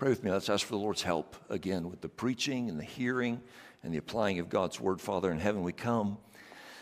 Pray 0.00 0.08
with 0.08 0.24
me. 0.24 0.30
Let's 0.30 0.48
ask 0.48 0.64
for 0.66 0.72
the 0.72 0.78
Lord's 0.78 1.02
help 1.02 1.36
again 1.50 1.90
with 1.90 2.00
the 2.00 2.08
preaching 2.08 2.70
and 2.70 2.78
the 2.80 2.84
hearing 2.84 3.38
and 3.82 3.92
the 3.92 3.98
applying 3.98 4.38
of 4.38 4.48
God's 4.48 4.80
word. 4.80 4.98
Father 4.98 5.30
in 5.30 5.38
heaven, 5.38 5.62
we 5.62 5.74
come 5.74 6.16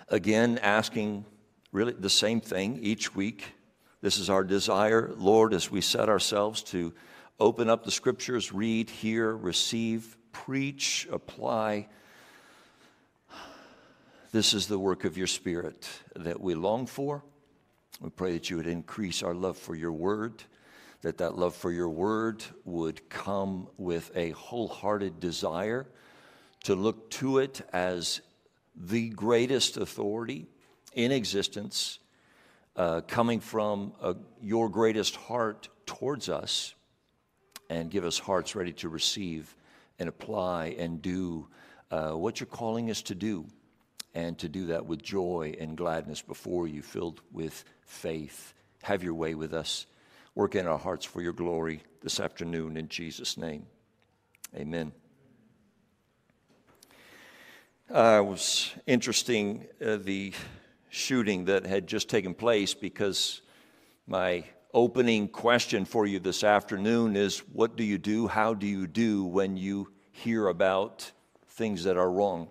again 0.09 0.57
asking 0.59 1.25
really 1.73 1.95
the 1.95 2.09
same 2.09 2.41
thing 2.41 2.79
each 2.81 3.17
week. 3.17 3.55
This 4.03 4.19
is 4.19 4.31
our 4.31 4.45
desire, 4.45 5.11
Lord, 5.17 5.53
as 5.53 5.69
we 5.69 5.81
set 5.81 6.09
ourselves 6.09 6.63
to 6.65 6.95
open 7.41 7.69
up 7.69 7.85
the 7.85 7.91
scriptures, 7.91 8.53
read, 8.53 8.89
hear, 8.89 9.37
receive, 9.37 10.17
preach, 10.31 11.09
apply. 11.11 11.89
This 14.31 14.55
is 14.55 14.69
the 14.69 14.79
work 14.79 15.05
of 15.05 15.19
your 15.19 15.27
Spirit 15.27 15.89
that 16.15 16.41
we 16.41 16.55
long 16.55 16.87
for. 16.87 17.25
We 18.01 18.11
pray 18.11 18.35
that 18.35 18.49
you 18.49 18.59
would 18.59 18.69
increase 18.69 19.25
our 19.25 19.35
love 19.35 19.59
for 19.59 19.75
your 19.75 19.91
word 19.91 20.45
that 21.03 21.19
that 21.19 21.39
love 21.39 21.55
for 21.55 21.71
your 21.71 21.89
word 21.89 22.43
would 22.65 23.09
come 23.09 23.69
with 23.77 24.11
a 24.15 24.31
wholehearted 24.31 25.21
desire 25.21 25.87
to 26.65 26.75
look 26.75 27.11
to 27.11 27.39
it 27.39 27.61
as 27.73 28.21
the 28.75 29.09
greatest 29.11 29.77
authority 29.77 30.47
in 30.95 31.13
existence, 31.13 31.99
uh, 32.77 33.01
coming 33.03 33.41
from 33.41 33.93
uh, 34.01 34.15
your 34.43 34.69
greatest 34.69 35.17
heart 35.17 35.69
towards 35.87 36.29
us, 36.29 36.75
and 37.71 37.91
give 37.91 38.05
us 38.05 38.19
hearts 38.19 38.57
ready 38.57 38.73
to 38.73 38.89
receive 38.89 39.55
and 39.99 40.09
apply 40.09 40.77
and 40.79 41.03
do 41.03 41.47
uh, 41.91 42.13
what 42.13 42.41
you're 42.41 42.47
calling 42.47 42.91
us 42.91 43.03
to 43.03 43.15
do, 43.15 43.47
and 44.15 44.39
to 44.39 44.49
do 44.49 44.67
that 44.67 44.87
with 44.87 45.03
joy 45.03 45.55
and 45.61 45.77
gladness 45.77 46.23
before 46.23 46.67
you, 46.67 46.83
filled 46.83 47.21
with 47.33 47.65
faith. 47.83 48.55
Have 48.83 49.03
your 49.03 49.15
way 49.15 49.35
with 49.35 49.53
us. 49.53 49.87
Work 50.39 50.55
in 50.55 50.69
our 50.69 50.79
hearts 50.79 51.05
for 51.05 51.21
your 51.21 51.33
glory 51.33 51.83
this 52.01 52.21
afternoon 52.21 52.77
in 52.77 52.87
Jesus' 52.87 53.37
name. 53.37 53.67
Amen. 54.55 54.93
Uh, 57.93 58.23
it 58.23 58.25
was 58.25 58.71
interesting 58.87 59.67
uh, 59.85 59.97
the 59.97 60.33
shooting 60.91 61.47
that 61.47 61.67
had 61.67 61.89
just 61.89 62.09
taken 62.09 62.35
place 62.35 62.73
because 62.73 63.43
my 64.07 64.45
opening 64.73 65.27
question 65.27 65.85
for 65.85 66.07
you 66.07 66.21
this 66.21 66.45
afternoon 66.45 67.17
is 67.17 67.41
what 67.53 67.75
do 67.75 67.83
you 67.83 67.99
do? 67.99 68.29
How 68.29 68.55
do 68.55 68.69
you 68.69 68.87
do 68.87 69.25
when 69.25 69.57
you 69.57 69.91
hear 70.13 70.47
about 70.47 71.11
things 71.49 71.83
that 71.83 71.97
are 71.97 72.13
wrong? 72.13 72.47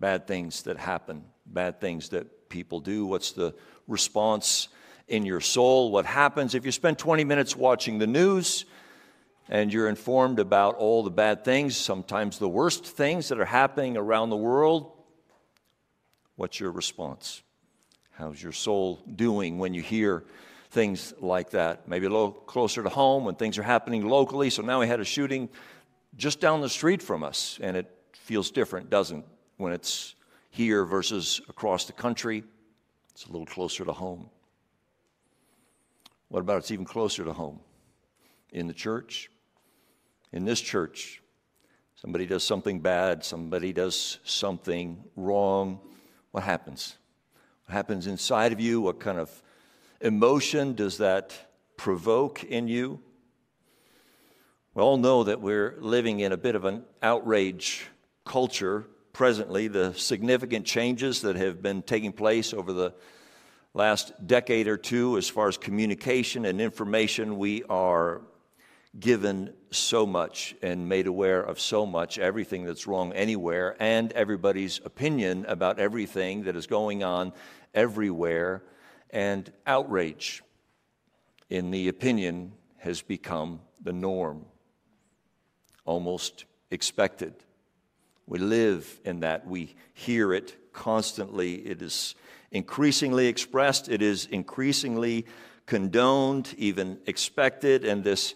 Bad 0.00 0.26
things 0.26 0.62
that 0.62 0.78
happen, 0.78 1.26
bad 1.44 1.78
things 1.78 2.08
that 2.08 2.48
people 2.48 2.80
do. 2.80 3.04
What's 3.04 3.32
the 3.32 3.54
response 3.86 4.68
in 5.10 5.26
your 5.26 5.40
soul. 5.40 5.90
What 5.90 6.06
happens 6.06 6.54
if 6.54 6.64
you 6.64 6.72
spend 6.72 6.98
20 6.98 7.24
minutes 7.24 7.54
watching 7.54 7.98
the 7.98 8.06
news 8.06 8.64
and 9.48 9.72
you're 9.72 9.88
informed 9.88 10.38
about 10.38 10.76
all 10.76 11.02
the 11.02 11.10
bad 11.10 11.44
things, 11.44 11.76
sometimes 11.76 12.38
the 12.38 12.48
worst 12.48 12.86
things 12.86 13.28
that 13.28 13.40
are 13.40 13.44
happening 13.44 13.96
around 13.96 14.30
the 14.30 14.36
world? 14.36 14.92
What's 16.36 16.60
your 16.60 16.70
response? 16.70 17.42
How's 18.12 18.42
your 18.42 18.52
soul 18.52 19.00
doing 19.16 19.58
when 19.58 19.74
you 19.74 19.82
hear 19.82 20.24
things 20.70 21.12
like 21.20 21.50
that? 21.50 21.88
Maybe 21.88 22.06
a 22.06 22.10
little 22.10 22.30
closer 22.30 22.82
to 22.82 22.88
home 22.88 23.24
when 23.24 23.34
things 23.34 23.58
are 23.58 23.62
happening 23.64 24.08
locally. 24.08 24.48
So 24.48 24.62
now 24.62 24.80
we 24.80 24.86
had 24.86 25.00
a 25.00 25.04
shooting 25.04 25.48
just 26.16 26.40
down 26.40 26.60
the 26.60 26.68
street 26.68 27.02
from 27.02 27.24
us, 27.24 27.58
and 27.60 27.76
it 27.76 27.90
feels 28.12 28.50
different, 28.50 28.90
doesn't 28.90 29.24
when 29.56 29.72
it's 29.72 30.14
here 30.50 30.84
versus 30.84 31.40
across 31.48 31.84
the 31.86 31.92
country. 31.92 32.44
It's 33.10 33.26
a 33.26 33.32
little 33.32 33.46
closer 33.46 33.84
to 33.84 33.92
home. 33.92 34.30
What 36.30 36.40
about 36.40 36.58
it's 36.58 36.70
even 36.70 36.84
closer 36.84 37.24
to 37.24 37.32
home? 37.32 37.58
In 38.52 38.68
the 38.68 38.72
church? 38.72 39.30
In 40.32 40.44
this 40.44 40.60
church, 40.60 41.20
somebody 41.96 42.24
does 42.24 42.44
something 42.44 42.78
bad, 42.78 43.24
somebody 43.24 43.72
does 43.72 44.18
something 44.22 45.02
wrong. 45.16 45.80
What 46.30 46.44
happens? 46.44 46.96
What 47.66 47.74
happens 47.74 48.06
inside 48.06 48.52
of 48.52 48.60
you? 48.60 48.80
What 48.80 49.00
kind 49.00 49.18
of 49.18 49.42
emotion 50.00 50.74
does 50.74 50.98
that 50.98 51.34
provoke 51.76 52.44
in 52.44 52.68
you? 52.68 53.00
We 54.74 54.82
all 54.82 54.98
know 54.98 55.24
that 55.24 55.40
we're 55.40 55.76
living 55.80 56.20
in 56.20 56.30
a 56.30 56.36
bit 56.36 56.54
of 56.54 56.64
an 56.64 56.84
outrage 57.02 57.88
culture 58.24 58.86
presently. 59.12 59.66
The 59.66 59.94
significant 59.94 60.64
changes 60.64 61.22
that 61.22 61.34
have 61.34 61.60
been 61.60 61.82
taking 61.82 62.12
place 62.12 62.54
over 62.54 62.72
the 62.72 62.94
last 63.74 64.12
decade 64.26 64.68
or 64.68 64.76
two 64.76 65.16
as 65.16 65.28
far 65.28 65.48
as 65.48 65.56
communication 65.56 66.44
and 66.44 66.60
information. 66.60 67.38
We 67.38 67.62
are 67.64 68.22
given 68.98 69.52
so 69.70 70.04
much 70.04 70.56
and 70.62 70.88
made 70.88 71.06
aware 71.06 71.40
of 71.40 71.60
so 71.60 71.86
much, 71.86 72.18
everything 72.18 72.64
that's 72.64 72.86
wrong 72.86 73.12
anywhere, 73.12 73.76
and 73.78 74.12
everybody's 74.12 74.80
opinion 74.84 75.44
about 75.46 75.78
everything 75.78 76.44
that 76.44 76.56
is 76.56 76.66
going 76.66 77.04
on 77.04 77.32
everywhere. 77.72 78.62
And 79.10 79.50
outrage 79.66 80.42
in 81.48 81.70
the 81.70 81.88
opinion 81.88 82.52
has 82.78 83.02
become 83.02 83.60
the 83.80 83.92
norm, 83.92 84.44
almost 85.84 86.44
expected. 86.70 87.34
We 88.26 88.38
live 88.38 89.00
in 89.04 89.20
that, 89.20 89.46
we 89.46 89.74
hear 89.92 90.32
it 90.32 90.72
constantly. 90.72 91.54
It 91.54 91.82
is 91.82 92.14
increasingly 92.52 93.26
expressed, 93.26 93.88
it 93.88 94.02
is 94.02 94.26
increasingly 94.26 95.26
condoned, 95.66 96.54
even 96.58 96.98
expected, 97.06 97.84
and 97.84 98.02
this 98.02 98.34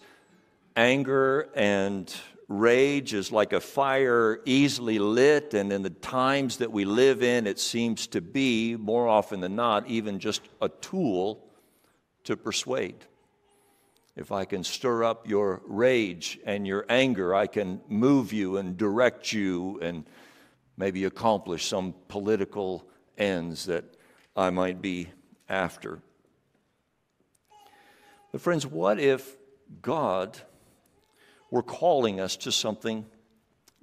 anger 0.75 1.49
and 1.55 2.13
rage 2.47 3.13
is 3.13 3.31
like 3.31 3.53
a 3.53 3.59
fire 3.59 4.39
easily 4.45 4.99
lit, 4.99 5.53
and 5.53 5.71
in 5.73 5.81
the 5.81 5.89
times 5.89 6.57
that 6.57 6.71
we 6.71 6.85
live 6.85 7.23
in, 7.23 7.47
it 7.47 7.59
seems 7.59 8.07
to 8.07 8.21
be, 8.21 8.75
more 8.75 9.07
often 9.07 9.39
than 9.39 9.55
not, 9.55 9.87
even 9.87 10.19
just 10.19 10.41
a 10.61 10.69
tool 10.69 11.43
to 12.23 12.37
persuade. 12.37 13.05
If 14.15 14.31
I 14.31 14.45
can 14.45 14.63
stir 14.63 15.03
up 15.03 15.27
your 15.27 15.61
rage 15.65 16.39
and 16.45 16.65
your 16.65 16.85
anger, 16.87 17.35
I 17.35 17.47
can 17.47 17.81
move 17.89 18.31
you 18.31 18.57
and 18.57 18.77
direct 18.77 19.33
you 19.33 19.79
and 19.81 20.05
maybe 20.77 21.03
accomplish 21.03 21.65
some 21.65 21.93
political 22.07 22.87
ends 23.17 23.65
that 23.65 23.94
I 24.35 24.49
might 24.49 24.81
be 24.81 25.09
after. 25.47 25.99
But, 28.31 28.41
friends, 28.41 28.67
what 28.67 28.99
if 28.99 29.35
God 29.81 30.37
were 31.49 31.63
calling 31.63 32.19
us 32.19 32.35
to 32.37 32.51
something 32.51 33.05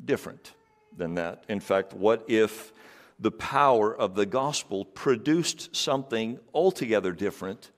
different 0.05 0.53
than 0.97 1.15
that? 1.15 1.45
In 1.49 1.61
fact, 1.61 1.95
what 1.95 2.25
if 2.29 2.73
the 3.19 3.31
power 3.31 3.97
of 3.97 4.15
the 4.15 4.27
gospel 4.27 4.85
produced 4.85 5.75
something 5.75 6.39
altogether 6.53 7.13
different 7.13 7.71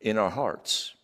in 0.00 0.18
our 0.18 0.30
hearts? 0.30 0.94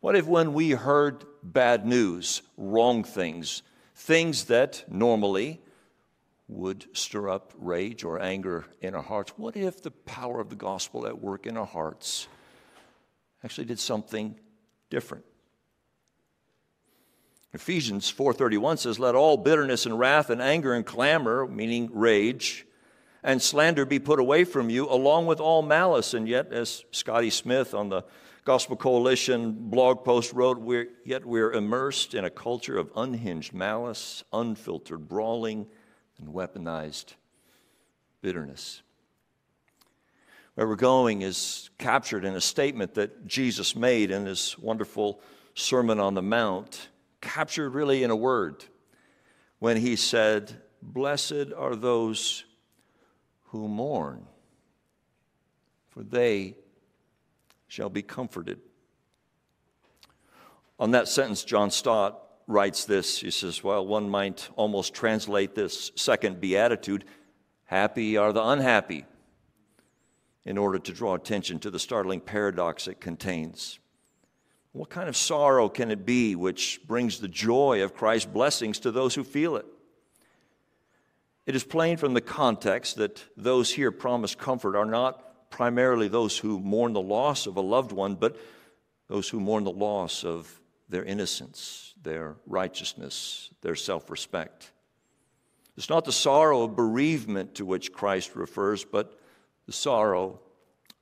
What 0.00 0.16
if, 0.16 0.26
when 0.26 0.54
we 0.54 0.70
heard 0.70 1.24
bad 1.42 1.84
news, 1.84 2.40
wrong 2.56 3.04
things, 3.04 3.62
things 3.94 4.44
that 4.44 4.84
normally 4.88 5.60
would 6.50 6.86
stir 6.92 7.28
up 7.28 7.52
rage 7.58 8.02
or 8.02 8.20
anger 8.20 8.66
in 8.80 8.94
our 8.94 9.02
hearts. 9.02 9.32
What 9.36 9.56
if 9.56 9.82
the 9.82 9.90
power 9.90 10.40
of 10.40 10.50
the 10.50 10.56
gospel 10.56 11.06
at 11.06 11.20
work 11.20 11.46
in 11.46 11.56
our 11.56 11.66
hearts 11.66 12.26
actually 13.44 13.66
did 13.66 13.78
something 13.78 14.38
different? 14.90 15.24
Ephesians 17.52 18.12
4:31 18.12 18.78
says 18.78 18.98
let 18.98 19.14
all 19.14 19.36
bitterness 19.36 19.86
and 19.86 19.98
wrath 19.98 20.30
and 20.30 20.42
anger 20.42 20.74
and 20.74 20.84
clamor 20.84 21.46
meaning 21.46 21.88
rage 21.92 22.66
and 23.22 23.42
slander 23.42 23.84
be 23.84 23.98
put 23.98 24.20
away 24.20 24.44
from 24.44 24.70
you 24.70 24.88
along 24.88 25.26
with 25.26 25.40
all 25.40 25.62
malice 25.62 26.14
and 26.14 26.28
yet 26.28 26.52
as 26.52 26.84
Scotty 26.90 27.30
Smith 27.30 27.74
on 27.74 27.88
the 27.88 28.04
Gospel 28.44 28.76
Coalition 28.76 29.52
blog 29.52 30.04
post 30.04 30.32
wrote 30.32 30.58
we're, 30.58 30.88
yet 31.04 31.26
we're 31.26 31.52
immersed 31.52 32.14
in 32.14 32.24
a 32.24 32.30
culture 32.30 32.78
of 32.78 32.90
unhinged 32.96 33.52
malice 33.52 34.22
unfiltered 34.32 35.08
brawling 35.08 35.66
and 36.20 36.34
weaponized 36.34 37.14
bitterness. 38.22 38.82
Where 40.54 40.66
we're 40.66 40.76
going 40.76 41.22
is 41.22 41.70
captured 41.78 42.24
in 42.24 42.34
a 42.34 42.40
statement 42.40 42.94
that 42.94 43.26
Jesus 43.26 43.74
made 43.74 44.10
in 44.10 44.26
his 44.26 44.58
wonderful 44.58 45.20
Sermon 45.54 45.98
on 45.98 46.14
the 46.14 46.22
Mount, 46.22 46.88
captured 47.20 47.70
really 47.70 48.02
in 48.02 48.10
a 48.10 48.16
word 48.16 48.64
when 49.58 49.76
he 49.76 49.96
said, 49.96 50.60
Blessed 50.82 51.52
are 51.56 51.76
those 51.76 52.44
who 53.46 53.68
mourn, 53.68 54.26
for 55.88 56.02
they 56.02 56.56
shall 57.68 57.90
be 57.90 58.02
comforted. 58.02 58.60
On 60.78 60.92
that 60.92 61.08
sentence, 61.08 61.44
John 61.44 61.70
Stott 61.70 62.29
writes 62.50 62.84
this. 62.84 63.20
He 63.20 63.30
says, 63.30 63.64
Well, 63.64 63.86
one 63.86 64.10
might 64.10 64.48
almost 64.56 64.94
translate 64.94 65.54
this 65.54 65.92
second 65.94 66.40
beatitude 66.40 67.04
happy 67.64 68.16
are 68.16 68.32
the 68.32 68.44
unhappy, 68.44 69.04
in 70.44 70.58
order 70.58 70.78
to 70.78 70.92
draw 70.92 71.14
attention 71.14 71.60
to 71.60 71.70
the 71.70 71.78
startling 71.78 72.20
paradox 72.20 72.88
it 72.88 73.00
contains. 73.00 73.78
What 74.72 74.90
kind 74.90 75.08
of 75.08 75.16
sorrow 75.16 75.68
can 75.68 75.90
it 75.90 76.04
be 76.04 76.34
which 76.34 76.80
brings 76.86 77.20
the 77.20 77.28
joy 77.28 77.82
of 77.82 77.94
Christ's 77.94 78.30
blessings 78.30 78.80
to 78.80 78.90
those 78.90 79.14
who 79.14 79.24
feel 79.24 79.56
it? 79.56 79.66
It 81.46 81.56
is 81.56 81.64
plain 81.64 81.96
from 81.96 82.14
the 82.14 82.20
context 82.20 82.96
that 82.96 83.24
those 83.36 83.72
here 83.72 83.90
promised 83.90 84.38
comfort 84.38 84.76
are 84.76 84.84
not 84.84 85.50
primarily 85.50 86.08
those 86.08 86.38
who 86.38 86.60
mourn 86.60 86.92
the 86.92 87.00
loss 87.00 87.46
of 87.46 87.56
a 87.56 87.60
loved 87.60 87.92
one, 87.92 88.14
but 88.14 88.36
those 89.08 89.28
who 89.28 89.40
mourn 89.40 89.64
the 89.64 89.70
loss 89.70 90.24
of 90.24 90.60
their 90.88 91.04
innocence, 91.04 91.89
their 92.02 92.36
righteousness, 92.46 93.50
their 93.60 93.74
self 93.74 94.10
respect. 94.10 94.72
It's 95.76 95.88
not 95.88 96.04
the 96.04 96.12
sorrow 96.12 96.62
of 96.62 96.76
bereavement 96.76 97.54
to 97.56 97.64
which 97.64 97.92
Christ 97.92 98.36
refers, 98.36 98.84
but 98.84 99.18
the 99.66 99.72
sorrow 99.72 100.40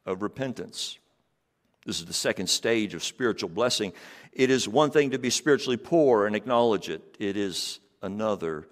of 0.07 0.23
repentance. 0.23 0.99
This 1.85 2.01
is 2.01 2.07
the 2.07 2.13
second 2.13 2.49
stage 2.49 2.95
of 2.95 3.03
spiritual 3.03 3.49
blessing. 3.49 3.93
It 4.33 4.51
is 4.51 4.69
one 4.69 4.91
thing 4.91 5.11
to 5.11 5.19
be 5.19 5.31
spiritually 5.31 5.77
poor 5.77 6.27
and 6.27 6.37
acknowledge 6.37 6.91
it, 6.91 7.17
it 7.19 7.37
is 7.37 7.81
another 8.03 8.69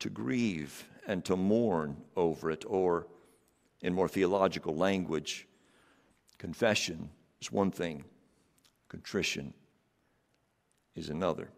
to 0.00 0.10
grieve 0.10 0.84
and 1.06 1.24
to 1.24 1.36
mourn 1.36 1.96
over 2.16 2.50
it, 2.50 2.64
or 2.66 3.06
in 3.82 3.94
more 3.94 4.08
theological 4.08 4.74
language, 4.74 5.46
confession 6.38 7.08
is 7.40 7.52
one 7.52 7.70
thing, 7.70 8.04
contrition 8.88 9.54
is 10.96 11.08
another. 11.08 11.48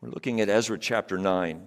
We're 0.00 0.10
looking 0.10 0.40
at 0.40 0.50
Ezra 0.50 0.78
chapter 0.78 1.16
9. 1.16 1.66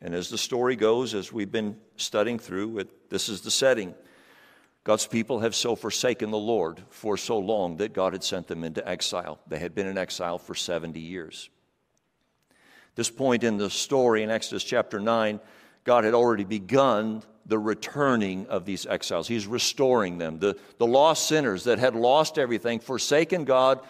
And 0.00 0.14
as 0.14 0.30
the 0.30 0.38
story 0.38 0.76
goes, 0.76 1.14
as 1.14 1.32
we've 1.32 1.50
been 1.50 1.76
studying 1.96 2.38
through 2.38 2.78
it, 2.78 3.08
this 3.08 3.28
is 3.28 3.42
the 3.42 3.50
setting. 3.50 3.94
God's 4.82 5.06
people 5.06 5.40
have 5.40 5.54
so 5.54 5.76
forsaken 5.76 6.30
the 6.30 6.38
Lord 6.38 6.82
for 6.90 7.16
so 7.16 7.38
long 7.38 7.76
that 7.78 7.92
God 7.92 8.12
had 8.12 8.24
sent 8.24 8.48
them 8.48 8.64
into 8.64 8.86
exile. 8.86 9.38
They 9.46 9.58
had 9.58 9.74
been 9.74 9.86
in 9.86 9.96
exile 9.96 10.38
for 10.38 10.54
70 10.54 11.00
years. 11.00 11.48
This 12.94 13.10
point 13.10 13.44
in 13.44 13.58
the 13.58 13.70
story 13.70 14.22
in 14.22 14.30
Exodus 14.30 14.64
chapter 14.64 14.98
9, 14.98 15.38
God 15.84 16.04
had 16.04 16.14
already 16.14 16.44
begun 16.44 17.22
the 17.46 17.58
returning 17.58 18.46
of 18.48 18.64
these 18.64 18.86
exiles. 18.86 19.28
He's 19.28 19.46
restoring 19.46 20.18
them. 20.18 20.40
The, 20.40 20.58
the 20.78 20.86
lost 20.86 21.28
sinners 21.28 21.64
that 21.64 21.78
had 21.78 21.94
lost 21.94 22.38
everything, 22.38 22.80
forsaken 22.80 23.44
God, 23.44 23.80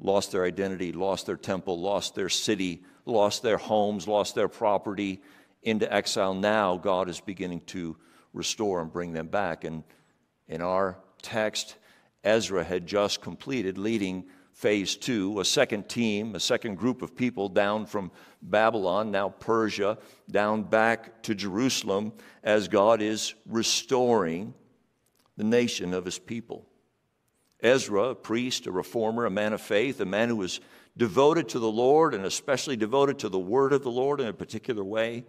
lost 0.00 0.32
their 0.32 0.44
identity, 0.44 0.92
lost 0.92 1.26
their 1.26 1.36
temple, 1.36 1.80
lost 1.80 2.14
their 2.14 2.28
city, 2.28 2.82
lost 3.08 3.42
their 3.42 3.56
homes, 3.56 4.06
lost 4.06 4.34
their 4.34 4.48
property, 4.48 5.20
into 5.62 5.92
exile. 5.92 6.34
Now 6.34 6.76
God 6.76 7.08
is 7.08 7.20
beginning 7.20 7.62
to 7.66 7.96
restore 8.32 8.80
and 8.80 8.92
bring 8.92 9.12
them 9.12 9.26
back. 9.26 9.64
And 9.64 9.82
in 10.46 10.62
our 10.62 10.98
text, 11.22 11.76
Ezra 12.22 12.62
had 12.64 12.86
just 12.86 13.20
completed 13.20 13.78
leading 13.78 14.24
phase 14.52 14.96
two, 14.96 15.38
a 15.40 15.44
second 15.44 15.88
team, 15.88 16.34
a 16.34 16.40
second 16.40 16.76
group 16.76 17.02
of 17.02 17.16
people 17.16 17.48
down 17.48 17.86
from 17.86 18.10
Babylon, 18.42 19.10
now 19.10 19.28
Persia, 19.28 19.98
down 20.30 20.64
back 20.64 21.22
to 21.22 21.34
Jerusalem 21.34 22.12
as 22.42 22.66
God 22.66 23.00
is 23.00 23.34
restoring 23.46 24.54
the 25.36 25.44
nation 25.44 25.94
of 25.94 26.04
his 26.04 26.18
people. 26.18 26.66
Ezra, 27.60 28.10
a 28.10 28.14
priest, 28.14 28.66
a 28.66 28.72
reformer, 28.72 29.26
a 29.26 29.30
man 29.30 29.52
of 29.52 29.60
faith, 29.60 30.00
a 30.00 30.04
man 30.04 30.28
who 30.28 30.36
was 30.36 30.60
devoted 30.98 31.48
to 31.50 31.58
the 31.58 31.70
Lord 31.70 32.12
and 32.12 32.26
especially 32.26 32.76
devoted 32.76 33.20
to 33.20 33.28
the 33.28 33.38
word 33.38 33.72
of 33.72 33.82
the 33.82 33.90
Lord 33.90 34.20
in 34.20 34.26
a 34.26 34.32
particular 34.32 34.84
way, 34.84 35.24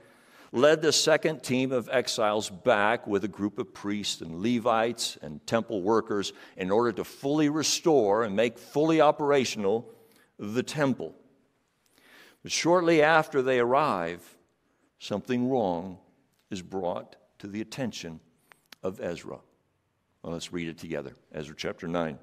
led 0.52 0.82
the 0.82 0.92
second 0.92 1.44
team 1.44 1.72
of 1.72 1.88
exiles 1.92 2.50
back 2.50 3.06
with 3.06 3.24
a 3.24 3.28
group 3.28 3.60
of 3.60 3.72
priests 3.72 4.22
and 4.22 4.42
Levites 4.42 5.18
and 5.22 5.46
temple 5.46 5.84
workers 5.84 6.34
in 6.58 6.72
order 6.72 6.92
to 6.92 7.04
fully 7.04 7.50
restore 7.50 8.24
and 8.24 8.36
make 8.36 8.58
fully 8.58 9.00
operational 9.00 9.88
the 10.40 10.64
temple. 10.64 11.14
But 12.42 12.52
shortly 12.52 13.04
after 13.04 13.44
they 13.44 13.60
arrive, 13.60 14.38
something 14.98 15.50
wrong 15.50 16.00
is 16.50 16.64
brought 16.64 17.16
to 17.40 17.48
the 17.48 17.62
attention 17.62 18.20
of 18.82 19.00
Ezra. 19.00 19.40
Well, 20.24 20.34
let's 20.34 20.52
read 20.52 20.68
it 20.68 20.80
together. 20.80 21.14
Ezra 21.32 21.56
chapter 21.56 21.88
9. 21.88 22.18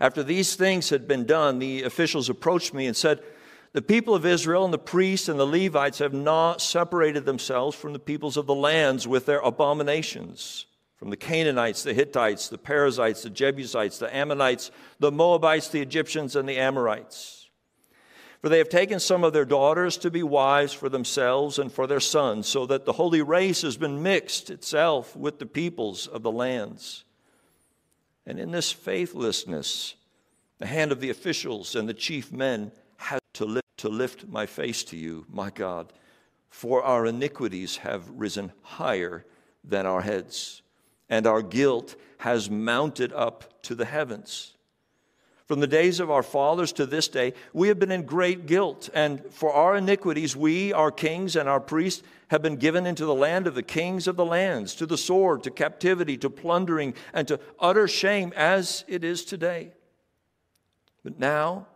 After 0.00 0.22
these 0.22 0.56
things 0.56 0.88
had 0.88 1.06
been 1.06 1.26
done, 1.26 1.58
the 1.58 1.82
officials 1.82 2.30
approached 2.30 2.72
me 2.72 2.86
and 2.86 2.96
said, 2.96 3.20
the 3.72 3.82
people 3.82 4.16
of 4.16 4.26
Israel 4.26 4.64
and 4.64 4.74
the 4.74 4.78
priests 4.78 5.28
and 5.28 5.38
the 5.38 5.46
Levites 5.46 5.98
have 5.98 6.12
not 6.12 6.60
separated 6.60 7.24
themselves 7.24 7.76
from 7.76 7.92
the 7.92 8.00
peoples 8.00 8.36
of 8.36 8.46
the 8.46 8.54
lands 8.54 9.06
with 9.06 9.26
their 9.26 9.38
abominations. 9.38 10.66
From 10.96 11.10
the 11.10 11.16
Canaanites, 11.16 11.84
the 11.84 11.94
Hittites, 11.94 12.48
the 12.48 12.58
Perizzites, 12.58 13.22
the 13.22 13.30
Jebusites, 13.30 13.98
the 13.98 14.14
Ammonites, 14.14 14.72
the 14.98 15.12
Moabites, 15.12 15.68
the 15.68 15.80
Egyptians, 15.80 16.34
and 16.34 16.48
the 16.48 16.58
Amorites. 16.58 17.48
For 18.42 18.48
they 18.48 18.58
have 18.58 18.68
taken 18.68 18.98
some 18.98 19.22
of 19.22 19.32
their 19.32 19.44
daughters 19.44 19.96
to 19.98 20.10
be 20.10 20.22
wives 20.22 20.72
for 20.72 20.88
themselves 20.88 21.58
and 21.58 21.70
for 21.70 21.86
their 21.86 22.00
sons, 22.00 22.48
so 22.48 22.66
that 22.66 22.86
the 22.86 22.94
holy 22.94 23.22
race 23.22 23.62
has 23.62 23.76
been 23.76 24.02
mixed 24.02 24.50
itself 24.50 25.14
with 25.14 25.38
the 25.38 25.46
peoples 25.46 26.06
of 26.06 26.22
the 26.22 26.32
lands. 26.32 27.04
And 28.30 28.38
in 28.38 28.52
this 28.52 28.70
faithlessness, 28.70 29.96
the 30.60 30.66
hand 30.66 30.92
of 30.92 31.00
the 31.00 31.10
officials 31.10 31.74
and 31.74 31.88
the 31.88 31.92
chief 31.92 32.30
men 32.30 32.70
to 33.32 33.44
lift, 33.44 33.66
to 33.78 33.88
lift 33.88 34.28
my 34.28 34.46
face 34.46 34.84
to 34.84 34.96
you, 34.96 35.26
my 35.28 35.50
God, 35.50 35.92
for 36.48 36.80
our 36.84 37.06
iniquities 37.06 37.78
have 37.78 38.08
risen 38.08 38.52
higher 38.62 39.24
than 39.64 39.84
our 39.84 40.02
heads, 40.02 40.62
and 41.08 41.26
our 41.26 41.42
guilt 41.42 41.96
has 42.18 42.48
mounted 42.48 43.12
up 43.14 43.60
to 43.64 43.74
the 43.74 43.84
heavens. 43.84 44.54
From 45.50 45.58
the 45.58 45.66
days 45.66 45.98
of 45.98 46.12
our 46.12 46.22
fathers 46.22 46.72
to 46.74 46.86
this 46.86 47.08
day, 47.08 47.34
we 47.52 47.66
have 47.66 47.80
been 47.80 47.90
in 47.90 48.02
great 48.02 48.46
guilt, 48.46 48.88
and 48.94 49.20
for 49.32 49.52
our 49.52 49.74
iniquities, 49.74 50.36
we, 50.36 50.72
our 50.72 50.92
kings, 50.92 51.34
and 51.34 51.48
our 51.48 51.58
priests 51.58 52.04
have 52.28 52.40
been 52.40 52.54
given 52.54 52.86
into 52.86 53.04
the 53.04 53.16
land 53.16 53.48
of 53.48 53.56
the 53.56 53.62
kings 53.64 54.06
of 54.06 54.14
the 54.14 54.24
lands, 54.24 54.76
to 54.76 54.86
the 54.86 54.96
sword, 54.96 55.42
to 55.42 55.50
captivity, 55.50 56.16
to 56.18 56.30
plundering, 56.30 56.94
and 57.12 57.26
to 57.26 57.40
utter 57.58 57.88
shame, 57.88 58.32
as 58.36 58.84
it 58.86 59.02
is 59.02 59.24
today. 59.24 59.72
But 61.02 61.18
now, 61.18 61.66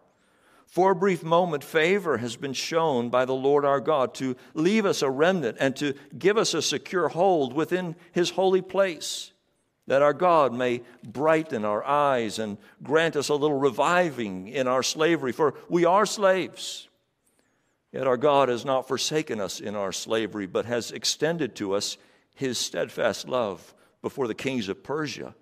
for 0.68 0.92
a 0.92 0.94
brief 0.94 1.24
moment, 1.24 1.64
favor 1.64 2.18
has 2.18 2.36
been 2.36 2.52
shown 2.52 3.08
by 3.08 3.24
the 3.24 3.34
Lord 3.34 3.64
our 3.64 3.80
God 3.80 4.14
to 4.14 4.36
leave 4.54 4.86
us 4.86 5.02
a 5.02 5.10
remnant 5.10 5.56
and 5.58 5.74
to 5.78 5.94
give 6.16 6.38
us 6.38 6.54
a 6.54 6.62
secure 6.62 7.08
hold 7.08 7.52
within 7.52 7.96
his 8.12 8.30
holy 8.30 8.62
place, 8.62 9.32
that 9.86 10.02
our 10.02 10.12
God 10.12 10.52
may 10.52 10.82
brighten 11.02 11.64
our 11.64 11.84
eyes 11.84 12.38
and 12.38 12.56
grant 12.82 13.16
us 13.16 13.28
a 13.28 13.34
little 13.34 13.58
reviving 13.58 14.48
in 14.48 14.66
our 14.66 14.82
slavery, 14.82 15.32
for 15.32 15.54
we 15.68 15.84
are 15.84 16.06
slaves. 16.06 16.88
Yet 17.92 18.06
our 18.06 18.16
God 18.16 18.48
has 18.48 18.64
not 18.64 18.88
forsaken 18.88 19.40
us 19.40 19.60
in 19.60 19.76
our 19.76 19.92
slavery, 19.92 20.46
but 20.46 20.64
has 20.66 20.90
extended 20.90 21.54
to 21.56 21.74
us 21.74 21.96
his 22.34 22.58
steadfast 22.58 23.28
love 23.28 23.74
before 24.02 24.26
the 24.26 24.34
kings 24.34 24.68
of 24.68 24.82
Persia 24.82 25.34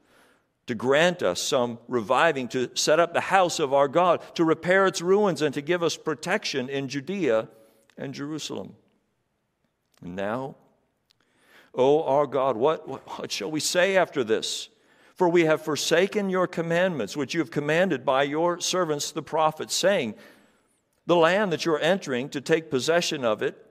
to 0.67 0.75
grant 0.75 1.23
us 1.23 1.41
some 1.41 1.79
reviving, 1.89 2.49
to 2.49 2.71
set 2.75 3.01
up 3.01 3.13
the 3.13 3.21
house 3.21 3.59
of 3.59 3.75
our 3.75 3.89
God, 3.89 4.23
to 4.37 4.45
repair 4.45 4.87
its 4.87 5.03
ruins, 5.03 5.43
and 5.43 5.53
to 5.55 5.61
give 5.61 5.83
us 5.83 5.97
protection 5.97 6.69
in 6.69 6.89
Judea 6.89 7.49
and 7.99 8.15
Jerusalem. 8.15 8.77
And 10.03 10.15
now, 10.15 10.57
O 11.75 12.05
our 12.05 12.27
God, 12.27 12.57
what, 12.57 12.87
what, 12.87 13.19
what 13.19 13.33
shall 13.33 13.51
we 13.51 13.61
say 13.61 13.97
after 13.97 14.23
this? 14.23 14.69
For 15.15 15.29
we 15.29 15.45
have 15.45 15.63
forsaken 15.63 16.31
your 16.31 16.47
commandments, 16.47 17.17
which 17.17 17.35
you 17.35 17.41
have 17.41 17.51
commanded 17.51 18.05
by 18.05 18.25
your 18.25 18.61
servants 18.61 19.13
the 19.13 19.23
prophets, 19.23 19.75
saying, 19.75 20.15
The 21.07 21.17
land 21.17 21.53
that 21.53 21.65
you're 21.65 21.81
entering 21.81 22.29
to 22.31 22.41
take 22.41 22.71
possession 22.71 23.25
of 23.25 23.43
it 23.43 23.67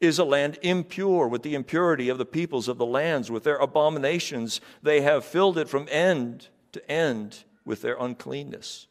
is 0.00 0.18
a 0.18 0.24
land 0.24 0.58
impure 0.62 1.28
with 1.28 1.42
the 1.42 1.54
impurity 1.54 2.08
of 2.08 2.18
the 2.18 2.26
peoples 2.26 2.68
of 2.68 2.78
the 2.78 2.86
lands. 2.86 3.30
With 3.30 3.44
their 3.44 3.56
abominations, 3.56 4.60
they 4.82 5.00
have 5.02 5.24
filled 5.24 5.58
it 5.58 5.68
from 5.68 5.86
end 5.90 6.48
to 6.72 6.90
end 6.90 7.44
with 7.64 7.82
their 7.82 7.96
uncleanness. 7.98 8.86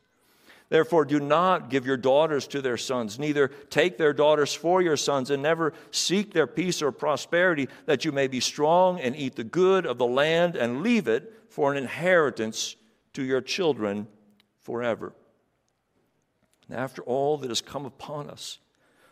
Therefore, 0.75 1.05
do 1.05 1.21
not 1.21 1.69
give 1.69 1.85
your 1.85 1.95
daughters 1.95 2.47
to 2.47 2.61
their 2.61 2.75
sons, 2.75 3.17
neither 3.17 3.47
take 3.69 3.97
their 3.97 4.11
daughters 4.11 4.53
for 4.53 4.81
your 4.81 4.97
sons, 4.97 5.29
and 5.29 5.41
never 5.41 5.71
seek 5.89 6.33
their 6.33 6.47
peace 6.47 6.81
or 6.81 6.91
prosperity, 6.91 7.69
that 7.85 8.03
you 8.03 8.11
may 8.11 8.27
be 8.27 8.41
strong 8.41 8.99
and 8.99 9.15
eat 9.15 9.37
the 9.37 9.45
good 9.45 9.85
of 9.85 9.97
the 9.97 10.05
land 10.05 10.57
and 10.57 10.83
leave 10.83 11.07
it 11.07 11.31
for 11.47 11.71
an 11.71 11.77
inheritance 11.77 12.75
to 13.13 13.23
your 13.23 13.39
children 13.39 14.05
forever. 14.63 15.13
And 16.67 16.77
after 16.77 17.01
all 17.03 17.37
that 17.37 17.49
has 17.49 17.61
come 17.61 17.85
upon 17.85 18.29
us, 18.29 18.59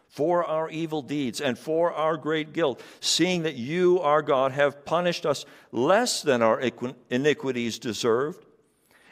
for 0.10 0.44
our 0.44 0.70
evil 0.70 1.02
deeds 1.02 1.40
and 1.40 1.58
for 1.58 1.94
our 1.94 2.18
great 2.18 2.52
guilt, 2.52 2.82
seeing 3.00 3.44
that 3.44 3.56
you, 3.56 4.02
our 4.02 4.22
God, 4.22 4.52
have 4.52 4.84
punished 4.84 5.26
us 5.26 5.46
less 5.72 6.22
than 6.22 6.42
our 6.42 6.62
iniquities 7.10 7.80
deserved, 7.80 8.44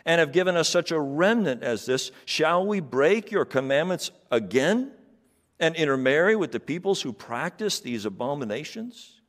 and 0.06 0.20
have 0.20 0.32
given 0.32 0.56
us 0.56 0.70
such 0.70 0.92
a 0.92 1.00
remnant 1.00 1.64
as 1.64 1.86
this, 1.86 2.12
shall 2.26 2.66
we 2.66 2.80
break 2.80 3.32
your 3.32 3.46
commandments 3.46 4.12
again 4.30 4.92
and 5.60 5.76
intermarry 5.76 6.36
with 6.36 6.52
the 6.52 6.60
peoples 6.60 7.02
who 7.02 7.14
practice 7.14 7.80
these 7.80 8.06
abominations? 8.06 9.22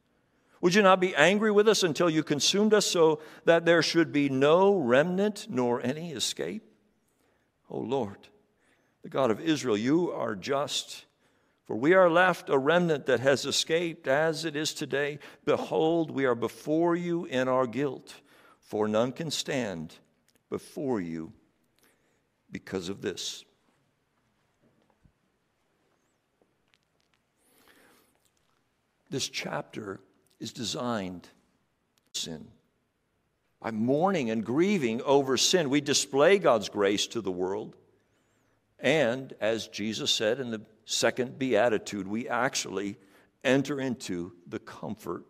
Would 0.61 0.75
you 0.75 0.83
not 0.83 1.01
be 1.01 1.15
angry 1.15 1.51
with 1.51 1.69
us 1.69 1.83
until 1.83 2.09
you 2.09 2.23
consumed 2.23 2.73
us 2.73 2.87
so 2.87 3.21
that 3.45 3.65
there 3.65 3.83
should 3.83 4.13
be 4.13 4.29
no 4.29 4.77
remnant 4.77 5.49
nor 5.51 5.85
any 5.85 6.13
escape? 6.13 6.63
O 7.69 7.79
Lord, 7.79 8.29
the 9.03 9.09
God 9.09 9.31
of 9.31 9.41
Israel, 9.41 9.77
you 9.77 10.13
are 10.13 10.37
just. 10.37 11.05
For 11.65 11.77
we 11.77 11.95
are 11.95 12.11
left 12.11 12.49
a 12.49 12.59
remnant 12.59 13.07
that 13.07 13.21
has 13.21 13.45
escaped 13.45 14.07
as 14.07 14.45
it 14.45 14.55
is 14.55 14.73
today. 14.73 15.19
Behold, 15.45 16.11
we 16.11 16.27
are 16.27 16.35
before 16.35 16.95
you 16.95 17.25
in 17.25 17.49
our 17.49 17.67
guilt, 17.67 18.15
for 18.61 18.87
none 18.87 19.13
can 19.13 19.31
stand 19.31 19.97
before 20.53 21.01
you 21.01 21.33
because 22.51 22.91
of 22.91 23.01
this. 23.01 23.43
This 29.09 29.31
chapter 29.31 29.99
is 30.41 30.53
designed 30.53 31.27
sin. 32.13 32.49
By 33.63 33.71
mourning 33.71 34.29
and 34.29 34.45
grieving 34.45 35.01
over 35.07 35.39
sin, 35.39 35.71
we 35.71 35.81
display 35.81 36.39
God's 36.39 36.69
grace 36.69 37.07
to 37.09 37.23
the 37.23 37.33
world. 37.33 37.75
And 38.79 39.33
as 39.41 39.69
Jesus 39.69 40.11
said 40.11 40.39
in 40.39 40.51
the 40.51 40.61
second 40.85 41.39
beatitude, 41.39 42.07
we 42.07 42.29
actually 42.29 42.99
enter 43.43 43.81
into 43.81 44.35
the 44.47 44.59
comfort 44.59 45.25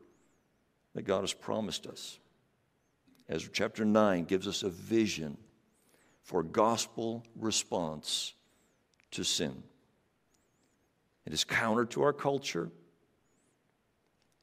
that 0.97 1.03
God 1.03 1.21
has 1.21 1.33
promised 1.33 1.87
us. 1.87 2.19
Ezra 3.33 3.51
chapter 3.51 3.87
9 3.87 4.25
gives 4.25 4.47
us 4.47 4.63
a 4.63 4.69
vision 4.69 5.39
for 6.21 6.43
gospel 6.43 7.25
response 7.35 8.35
to 9.11 9.25
sin. 9.25 9.63
It 11.25 11.33
is 11.33 11.43
counter 11.43 11.87
to 11.87 12.03
our 12.03 12.13
culture, 12.13 12.71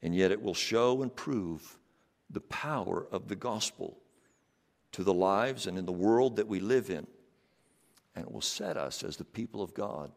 and 0.02 0.16
yet 0.16 0.32
it 0.32 0.42
will 0.42 0.56
show 0.56 1.04
and 1.04 1.16
prove 1.16 1.78
the 2.32 2.42
power 2.42 3.06
of 3.12 3.28
the 3.28 3.36
gospel 3.36 4.00
to 4.94 5.04
the 5.04 5.14
lives 5.14 5.68
and 5.68 5.78
in 5.78 5.86
the 5.86 5.92
world 5.92 6.38
that 6.38 6.48
we 6.48 6.60
live 6.60 6.90
in. 6.90 7.06
And 8.16 8.26
it 8.26 8.32
will 8.32 8.42
set 8.42 8.76
us 8.76 9.04
as 9.04 9.18
the 9.18 9.24
people 9.24 9.62
of 9.62 9.76
God 9.76 10.12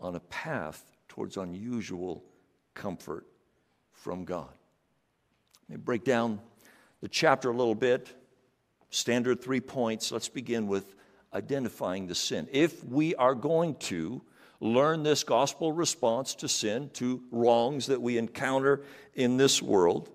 on 0.00 0.14
a 0.14 0.20
path 0.20 0.84
towards 1.08 1.36
unusual 1.36 2.22
comfort 2.74 3.26
from 3.90 4.24
God. 4.24 4.54
Let 5.68 5.78
me 5.78 5.82
break 5.84 6.04
down 6.04 6.40
the 7.00 7.08
chapter 7.08 7.50
a 7.50 7.54
little 7.56 7.74
bit. 7.74 8.14
Standard 8.90 9.42
three 9.42 9.60
points. 9.60 10.10
Let's 10.10 10.28
begin 10.28 10.66
with 10.66 10.94
identifying 11.32 12.06
the 12.06 12.14
sin. 12.14 12.48
If 12.50 12.82
we 12.84 13.14
are 13.16 13.34
going 13.34 13.74
to 13.76 14.22
learn 14.60 15.02
this 15.02 15.24
gospel 15.24 15.72
response 15.72 16.34
to 16.36 16.48
sin, 16.48 16.90
to 16.94 17.22
wrongs 17.30 17.86
that 17.86 18.00
we 18.00 18.18
encounter 18.18 18.82
in 19.14 19.36
this 19.36 19.62
world, 19.62 20.10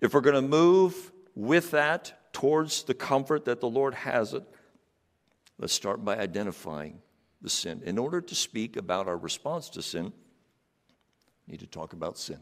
if 0.00 0.14
we're 0.14 0.20
going 0.20 0.34
to 0.34 0.42
move 0.42 1.12
with 1.34 1.70
that 1.72 2.32
towards 2.32 2.84
the 2.84 2.94
comfort 2.94 3.46
that 3.46 3.60
the 3.60 3.68
Lord 3.68 3.94
has 3.94 4.34
it, 4.34 4.44
let's 5.58 5.72
start 5.72 6.04
by 6.04 6.16
identifying 6.18 7.00
the 7.42 7.50
sin. 7.50 7.82
In 7.84 7.98
order 7.98 8.20
to 8.20 8.34
speak 8.34 8.76
about 8.76 9.08
our 9.08 9.16
response 9.16 9.70
to 9.70 9.82
sin, 9.82 10.12
we 11.46 11.52
need 11.52 11.60
to 11.60 11.66
talk 11.66 11.92
about 11.92 12.18
sin. 12.18 12.38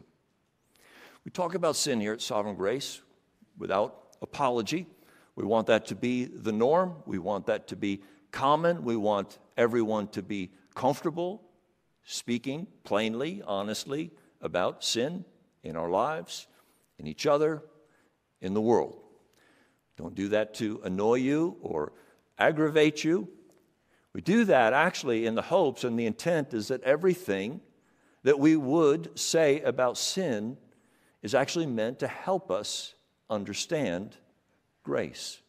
We 1.25 1.31
talk 1.31 1.55
about 1.55 1.77
sin 1.77 2.01
here 2.01 2.13
at 2.13 2.21
Sovereign 2.21 2.57
Grace 2.57 3.01
without 3.59 4.17
apology. 4.23 4.87
We 5.37 5.45
want 5.45 5.67
that 5.67 5.87
to 5.87 5.95
be 5.95 6.25
the 6.25 6.53
norm. 6.53 6.97
We 7.07 7.19
want 7.19 7.47
that 7.47 7.69
to 7.69 7.77
be 7.77 8.03
common. 8.31 8.85
We 8.85 8.97
want 8.97 9.39
everyone 9.57 10.09
to 10.09 10.23
be 10.23 10.51
comfortable 10.75 11.43
speaking 12.05 12.67
plainly, 12.85 13.43
honestly 13.47 14.11
about 14.41 14.83
sin 14.83 15.25
in 15.63 15.77
our 15.77 15.91
lives, 15.91 16.47
in 16.99 17.07
each 17.07 17.27
other, 17.27 17.63
in 18.41 18.55
the 18.55 18.61
world. 18.61 19.01
Don't 19.97 20.15
do 20.15 20.29
that 20.29 20.55
to 20.55 20.81
annoy 20.85 21.17
you 21.17 21.57
or 21.61 21.93
aggravate 22.39 23.03
you. 23.03 23.29
We 24.15 24.21
do 24.21 24.45
that 24.47 24.73
actually 24.73 25.27
in 25.27 25.35
the 25.35 25.43
hopes 25.43 25.85
and 25.85 25.99
the 25.99 26.07
intent 26.07 26.55
is 26.55 26.69
that 26.69 26.83
everything 26.83 27.61
that 28.23 28.39
we 28.39 28.57
would 28.57 29.19
say 29.19 29.61
about 29.61 29.99
sin 29.99 30.57
is 31.23 31.35
actually 31.35 31.67
meant 31.67 31.99
to 31.99 32.09
help 32.09 32.51
us 32.51 32.95
understand 33.31 34.17
grace. 34.83 35.41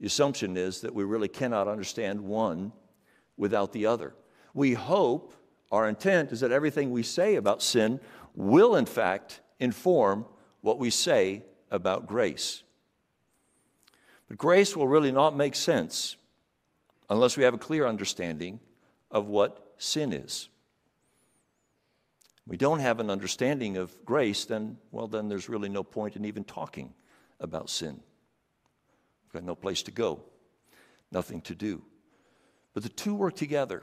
The 0.00 0.06
assumption 0.06 0.56
is 0.56 0.80
that 0.80 0.94
we 0.94 1.04
really 1.04 1.28
cannot 1.28 1.68
understand 1.68 2.20
one 2.20 2.72
without 3.36 3.72
the 3.72 3.86
other. 3.86 4.14
We 4.52 4.74
hope, 4.74 5.34
our 5.70 5.88
intent 5.88 6.32
is 6.32 6.40
that 6.40 6.52
everything 6.52 6.90
we 6.90 7.02
say 7.02 7.36
about 7.36 7.62
sin 7.62 8.00
will, 8.34 8.76
in 8.76 8.86
fact, 8.86 9.40
inform 9.60 10.26
what 10.60 10.78
we 10.78 10.90
say 10.90 11.44
about 11.70 12.06
grace. 12.06 12.62
But 14.28 14.38
grace 14.38 14.76
will 14.76 14.88
really 14.88 15.12
not 15.12 15.36
make 15.36 15.54
sense 15.54 16.16
unless 17.10 17.36
we 17.36 17.44
have 17.44 17.54
a 17.54 17.58
clear 17.58 17.86
understanding 17.86 18.60
of 19.10 19.26
what 19.26 19.74
sin 19.78 20.12
is. 20.12 20.48
We 22.46 22.56
don't 22.56 22.80
have 22.80 23.00
an 23.00 23.10
understanding 23.10 23.76
of 23.76 23.92
grace, 24.04 24.44
then, 24.44 24.76
well, 24.90 25.06
then 25.06 25.28
there's 25.28 25.48
really 25.48 25.68
no 25.68 25.82
point 25.82 26.16
in 26.16 26.24
even 26.24 26.44
talking 26.44 26.92
about 27.40 27.70
sin. 27.70 28.00
We've 29.24 29.32
got 29.32 29.44
no 29.44 29.54
place 29.54 29.82
to 29.84 29.90
go, 29.90 30.20
nothing 31.10 31.40
to 31.42 31.54
do. 31.54 31.82
But 32.74 32.82
the 32.82 32.90
two 32.90 33.14
work 33.14 33.36
together. 33.36 33.82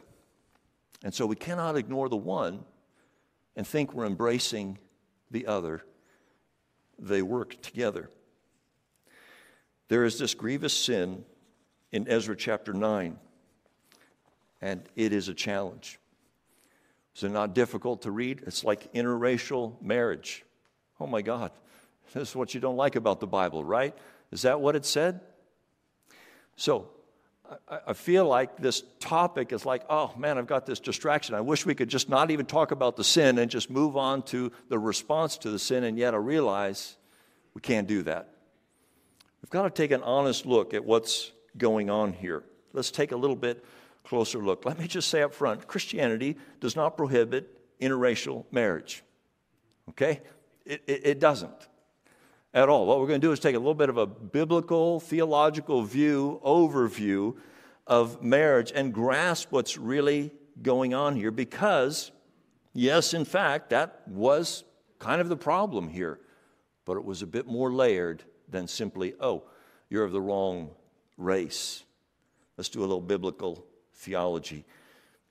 And 1.04 1.14
so 1.14 1.26
we 1.26 1.36
cannot 1.36 1.76
ignore 1.76 2.10
the 2.10 2.18
one 2.18 2.64
and 3.56 3.66
think 3.66 3.94
we're 3.94 4.06
embracing 4.06 4.78
the 5.32 5.48
other. 5.48 5.82
They 7.00 7.24
work 7.24 7.62
together. 7.62 8.10
There 9.88 10.06
is 10.06 10.20
this 10.20 10.36
grievous 10.36 10.78
sin 10.78 11.26
in 11.92 12.08
Ezra 12.08 12.36
chapter 12.36 12.74
9, 12.74 13.18
and 14.62 14.84
it 14.96 15.12
is 15.12 15.28
a 15.28 15.34
challenge. 15.34 16.00
Is 17.16 17.24
it 17.24 17.32
not 17.32 17.54
difficult 17.54 18.04
to 18.04 18.12
read? 18.12 18.44
It's 18.48 18.64
like 18.64 18.94
interracial 18.94 19.82
marriage. 19.82 20.46
Oh 21.00 21.08
my 21.08 21.22
God, 21.22 21.52
this 22.14 22.30
is 22.30 22.36
what 22.36 22.54
you 22.54 22.62
don't 22.62 22.78
like 22.78 22.96
about 22.96 23.20
the 23.20 23.28
Bible, 23.28 23.64
right? 23.64 23.96
Is 24.32 24.44
that 24.44 24.62
what 24.62 24.76
it 24.76 24.86
said? 24.86 25.22
So, 26.56 26.90
I 27.86 27.92
feel 27.92 28.26
like 28.26 28.58
this 28.58 28.84
topic 29.02 29.52
is 29.52 29.66
like, 29.66 29.84
oh 29.90 30.14
man, 30.18 30.38
I've 30.38 30.48
got 30.48 30.66
this 30.66 30.80
distraction. 30.80 31.36
I 31.36 31.42
wish 31.42 31.66
we 31.66 31.76
could 31.76 31.90
just 31.90 32.08
not 32.08 32.32
even 32.32 32.46
talk 32.46 32.72
about 32.72 32.96
the 32.96 33.04
sin 33.04 33.38
and 33.40 33.52
just 33.52 33.70
move 33.70 33.98
on 33.98 34.22
to 34.24 34.54
the 34.70 34.80
response 34.80 35.38
to 35.40 35.50
the 35.50 35.60
sin, 35.60 35.84
and 35.84 35.98
yet 35.98 36.14
I 36.14 36.18
realize 36.18 36.96
we 37.54 37.60
can't 37.60 37.88
do 37.88 38.04
that. 38.04 38.30
We've 39.42 39.50
got 39.50 39.64
to 39.64 39.70
take 39.70 39.92
an 39.92 40.04
honest 40.04 40.46
look 40.46 40.74
at 40.74 40.86
what's 40.86 41.32
going 41.58 41.90
on 41.90 42.14
here. 42.14 42.44
Let's 42.74 42.92
take 42.92 43.12
a 43.12 43.18
little 43.18 43.36
bit 43.36 43.66
closer 44.04 44.40
look. 44.40 44.66
Let 44.66 44.80
me 44.80 44.88
just 44.88 45.10
say 45.10 45.22
up 45.22 45.34
front 45.34 45.68
Christianity 45.68 46.38
does 46.60 46.76
not 46.76 46.98
prohibit 46.98 47.80
interracial 47.80 48.46
marriage. 48.52 49.04
Okay? 49.90 50.22
It, 50.66 50.84
it, 50.88 51.02
it 51.06 51.20
doesn't 51.20 51.68
at 52.54 52.70
all. 52.70 52.86
What 52.86 53.00
we're 53.00 53.08
going 53.08 53.22
to 53.22 53.28
do 53.28 53.32
is 53.32 53.40
take 53.40 53.56
a 53.56 53.60
little 53.60 53.74
bit 53.74 53.90
of 53.90 53.98
a 53.98 54.06
biblical, 54.06 55.00
theological 55.00 55.84
view, 55.84 56.40
overview 56.46 57.36
of 57.88 58.22
marriage, 58.22 58.72
and 58.74 58.94
grasp 58.94 59.52
what's 59.52 59.78
really 59.78 60.32
going 60.62 60.94
on 60.94 61.16
here 61.16 61.32
because, 61.32 62.12
yes, 62.74 63.14
in 63.14 63.26
fact, 63.26 63.70
that 63.72 64.02
was 64.08 64.64
kind 65.00 65.22
of 65.22 65.30
the 65.30 65.38
problem 65.38 65.88
here, 65.88 66.20
but 66.86 66.98
it 66.98 67.04
was 67.04 67.22
a 67.22 67.28
bit 67.28 67.48
more 67.48 67.72
layered 67.72 68.24
than 68.50 68.68
simply, 68.68 69.14
oh, 69.20 69.44
you're 69.90 70.04
of 70.04 70.12
the 70.12 70.22
wrong 70.22 70.70
race. 71.18 71.84
Let's 72.58 72.70
do 72.70 72.80
a 72.80 72.82
little 72.82 73.02
biblical 73.02 73.66
theology. 74.02 74.66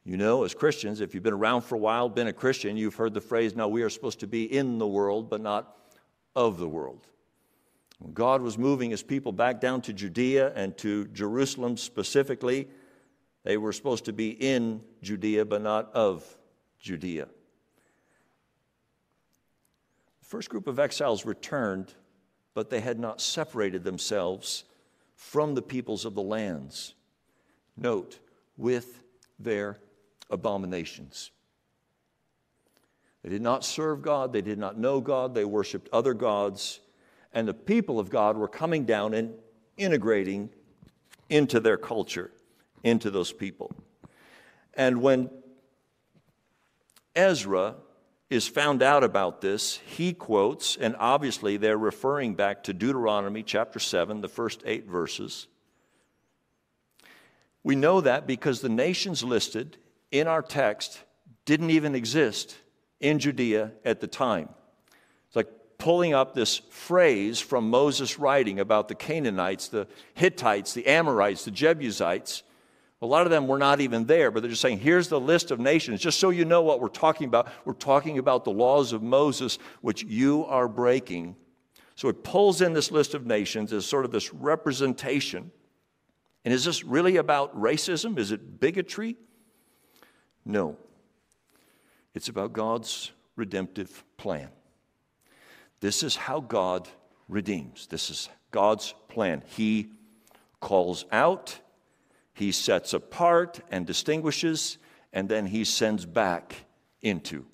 You 0.05 0.17
know, 0.17 0.45
as 0.45 0.55
Christians, 0.55 1.01
if 1.01 1.15
you've 1.15 1.23
been 1.23 1.35
around 1.35 1.63
for 1.63 1.75
a 1.75 1.79
while, 1.79 2.09
been 2.09 2.29
a 2.29 2.33
Christian, 2.33 2.77
you've 2.77 2.95
heard 2.95 3.13
the 3.13 3.21
phrase, 3.21 3.55
now 3.55 3.69
we 3.69 3.83
are 3.83 3.91
supposed 3.91 4.21
to 4.21 4.27
be 4.27 4.45
in 4.45 4.79
the 4.79 4.87
world, 4.87 5.29
but 5.29 5.43
not 5.43 5.77
of 6.35 6.59
the 6.59 6.69
world. 6.69 7.07
When 7.99 8.15
God 8.15 8.41
was 8.41 8.57
moving 8.57 8.91
his 8.91 9.03
people 9.03 9.31
back 9.31 9.61
down 9.61 9.83
to 9.83 9.93
Judea 9.93 10.55
and 10.55 10.77
to 10.79 11.07
Jerusalem 11.09 11.77
specifically, 11.77 12.69
they 13.45 13.59
were 13.59 13.73
supposed 13.73 14.07
to 14.07 14.13
be 14.13 14.31
in 14.31 14.81
Judea, 15.03 15.45
but 15.45 15.61
not 15.61 15.95
of 15.95 16.25
Judea. 16.81 17.27
The 20.21 20.27
first 20.27 20.49
group 20.49 20.67
of 20.67 20.79
exiles 20.79 21.27
returned, 21.27 21.93
but 22.55 22.71
they 22.71 22.81
had 22.81 22.99
not 22.99 23.21
separated 23.21 23.85
themselves 23.85 24.65
from 25.15 25.55
the 25.55 25.63
peoples 25.63 26.07
of 26.07 26.15
the 26.15 26.23
lands. 26.23 26.95
Note, 27.77 28.19
with 28.61 29.01
their 29.39 29.79
abominations. 30.29 31.31
They 33.23 33.31
did 33.31 33.43
not 33.43 33.65
serve 33.65 34.03
God, 34.03 34.33
they 34.33 34.43
did 34.43 34.59
not 34.59 34.79
know 34.79 35.01
God, 35.01 35.35
they 35.35 35.45
worshiped 35.45 35.89
other 35.93 36.15
gods, 36.15 36.81
and 37.33 37.49
the 37.49 37.55
people 37.55 37.99
of 37.99 38.11
God 38.11 38.37
were 38.37 38.49
coming 38.49 38.85
down 38.85 39.15
and 39.15 39.35
integrating 39.77 40.51
into 41.29 41.59
their 41.59 41.77
culture, 41.77 42.31
into 42.85 43.11
those 43.11 43.33
people. 43.33 43.73
And 44.75 45.01
when 45.03 45.31
Ezra 47.17 47.77
is 48.29 48.47
found 48.47 48.83
out 48.83 49.03
about 49.03 49.41
this, 49.41 49.81
he 49.87 50.13
quotes, 50.13 50.77
and 50.77 50.95
obviously 50.99 51.57
they're 51.57 51.79
referring 51.79 52.35
back 52.35 52.63
to 52.65 52.73
Deuteronomy 52.73 53.43
chapter 53.43 53.79
7, 53.79 54.21
the 54.21 54.29
first 54.29 54.63
eight 54.67 54.87
verses. 54.87 55.47
We 57.63 57.77
know 57.77 58.01
that 58.01 58.27
because 58.27 58.61
the 58.61 58.69
nations 58.69 59.23
listed 59.23 59.77
in 60.11 60.27
our 60.27 60.43
text 60.43 61.03
didn't 61.45 61.71
even 61.71 61.95
exist 61.95 62.57
in 63.01 63.19
Judea 63.19 63.73
at 63.85 64.01
the 64.01 64.07
time. 64.07 64.49
It's 65.27 65.37
like 65.37 65.49
pulling 65.79 66.15
up 66.15 66.35
this 66.35 66.59
phrase 66.71 67.41
from 67.41 67.71
Moses' 67.71 68.19
writing 68.19 68.61
about 68.61 68.89
the 68.89 68.95
Canaanites, 68.95 69.69
the 69.69 69.87
Hittites, 70.15 70.75
the 70.75 70.87
Amorites, 70.87 71.45
the 71.45 71.51
Jebusites. 71.51 72.43
A 73.03 73.07
lot 73.07 73.25
of 73.25 73.31
them 73.31 73.49
were 73.49 73.59
not 73.59 73.81
even 73.81 74.05
there, 74.05 74.31
but 74.31 74.43
they're 74.43 74.51
just 74.51 74.61
saying, 74.61 74.81
here's 74.81 75.09
the 75.09 75.21
list 75.21 75.51
of 75.51 75.59
nations. 75.59 76.01
Just 76.01 76.21
so 76.21 76.31
you 76.31 76.45
know 76.45 76.63
what 76.63 76.81
we're 76.81 76.89
talking 76.89 77.27
about, 77.27 77.49
we're 77.65 77.73
talking 77.73 78.19
about 78.19 78.45
the 78.45 78.51
laws 78.51 78.93
of 78.93 79.03
Moses, 79.03 79.59
which 79.81 80.03
you 80.03 80.45
are 80.47 80.69
breaking. 80.69 81.37
So 81.95 82.09
it 82.09 82.23
pulls 82.23 82.61
in 82.61 82.75
this 82.75 82.91
list 82.91 83.15
of 83.15 83.27
nations 83.27 83.73
as 83.73 83.87
sort 83.87 84.05
of 84.05 84.11
this 84.11 84.33
representation. 84.35 85.51
And 86.45 86.55
is 86.55 86.65
this 86.65 86.85
really 86.85 87.17
about 87.17 87.59
racism? 87.59 88.19
Is 88.19 88.33
it 88.33 88.61
bigotry? 88.61 89.17
No. 90.45 90.77
It's 92.15 92.29
about 92.29 92.53
God's 92.53 93.13
redemptive 93.37 94.05
plan. 94.17 94.49
This 95.81 96.03
is 96.03 96.17
how 96.17 96.41
God 96.41 96.89
redeems. 97.29 97.87
This 97.87 98.11
is 98.11 98.29
God's 98.51 98.95
plan. 99.09 99.43
He 99.47 99.93
calls 100.61 101.05
out, 101.13 101.59
He 102.35 102.53
sets 102.53 102.93
apart 102.93 103.61
and 103.71 103.87
distinguishes, 103.87 104.79
and 105.13 105.29
then 105.29 105.47
He 105.47 105.65
sends 105.65 106.05
back 106.05 106.55
into. 107.03 107.47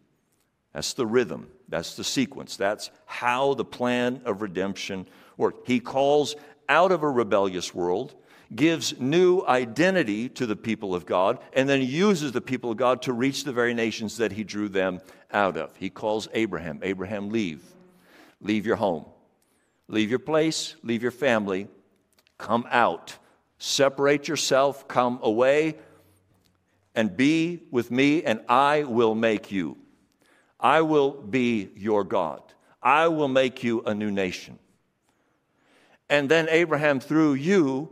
That's 0.73 0.93
the 0.93 1.07
rhythm. 1.07 1.49
That's 1.69 1.97
the 1.97 2.05
sequence. 2.05 2.57
That's 2.57 2.91
how 3.07 3.55
the 3.55 3.65
plan 3.65 4.23
of 4.25 4.43
redemption 4.43 5.09
works. 5.37 5.59
He 5.67 5.81
calls 5.81 6.37
out 6.69 6.93
of 6.93 7.03
a 7.03 7.11
rebellious 7.11 7.75
world 7.75 8.15
gives 8.55 8.99
new 9.01 9.43
identity 9.47 10.29
to 10.31 10.47
the 10.47 10.57
people 10.57 10.95
of 10.95 11.07
God, 11.07 11.39
and 11.53 11.69
then 11.69 11.83
uses 11.83 12.33
the 12.33 12.41
people 12.41 12.71
of 12.71 12.77
God 12.77 13.03
to 13.03 13.13
reach 13.13 13.45
the 13.45 13.53
very 13.53 13.75
nations 13.75 14.17
that 14.19 14.33
he 14.33 14.45
drew 14.45 14.69
them 14.69 15.01
out 15.33 15.57
of. 15.57 15.75
He 15.77 15.91
calls 15.91 16.29
Abraham 16.33 16.81
Abraham, 16.83 17.31
leave. 17.31 17.63
Leave 18.41 18.67
your 18.67 18.77
home. 18.77 19.05
Leave 19.89 20.11
your 20.11 20.19
place. 20.19 20.77
Leave 20.83 21.03
your 21.03 21.11
family. 21.11 21.69
Come 22.39 22.67
out. 22.71 23.17
Separate 23.59 24.29
yourself. 24.29 24.87
Come 24.89 25.19
away 25.23 25.77
and 26.95 27.17
be 27.17 27.63
with 27.71 27.91
me, 27.91 28.23
and 28.23 28.41
I 28.49 28.85
will 28.85 29.15
make 29.15 29.51
you. 29.53 29.77
I 30.59 30.81
will 30.81 31.11
be 31.11 31.71
your 31.77 32.05
God. 32.05 32.43
I 32.83 33.09
will 33.09 33.29
make 33.29 33.63
you 33.63 33.83
a 33.83 33.95
new 33.95 34.11
nation. 34.11 34.59
And 36.09 36.29
then 36.29 36.49
Abraham, 36.49 37.01
through 37.01 37.35
you, 37.35 37.91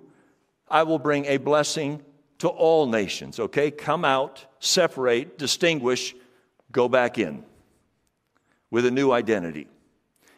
I 0.68 0.82
will 0.82 0.98
bring 0.98 1.26
a 1.26 1.36
blessing 1.36 2.02
to 2.38 2.48
all 2.48 2.86
nations. 2.86 3.38
Okay? 3.38 3.70
Come 3.70 4.04
out, 4.04 4.44
separate, 4.58 5.38
distinguish, 5.38 6.14
go 6.72 6.88
back 6.88 7.18
in 7.18 7.44
with 8.70 8.86
a 8.86 8.90
new 8.90 9.12
identity 9.12 9.68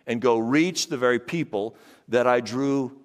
and 0.07 0.21
go 0.21 0.39
reach 0.39 0.89
the 0.89 0.97
very 0.97 1.19
people 1.19 1.75
that 2.09 2.27
I 2.27 2.41
drew 2.41 3.01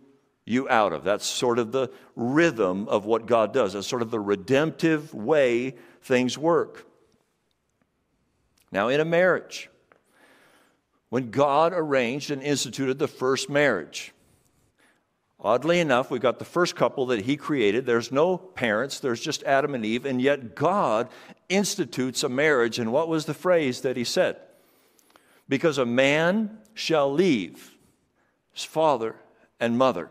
you 0.45 0.67
out 0.69 0.93
of. 0.93 1.03
That's 1.03 1.25
sort 1.25 1.59
of 1.59 1.71
the 1.71 1.89
rhythm 2.15 2.87
of 2.87 3.05
what 3.05 3.25
God 3.25 3.53
does. 3.53 3.73
That's 3.73 3.87
sort 3.87 4.01
of 4.01 4.11
the 4.11 4.19
redemptive 4.19 5.13
way 5.13 5.75
things 6.01 6.37
work. 6.37 6.85
Now, 8.71 8.87
in 8.87 8.99
a 8.99 9.05
marriage, 9.05 9.69
when 11.09 11.29
God 11.31 11.73
arranged 11.75 12.31
and 12.31 12.41
instituted 12.41 12.99
the 12.99 13.07
first 13.07 13.49
marriage, 13.49 14.13
Oddly 15.43 15.79
enough, 15.79 16.11
we've 16.11 16.21
got 16.21 16.37
the 16.37 16.45
first 16.45 16.75
couple 16.75 17.07
that 17.07 17.21
he 17.21 17.35
created. 17.35 17.87
There's 17.87 18.11
no 18.11 18.37
parents, 18.37 18.99
there's 18.99 19.19
just 19.19 19.43
Adam 19.43 19.73
and 19.73 19.83
Eve, 19.83 20.05
and 20.05 20.21
yet 20.21 20.55
God 20.55 21.09
institutes 21.49 22.23
a 22.23 22.29
marriage. 22.29 22.77
And 22.77 22.91
what 22.91 23.07
was 23.07 23.25
the 23.25 23.33
phrase 23.33 23.81
that 23.81 23.97
he 23.97 24.03
said? 24.03 24.37
Because 25.49 25.79
a 25.79 25.85
man 25.85 26.59
shall 26.75 27.11
leave 27.11 27.75
his 28.53 28.63
father 28.63 29.15
and 29.59 29.77
mother, 29.77 30.09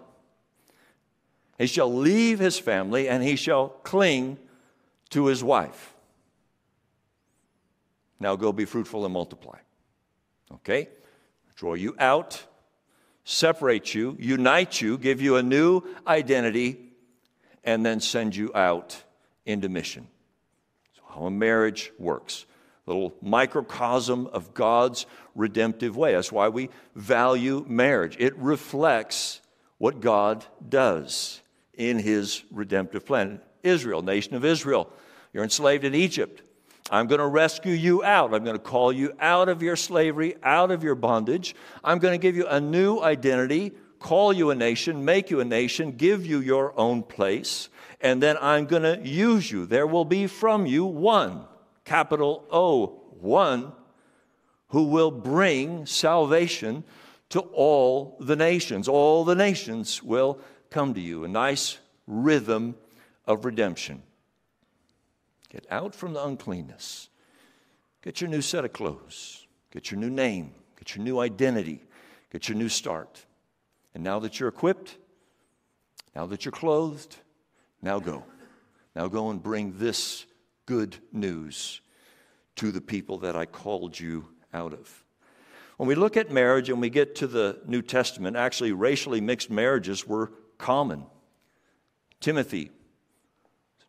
he 1.58 1.66
shall 1.66 1.92
leave 1.92 2.38
his 2.38 2.58
family, 2.58 3.08
and 3.08 3.22
he 3.22 3.36
shall 3.36 3.68
cling 3.68 4.38
to 5.10 5.26
his 5.26 5.44
wife. 5.44 5.94
Now 8.18 8.34
go 8.34 8.52
be 8.52 8.64
fruitful 8.64 9.04
and 9.04 9.12
multiply. 9.12 9.58
Okay? 10.52 10.88
Draw 11.54 11.74
you 11.74 11.94
out 11.98 12.44
separate 13.30 13.94
you, 13.94 14.16
unite 14.18 14.80
you, 14.80 14.98
give 14.98 15.20
you 15.20 15.36
a 15.36 15.42
new 15.42 15.82
identity, 16.06 16.78
and 17.62 17.86
then 17.86 18.00
send 18.00 18.34
you 18.34 18.50
out 18.54 19.02
into 19.46 19.68
mission. 19.68 20.08
So, 20.96 21.02
how 21.08 21.26
a 21.26 21.30
marriage 21.30 21.92
works. 21.98 22.46
A 22.86 22.90
little 22.90 23.14
microcosm 23.22 24.26
of 24.28 24.52
God's 24.52 25.06
redemptive 25.36 25.96
way. 25.96 26.12
That's 26.12 26.32
why 26.32 26.48
we 26.48 26.70
value 26.96 27.64
marriage. 27.68 28.16
It 28.18 28.36
reflects 28.36 29.40
what 29.78 30.00
God 30.00 30.44
does 30.68 31.40
in 31.74 31.98
his 31.98 32.42
redemptive 32.50 33.06
plan. 33.06 33.40
Israel, 33.62 34.02
nation 34.02 34.34
of 34.34 34.44
Israel, 34.44 34.90
you're 35.32 35.44
enslaved 35.44 35.84
in 35.84 35.94
Egypt. 35.94 36.42
I'm 36.90 37.06
going 37.06 37.20
to 37.20 37.26
rescue 37.26 37.72
you 37.72 38.02
out. 38.02 38.34
I'm 38.34 38.44
going 38.44 38.56
to 38.56 38.62
call 38.62 38.92
you 38.92 39.12
out 39.20 39.48
of 39.48 39.62
your 39.62 39.76
slavery, 39.76 40.36
out 40.42 40.70
of 40.70 40.82
your 40.82 40.94
bondage. 40.94 41.54
I'm 41.84 41.98
going 41.98 42.12
to 42.12 42.22
give 42.22 42.36
you 42.36 42.46
a 42.46 42.60
new 42.60 43.00
identity, 43.00 43.72
call 43.98 44.32
you 44.32 44.50
a 44.50 44.54
nation, 44.54 45.04
make 45.04 45.30
you 45.30 45.40
a 45.40 45.44
nation, 45.44 45.92
give 45.92 46.26
you 46.26 46.40
your 46.40 46.72
own 46.78 47.02
place, 47.02 47.68
and 48.00 48.22
then 48.22 48.36
I'm 48.40 48.66
going 48.66 48.82
to 48.82 49.00
use 49.06 49.50
you. 49.50 49.66
There 49.66 49.86
will 49.86 50.04
be 50.04 50.26
from 50.26 50.66
you 50.66 50.84
one, 50.84 51.44
capital 51.84 52.44
O, 52.50 52.86
one, 53.20 53.72
who 54.68 54.84
will 54.84 55.10
bring 55.10 55.86
salvation 55.86 56.84
to 57.30 57.40
all 57.40 58.16
the 58.20 58.36
nations. 58.36 58.88
All 58.88 59.24
the 59.24 59.34
nations 59.34 60.02
will 60.02 60.38
come 60.70 60.94
to 60.94 61.00
you. 61.00 61.24
A 61.24 61.28
nice 61.28 61.78
rhythm 62.06 62.76
of 63.26 63.44
redemption. 63.44 64.02
Get 65.50 65.66
out 65.70 65.94
from 65.94 66.14
the 66.14 66.24
uncleanness. 66.24 67.08
Get 68.02 68.20
your 68.20 68.30
new 68.30 68.40
set 68.40 68.64
of 68.64 68.72
clothes. 68.72 69.46
Get 69.72 69.90
your 69.90 70.00
new 70.00 70.10
name. 70.10 70.54
Get 70.78 70.96
your 70.96 71.04
new 71.04 71.18
identity. 71.18 71.82
Get 72.32 72.48
your 72.48 72.56
new 72.56 72.68
start. 72.68 73.26
And 73.94 74.02
now 74.02 74.20
that 74.20 74.38
you're 74.38 74.48
equipped, 74.48 74.96
now 76.14 76.26
that 76.26 76.44
you're 76.44 76.52
clothed, 76.52 77.16
now 77.82 77.98
go. 77.98 78.24
Now 78.94 79.08
go 79.08 79.30
and 79.30 79.42
bring 79.42 79.78
this 79.78 80.24
good 80.66 80.96
news 81.12 81.80
to 82.56 82.70
the 82.70 82.80
people 82.80 83.18
that 83.18 83.36
I 83.36 83.46
called 83.46 83.98
you 83.98 84.28
out 84.54 84.72
of. 84.72 85.04
When 85.76 85.88
we 85.88 85.94
look 85.94 86.16
at 86.16 86.30
marriage 86.30 86.68
and 86.68 86.80
we 86.80 86.90
get 86.90 87.14
to 87.16 87.26
the 87.26 87.60
New 87.66 87.82
Testament, 87.82 88.36
actually, 88.36 88.72
racially 88.72 89.20
mixed 89.20 89.50
marriages 89.50 90.06
were 90.06 90.30
common. 90.58 91.06
Timothy 92.20 92.70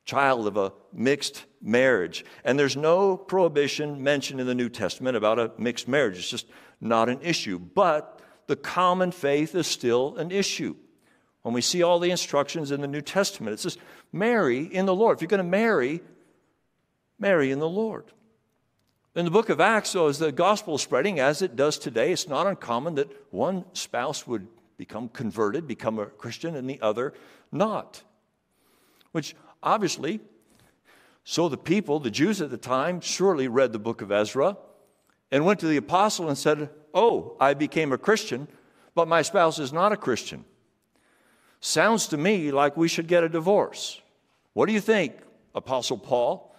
child 0.05 0.47
of 0.47 0.57
a 0.57 0.73
mixed 0.93 1.45
marriage. 1.61 2.25
And 2.43 2.57
there's 2.57 2.75
no 2.75 3.17
prohibition 3.17 4.03
mentioned 4.03 4.39
in 4.39 4.47
the 4.47 4.55
New 4.55 4.69
Testament 4.69 5.15
about 5.15 5.39
a 5.39 5.51
mixed 5.57 5.87
marriage. 5.87 6.17
It's 6.17 6.29
just 6.29 6.47
not 6.79 7.09
an 7.09 7.19
issue. 7.21 7.59
But 7.59 8.19
the 8.47 8.55
common 8.55 9.11
faith 9.11 9.55
is 9.55 9.67
still 9.67 10.17
an 10.17 10.31
issue. 10.31 10.75
When 11.43 11.53
we 11.53 11.61
see 11.61 11.81
all 11.83 11.99
the 11.99 12.11
instructions 12.11 12.71
in 12.71 12.81
the 12.81 12.87
New 12.87 13.01
Testament, 13.01 13.53
it 13.53 13.59
says, 13.59 13.77
marry 14.11 14.63
in 14.63 14.85
the 14.85 14.95
Lord. 14.95 15.17
If 15.17 15.21
you're 15.21 15.27
going 15.27 15.39
to 15.39 15.43
marry, 15.43 16.01
marry 17.17 17.51
in 17.51 17.59
the 17.59 17.69
Lord. 17.69 18.05
In 19.15 19.25
the 19.25 19.31
book 19.31 19.49
of 19.49 19.59
Acts, 19.59 19.93
though, 19.93 20.07
as 20.07 20.19
the 20.19 20.31
gospel 20.31 20.75
is 20.75 20.81
spreading, 20.81 21.19
as 21.19 21.41
it 21.41 21.55
does 21.55 21.77
today, 21.77 22.11
it's 22.13 22.27
not 22.27 22.47
uncommon 22.47 22.95
that 22.95 23.11
one 23.31 23.65
spouse 23.73 24.25
would 24.25 24.47
become 24.77 25.09
converted, 25.09 25.67
become 25.67 25.99
a 25.99 26.05
Christian, 26.05 26.55
and 26.55 26.69
the 26.69 26.79
other 26.81 27.13
not. 27.51 28.03
Which 29.11 29.35
Obviously, 29.63 30.19
so 31.23 31.49
the 31.49 31.57
people, 31.57 31.99
the 31.99 32.11
Jews 32.11 32.41
at 32.41 32.49
the 32.49 32.57
time, 32.57 32.99
surely 33.01 33.47
read 33.47 33.73
the 33.73 33.79
book 33.79 34.01
of 34.01 34.11
Ezra 34.11 34.57
and 35.31 35.45
went 35.45 35.59
to 35.59 35.67
the 35.67 35.77
apostle 35.77 36.27
and 36.27 36.37
said, 36.37 36.69
Oh, 36.93 37.37
I 37.39 37.53
became 37.53 37.93
a 37.93 37.97
Christian, 37.97 38.47
but 38.95 39.07
my 39.07 39.21
spouse 39.21 39.59
is 39.59 39.71
not 39.71 39.91
a 39.91 39.97
Christian. 39.97 40.43
Sounds 41.61 42.07
to 42.07 42.17
me 42.17 42.51
like 42.51 42.75
we 42.75 42.87
should 42.87 43.07
get 43.07 43.23
a 43.23 43.29
divorce. 43.29 44.01
What 44.53 44.65
do 44.65 44.73
you 44.73 44.81
think, 44.81 45.13
Apostle 45.55 45.97
Paul? 45.97 46.53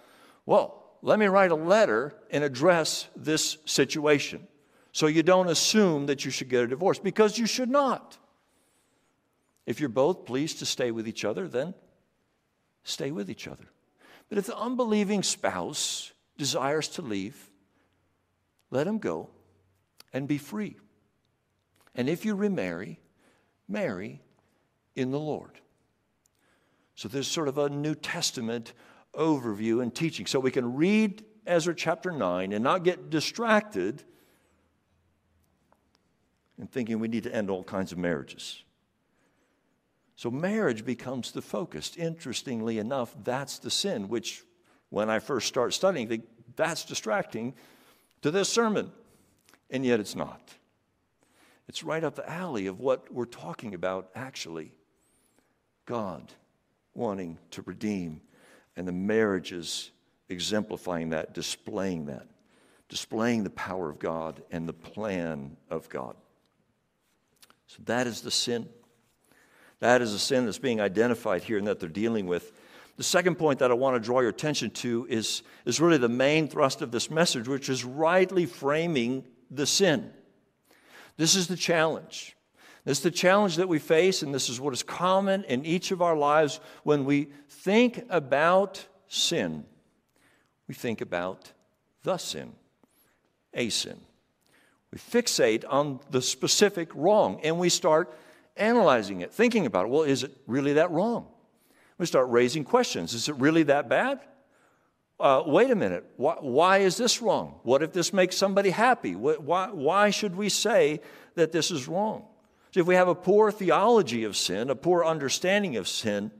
Well, 0.45 0.83
let 1.01 1.19
me 1.19 1.25
write 1.25 1.51
a 1.51 1.55
letter 1.55 2.15
and 2.31 2.43
address 2.43 3.07
this 3.15 3.57
situation 3.65 4.47
so 4.93 5.07
you 5.07 5.21
don't 5.21 5.49
assume 5.49 6.05
that 6.05 6.23
you 6.23 6.31
should 6.31 6.49
get 6.49 6.63
a 6.63 6.67
divorce 6.67 6.99
because 6.99 7.37
you 7.37 7.45
should 7.45 7.69
not. 7.69 8.17
If 9.65 9.79
you're 9.79 9.89
both 9.89 10.25
pleased 10.25 10.59
to 10.59 10.65
stay 10.65 10.91
with 10.91 11.07
each 11.07 11.25
other, 11.25 11.47
then 11.47 11.73
stay 12.83 13.11
with 13.11 13.29
each 13.29 13.47
other. 13.47 13.65
But 14.29 14.37
if 14.37 14.45
the 14.45 14.57
unbelieving 14.57 15.23
spouse 15.23 16.11
desires 16.37 16.87
to 16.89 17.01
leave, 17.01 17.49
let 18.71 18.87
him 18.87 18.97
go 18.97 19.29
and 20.11 20.27
be 20.27 20.37
free. 20.37 20.77
And 21.95 22.09
if 22.09 22.25
you 22.25 22.35
remarry, 22.35 22.99
marry 23.67 24.21
in 24.95 25.11
the 25.11 25.19
Lord. 25.19 25.59
So 26.95 27.07
there's 27.07 27.27
sort 27.27 27.47
of 27.47 27.57
a 27.57 27.69
New 27.69 27.95
Testament 27.95 28.73
overview 29.13 29.81
and 29.81 29.93
teaching. 29.93 30.25
So 30.25 30.39
we 30.39 30.51
can 30.51 30.75
read 30.75 31.23
Ezra 31.45 31.75
chapter 31.75 32.11
9 32.11 32.51
and 32.51 32.63
not 32.63 32.83
get 32.83 33.09
distracted 33.09 34.03
in 36.59 36.67
thinking 36.67 36.99
we 36.99 37.07
need 37.07 37.23
to 37.23 37.33
end 37.33 37.49
all 37.49 37.63
kinds 37.63 37.91
of 37.91 37.97
marriages. 37.97 38.63
So 40.23 40.31
marriage 40.31 40.85
becomes 40.85 41.33
the 41.33 41.41
focus. 41.41 41.97
Interestingly 41.97 42.77
enough, 42.77 43.13
that's 43.25 43.59
the 43.59 43.69
sin, 43.69 44.07
which 44.07 44.41
when 44.89 45.09
I 45.09 45.19
first 45.19 45.49
start 45.49 45.73
studying, 45.73 46.23
that's 46.55 46.85
distracting 46.85 47.55
to 48.21 48.31
this 48.31 48.47
sermon. 48.47 48.93
And 49.69 49.85
yet 49.85 49.99
it's 49.99 50.15
not. 50.15 50.39
It's 51.67 51.83
right 51.83 52.05
up 52.05 52.15
the 52.15 52.29
alley 52.29 52.67
of 52.67 52.79
what 52.79 53.13
we're 53.13 53.25
talking 53.25 53.73
about, 53.73 54.11
actually. 54.15 54.71
God 55.85 56.31
wanting 56.93 57.37
to 57.51 57.61
redeem, 57.63 58.21
and 58.77 58.87
the 58.87 58.93
marriages 58.93 59.91
exemplifying 60.29 61.09
that, 61.09 61.33
displaying 61.33 62.05
that, 62.05 62.27
displaying 62.87 63.43
the 63.43 63.49
power 63.49 63.89
of 63.89 63.99
God 63.99 64.41
and 64.51 64.69
the 64.69 64.73
plan 64.73 65.57
of 65.69 65.89
God. 65.89 66.15
So 67.67 67.79
that 67.87 68.07
is 68.07 68.21
the 68.21 68.31
sin. 68.31 68.69
That 69.83 70.01
is 70.01 70.13
a 70.13 70.19
sin 70.19 70.45
that's 70.45 70.59
being 70.59 70.79
identified 70.79 71.43
here 71.43 71.57
and 71.57 71.67
that 71.67 71.81
they're 71.81 71.89
dealing 71.89 72.25
with. 72.25 72.53
The 72.95 73.03
second 73.03 73.35
point 73.35 73.59
that 73.59 73.69
I 73.69 73.73
want 73.73 73.97
to 73.97 73.99
draw 73.99 74.21
your 74.21 74.29
attention 74.29 74.69
to 74.69 75.05
is, 75.09 75.43
is 75.65 75.81
really 75.81 75.97
the 75.97 76.07
main 76.07 76.47
thrust 76.47 76.81
of 76.81 76.89
this 76.89 77.11
message, 77.11 77.49
which 77.49 77.67
is 77.67 77.83
rightly 77.83 78.45
framing 78.45 79.25
the 79.51 79.65
sin. 79.65 80.09
This 81.17 81.35
is 81.35 81.47
the 81.47 81.57
challenge. 81.57 82.37
This 82.85 82.99
is 82.99 83.03
the 83.03 83.11
challenge 83.11 83.57
that 83.57 83.67
we 83.67 83.77
face, 83.77 84.23
and 84.23 84.33
this 84.33 84.47
is 84.47 84.61
what 84.61 84.73
is 84.73 84.83
common 84.83 85.43
in 85.49 85.65
each 85.65 85.91
of 85.91 86.01
our 86.01 86.15
lives 86.15 86.61
when 86.83 87.03
we 87.03 87.27
think 87.49 88.05
about 88.09 88.87
sin. 89.09 89.65
We 90.69 90.75
think 90.75 91.01
about 91.01 91.51
the 92.03 92.15
sin, 92.15 92.53
a 93.53 93.67
sin. 93.67 93.99
We 94.93 94.97
fixate 94.97 95.65
on 95.67 95.99
the 96.09 96.21
specific 96.21 96.89
wrong 96.95 97.41
and 97.43 97.59
we 97.59 97.67
start 97.67 98.15
analyzing 98.55 99.21
it, 99.21 99.33
thinking 99.33 99.65
about 99.65 99.85
it. 99.85 99.89
Well, 99.89 100.03
is 100.03 100.23
it 100.23 100.31
really 100.47 100.73
that 100.73 100.91
wrong? 100.91 101.27
We 101.97 102.05
start 102.05 102.29
raising 102.29 102.63
questions. 102.63 103.13
Is 103.13 103.29
it 103.29 103.35
really 103.35 103.63
that 103.63 103.89
bad? 103.89 104.19
Uh, 105.19 105.43
wait 105.45 105.71
a 105.71 105.75
minute. 105.75 106.05
Why, 106.17 106.35
why, 106.39 106.77
is 106.79 106.97
this 106.97 107.21
wrong? 107.21 107.59
What 107.63 107.83
if 107.83 107.93
this 107.93 108.11
makes 108.11 108.35
somebody 108.35 108.71
happy? 108.71 109.15
Why, 109.15 109.69
why 109.71 110.09
should 110.09 110.35
we 110.35 110.49
say 110.49 111.01
that 111.35 111.51
this 111.51 111.71
is 111.71 111.87
wrong? 111.87 112.25
So 112.71 112.79
if 112.79 112.87
we 112.87 112.95
have 112.95 113.07
a 113.07 113.15
poor 113.15 113.51
theology 113.51 114.23
of 114.23 114.35
sin, 114.35 114.69
a 114.69 114.75
poor 114.75 115.05
understanding 115.05 115.77
of 115.77 115.87
sin, 115.87 116.31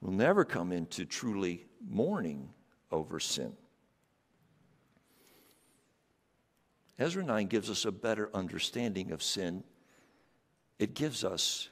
we'll 0.00 0.12
never 0.12 0.44
come 0.44 0.72
into 0.72 1.04
truly 1.04 1.66
mourning 1.88 2.50
over 2.90 3.20
sin. 3.20 3.52
Ezra 6.98 7.22
9 7.22 7.46
gives 7.46 7.70
us 7.70 7.84
a 7.84 7.92
better 7.92 8.28
understanding 8.34 9.12
of 9.12 9.22
sin. 9.22 9.62
It 10.78 10.94
gives 10.94 11.24
us 11.24 11.68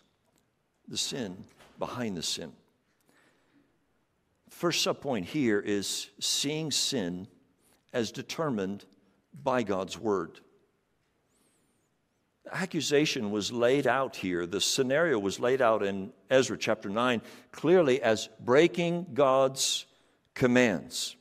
the 0.89 0.97
sin 0.97 1.45
behind 1.79 2.17
the 2.17 2.23
sin. 2.23 2.53
First 4.51 4.87
subpoint 4.87 5.25
here 5.27 5.61
is 5.61 6.11
seeing 6.19 6.71
sin 6.71 7.29
as 7.93 8.11
determined 8.11 8.85
by 9.43 9.63
God's 9.63 9.99
word 9.99 10.41
accusation 12.53 13.31
was 13.31 13.53
laid 13.53 13.87
out 13.87 14.17
here, 14.17 14.47
the 14.47 14.61
scenario 14.61 15.19
was 15.19 15.41
laid 15.41 15.61
out 15.61 15.83
in 15.83 16.13
Ezra 16.31 16.57
chapter 16.57 16.89
9 16.89 17.21
clearly 17.53 18.03
as 18.03 18.29
breaking 18.41 19.07
God's 19.15 19.87
commands. 20.35 21.16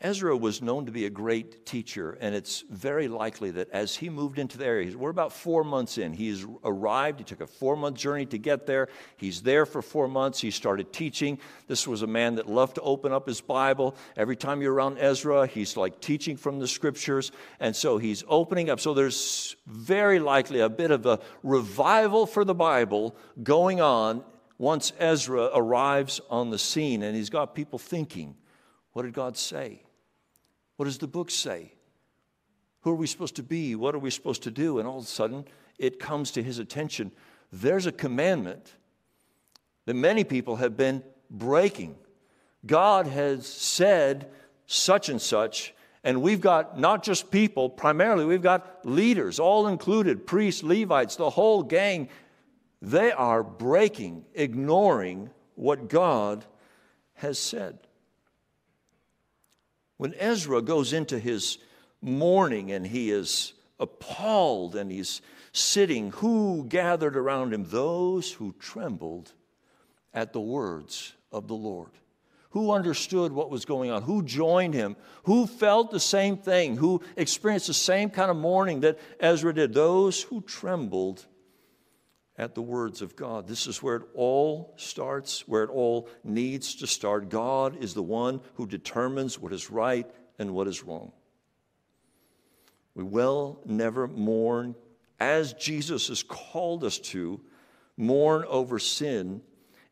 Ezra 0.00 0.36
was 0.36 0.62
known 0.62 0.86
to 0.86 0.92
be 0.92 1.06
a 1.06 1.10
great 1.10 1.66
teacher, 1.66 2.16
and 2.20 2.32
it's 2.32 2.62
very 2.70 3.08
likely 3.08 3.50
that 3.50 3.68
as 3.70 3.96
he 3.96 4.08
moved 4.08 4.38
into 4.38 4.56
the 4.56 4.64
area, 4.64 4.96
we're 4.96 5.10
about 5.10 5.32
four 5.32 5.64
months 5.64 5.98
in. 5.98 6.12
He's 6.12 6.46
arrived, 6.62 7.18
he 7.18 7.24
took 7.24 7.40
a 7.40 7.48
four 7.48 7.74
month 7.74 7.96
journey 7.96 8.24
to 8.26 8.38
get 8.38 8.64
there. 8.64 8.88
He's 9.16 9.42
there 9.42 9.66
for 9.66 9.82
four 9.82 10.06
months. 10.06 10.40
He 10.40 10.52
started 10.52 10.92
teaching. 10.92 11.40
This 11.66 11.88
was 11.88 12.02
a 12.02 12.06
man 12.06 12.36
that 12.36 12.48
loved 12.48 12.76
to 12.76 12.80
open 12.82 13.12
up 13.12 13.26
his 13.26 13.40
Bible. 13.40 13.96
Every 14.16 14.36
time 14.36 14.62
you're 14.62 14.72
around 14.72 14.98
Ezra, 14.98 15.48
he's 15.48 15.76
like 15.76 16.00
teaching 16.00 16.36
from 16.36 16.60
the 16.60 16.68
scriptures, 16.68 17.32
and 17.58 17.74
so 17.74 17.98
he's 17.98 18.22
opening 18.28 18.70
up. 18.70 18.78
So 18.78 18.94
there's 18.94 19.56
very 19.66 20.20
likely 20.20 20.60
a 20.60 20.68
bit 20.68 20.92
of 20.92 21.06
a 21.06 21.18
revival 21.42 22.24
for 22.26 22.44
the 22.44 22.54
Bible 22.54 23.16
going 23.42 23.80
on 23.80 24.22
once 24.58 24.92
Ezra 25.00 25.50
arrives 25.52 26.20
on 26.30 26.50
the 26.50 26.58
scene, 26.58 27.02
and 27.02 27.16
he's 27.16 27.30
got 27.30 27.56
people 27.56 27.80
thinking, 27.80 28.36
what 28.92 29.02
did 29.02 29.12
God 29.12 29.36
say? 29.36 29.82
What 30.78 30.84
does 30.84 30.98
the 30.98 31.08
book 31.08 31.28
say? 31.28 31.72
Who 32.82 32.92
are 32.92 32.94
we 32.94 33.08
supposed 33.08 33.34
to 33.34 33.42
be? 33.42 33.74
What 33.74 33.96
are 33.96 33.98
we 33.98 34.10
supposed 34.10 34.44
to 34.44 34.52
do? 34.52 34.78
And 34.78 34.86
all 34.86 34.98
of 34.98 35.04
a 35.04 35.08
sudden, 35.08 35.44
it 35.76 35.98
comes 35.98 36.30
to 36.30 36.42
his 36.42 36.60
attention. 36.60 37.10
There's 37.52 37.86
a 37.86 37.92
commandment 37.92 38.74
that 39.86 39.94
many 39.94 40.22
people 40.22 40.54
have 40.54 40.76
been 40.76 41.02
breaking. 41.28 41.96
God 42.64 43.08
has 43.08 43.44
said 43.44 44.30
such 44.66 45.08
and 45.08 45.20
such, 45.20 45.74
and 46.04 46.22
we've 46.22 46.40
got 46.40 46.78
not 46.78 47.02
just 47.02 47.32
people, 47.32 47.68
primarily, 47.68 48.24
we've 48.24 48.40
got 48.40 48.86
leaders, 48.86 49.40
all 49.40 49.66
included 49.66 50.28
priests, 50.28 50.62
Levites, 50.62 51.16
the 51.16 51.30
whole 51.30 51.64
gang. 51.64 52.08
They 52.80 53.10
are 53.10 53.42
breaking, 53.42 54.26
ignoring 54.32 55.30
what 55.56 55.88
God 55.88 56.44
has 57.14 57.36
said. 57.36 57.80
When 59.98 60.14
Ezra 60.14 60.62
goes 60.62 60.92
into 60.92 61.18
his 61.18 61.58
mourning 62.00 62.72
and 62.72 62.86
he 62.86 63.10
is 63.10 63.52
appalled 63.78 64.74
and 64.76 64.90
he's 64.90 65.20
sitting, 65.52 66.12
who 66.12 66.64
gathered 66.68 67.16
around 67.16 67.52
him? 67.52 67.64
Those 67.64 68.32
who 68.32 68.54
trembled 68.58 69.32
at 70.14 70.32
the 70.32 70.40
words 70.40 71.12
of 71.30 71.48
the 71.48 71.54
Lord. 71.54 71.90
Who 72.50 72.72
understood 72.72 73.32
what 73.32 73.50
was 73.50 73.64
going 73.64 73.90
on? 73.90 74.02
Who 74.02 74.22
joined 74.22 74.72
him? 74.72 74.96
Who 75.24 75.46
felt 75.46 75.90
the 75.90 76.00
same 76.00 76.38
thing? 76.38 76.76
Who 76.76 77.02
experienced 77.16 77.66
the 77.66 77.74
same 77.74 78.08
kind 78.08 78.30
of 78.30 78.36
mourning 78.36 78.80
that 78.80 78.98
Ezra 79.20 79.52
did? 79.52 79.74
Those 79.74 80.22
who 80.22 80.40
trembled 80.42 81.26
at 82.38 82.54
the 82.54 82.62
words 82.62 83.02
of 83.02 83.16
God. 83.16 83.48
This 83.48 83.66
is 83.66 83.82
where 83.82 83.96
it 83.96 84.08
all 84.14 84.72
starts, 84.76 85.46
where 85.48 85.64
it 85.64 85.70
all 85.70 86.08
needs 86.22 86.76
to 86.76 86.86
start. 86.86 87.28
God 87.28 87.76
is 87.82 87.94
the 87.94 88.02
one 88.02 88.40
who 88.54 88.66
determines 88.66 89.38
what 89.38 89.52
is 89.52 89.70
right 89.70 90.08
and 90.38 90.54
what 90.54 90.68
is 90.68 90.84
wrong. 90.84 91.10
We 92.94 93.02
will 93.02 93.60
never 93.66 94.06
mourn 94.06 94.76
as 95.18 95.52
Jesus 95.52 96.08
has 96.08 96.22
called 96.22 96.84
us 96.84 96.98
to 96.98 97.40
mourn 97.96 98.44
over 98.48 98.78
sin 98.78 99.42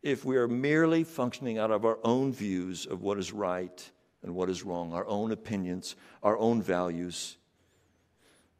if 0.02 0.24
we 0.24 0.36
are 0.36 0.46
merely 0.46 1.02
functioning 1.02 1.58
out 1.58 1.72
of 1.72 1.84
our 1.84 1.98
own 2.04 2.32
views 2.32 2.86
of 2.86 3.02
what 3.02 3.18
is 3.18 3.32
right 3.32 3.90
and 4.22 4.34
what 4.36 4.48
is 4.48 4.62
wrong, 4.62 4.92
our 4.92 5.06
own 5.06 5.32
opinions, 5.32 5.96
our 6.22 6.38
own 6.38 6.62
values. 6.62 7.38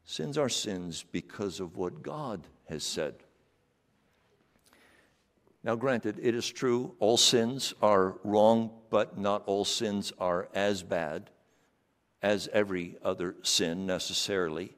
Sins 0.05 0.37
are 0.37 0.49
sins 0.49 1.05
because 1.13 1.61
of 1.61 1.77
what 1.77 2.03
God 2.03 2.47
has 2.69 2.83
said. 2.83 3.15
Now, 5.67 5.75
granted, 5.75 6.21
it 6.23 6.37
is 6.37 6.49
true, 6.49 6.95
all 7.01 7.17
sins 7.17 7.75
are 7.83 8.19
wrong, 8.23 8.71
but 8.89 9.19
not 9.19 9.43
all 9.47 9.65
sins 9.65 10.13
are 10.17 10.49
as 10.55 10.85
bad 10.85 11.29
as 12.23 12.49
every 12.53 12.97
other 13.03 13.35
sin 13.43 13.85
necessarily. 13.85 14.77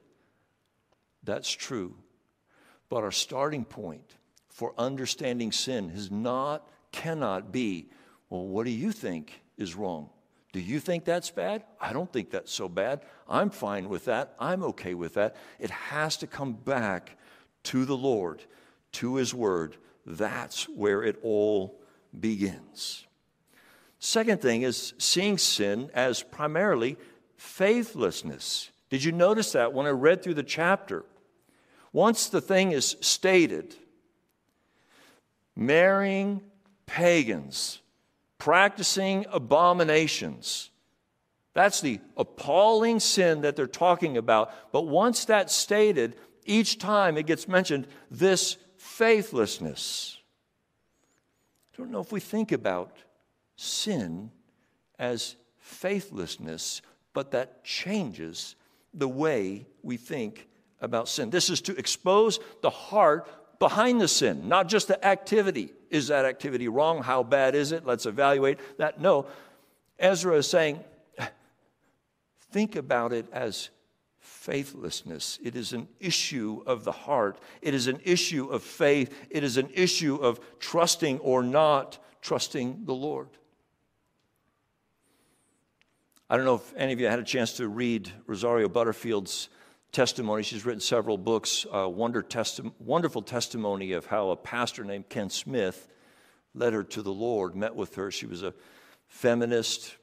That's 1.23 1.51
true. 1.51 1.93
But 2.89 3.03
our 3.03 3.11
starting 3.11 3.65
point 3.65 4.15
for 4.47 4.73
understanding 4.79 5.51
sin 5.51 5.91
is 5.91 6.09
not, 6.09 6.67
cannot 6.91 7.51
be, 7.51 7.91
well, 8.31 8.47
what 8.47 8.65
do 8.65 8.71
you 8.71 8.91
think 8.91 9.43
is 9.57 9.75
wrong? 9.75 10.09
Do 10.53 10.59
you 10.59 10.79
think 10.79 11.05
that's 11.05 11.29
bad? 11.29 11.65
I 11.79 11.93
don't 11.93 12.11
think 12.11 12.31
that's 12.31 12.51
so 12.51 12.67
bad. 12.67 13.01
I'm 13.27 13.51
fine 13.51 13.89
with 13.89 14.05
that. 14.05 14.33
I'm 14.39 14.63
okay 14.63 14.95
with 14.95 15.13
that. 15.13 15.35
It 15.59 15.69
has 15.69 16.17
to 16.17 16.25
come 16.25 16.53
back 16.53 17.15
to 17.65 17.85
the 17.85 17.95
Lord, 17.95 18.41
to 18.93 19.17
His 19.17 19.35
Word, 19.35 19.77
that's 20.09 20.67
where 20.67 21.03
it 21.03 21.19
all 21.21 21.79
begins. 22.19 23.05
Second 23.99 24.41
thing 24.41 24.63
is 24.63 24.93
seeing 24.97 25.37
sin 25.37 25.91
as 25.93 26.23
primarily 26.23 26.97
faithlessness. 27.37 28.71
Did 28.89 29.03
you 29.03 29.11
notice 29.11 29.51
that 29.51 29.71
when 29.71 29.85
I 29.85 29.91
read 29.91 30.23
through 30.23 30.33
the 30.33 30.43
chapter? 30.43 31.05
Once 31.93 32.27
the 32.27 32.41
thing 32.41 32.71
is 32.71 32.95
stated, 33.01 33.75
marrying 35.55 36.41
pagans, 36.87 37.79
practicing 38.39 39.27
abominations, 39.31 40.71
that's 41.53 41.81
the 41.81 41.99
appalling 42.17 42.99
sin 42.99 43.41
that 43.41 43.55
they're 43.55 43.67
talking 43.67 44.17
about. 44.17 44.71
But 44.71 44.87
once 44.87 45.25
that's 45.25 45.53
stated, 45.53 46.15
Each 46.45 46.79
time 46.79 47.17
it 47.17 47.27
gets 47.27 47.47
mentioned, 47.47 47.85
this 48.09 48.57
faithlessness. 48.79 50.17
I 51.73 51.77
don't 51.77 51.91
know 51.91 51.99
if 51.99 52.11
we 52.11 52.21
think 52.21 52.51
about 52.51 52.95
sin 53.55 54.31
as 54.97 55.35
faithlessness, 55.57 56.81
but 57.13 57.31
that 57.31 57.63
changes 57.63 58.55
the 58.93 59.07
way 59.07 59.65
we 59.83 59.97
think 59.97 60.47
about 60.81 61.09
sin. 61.09 61.29
This 61.29 61.49
is 61.49 61.61
to 61.61 61.77
expose 61.77 62.39
the 62.61 62.69
heart 62.69 63.59
behind 63.59 63.99
the 63.99 64.07
sin, 64.07 64.47
not 64.47 64.69
just 64.69 64.87
the 64.87 65.05
activity. 65.05 65.73
Is 65.89 66.07
that 66.07 66.23
activity 66.23 66.69
wrong? 66.69 67.03
How 67.03 67.21
bad 67.21 67.55
is 67.55 67.73
it? 67.73 67.85
Let's 67.85 68.05
evaluate 68.05 68.59
that. 68.77 69.01
No. 69.01 69.25
Ezra 69.97 70.37
is 70.37 70.47
saying, 70.47 70.79
think 72.51 72.77
about 72.77 73.11
it 73.11 73.25
as 73.33 73.69
faithlessness. 74.49 75.37
It 75.43 75.55
is 75.55 75.73
an 75.73 75.87
issue 75.99 76.63
of 76.65 76.83
the 76.83 76.91
heart. 76.91 77.37
It 77.61 77.75
is 77.75 77.85
an 77.85 77.99
issue 78.03 78.47
of 78.47 78.63
faith. 78.63 79.13
It 79.29 79.43
is 79.43 79.57
an 79.57 79.69
issue 79.75 80.15
of 80.15 80.39
trusting 80.59 81.19
or 81.19 81.43
not 81.43 81.99
trusting 82.23 82.85
the 82.85 82.95
Lord. 82.95 83.29
I 86.31 86.35
don't 86.35 86.45
know 86.45 86.55
if 86.55 86.73
any 86.75 86.93
of 86.93 86.99
you 86.99 87.05
had 87.05 87.19
a 87.19 87.23
chance 87.23 87.53
to 87.57 87.67
read 87.67 88.11
Rosario 88.25 88.67
Butterfield's 88.67 89.49
testimony. 89.91 90.41
She's 90.41 90.65
written 90.65 90.81
several 90.81 91.19
books, 91.19 91.67
uh, 91.71 91.87
wonder 91.87 92.23
testi- 92.23 92.71
wonderful 92.79 93.21
testimony 93.21 93.91
of 93.91 94.07
how 94.07 94.31
a 94.31 94.35
pastor 94.35 94.83
named 94.83 95.09
Ken 95.09 95.29
Smith 95.29 95.87
led 96.55 96.73
her 96.73 96.83
to 96.83 97.03
the 97.03 97.13
Lord, 97.13 97.55
met 97.55 97.75
with 97.75 97.93
her. 97.95 98.09
She 98.09 98.25
was 98.25 98.41
a 98.41 98.55
feminist, 99.07 99.95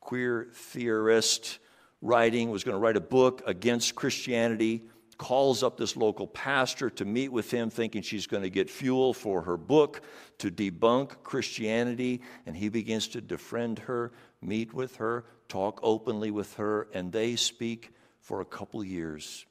queer 0.00 0.48
theorist, 0.54 1.58
writing, 2.02 2.50
was 2.50 2.64
going 2.64 2.74
to 2.74 2.78
write 2.78 2.96
a 2.96 3.00
book 3.00 3.42
against 3.46 3.94
Christianity, 3.94 4.82
calls 5.18 5.62
up 5.62 5.76
this 5.76 5.96
local 5.96 6.26
pastor 6.26 6.88
to 6.88 7.04
meet 7.04 7.30
with 7.30 7.50
him, 7.50 7.68
thinking 7.68 8.00
she's 8.00 8.26
going 8.26 8.42
to 8.42 8.50
get 8.50 8.70
fuel 8.70 9.12
for 9.12 9.42
her 9.42 9.56
book 9.56 10.00
to 10.38 10.50
debunk 10.50 11.22
Christianity. 11.22 12.22
And 12.46 12.56
he 12.56 12.70
begins 12.70 13.08
to 13.08 13.20
defriend 13.20 13.80
her, 13.80 14.12
meet 14.40 14.72
with 14.72 14.96
her, 14.96 15.26
talk 15.48 15.80
openly 15.82 16.30
with 16.30 16.54
her, 16.54 16.88
and 16.94 17.12
they 17.12 17.36
speak 17.36 17.92
for 18.20 18.40
a 18.40 18.46
couple 18.46 18.82
years. 18.82 19.44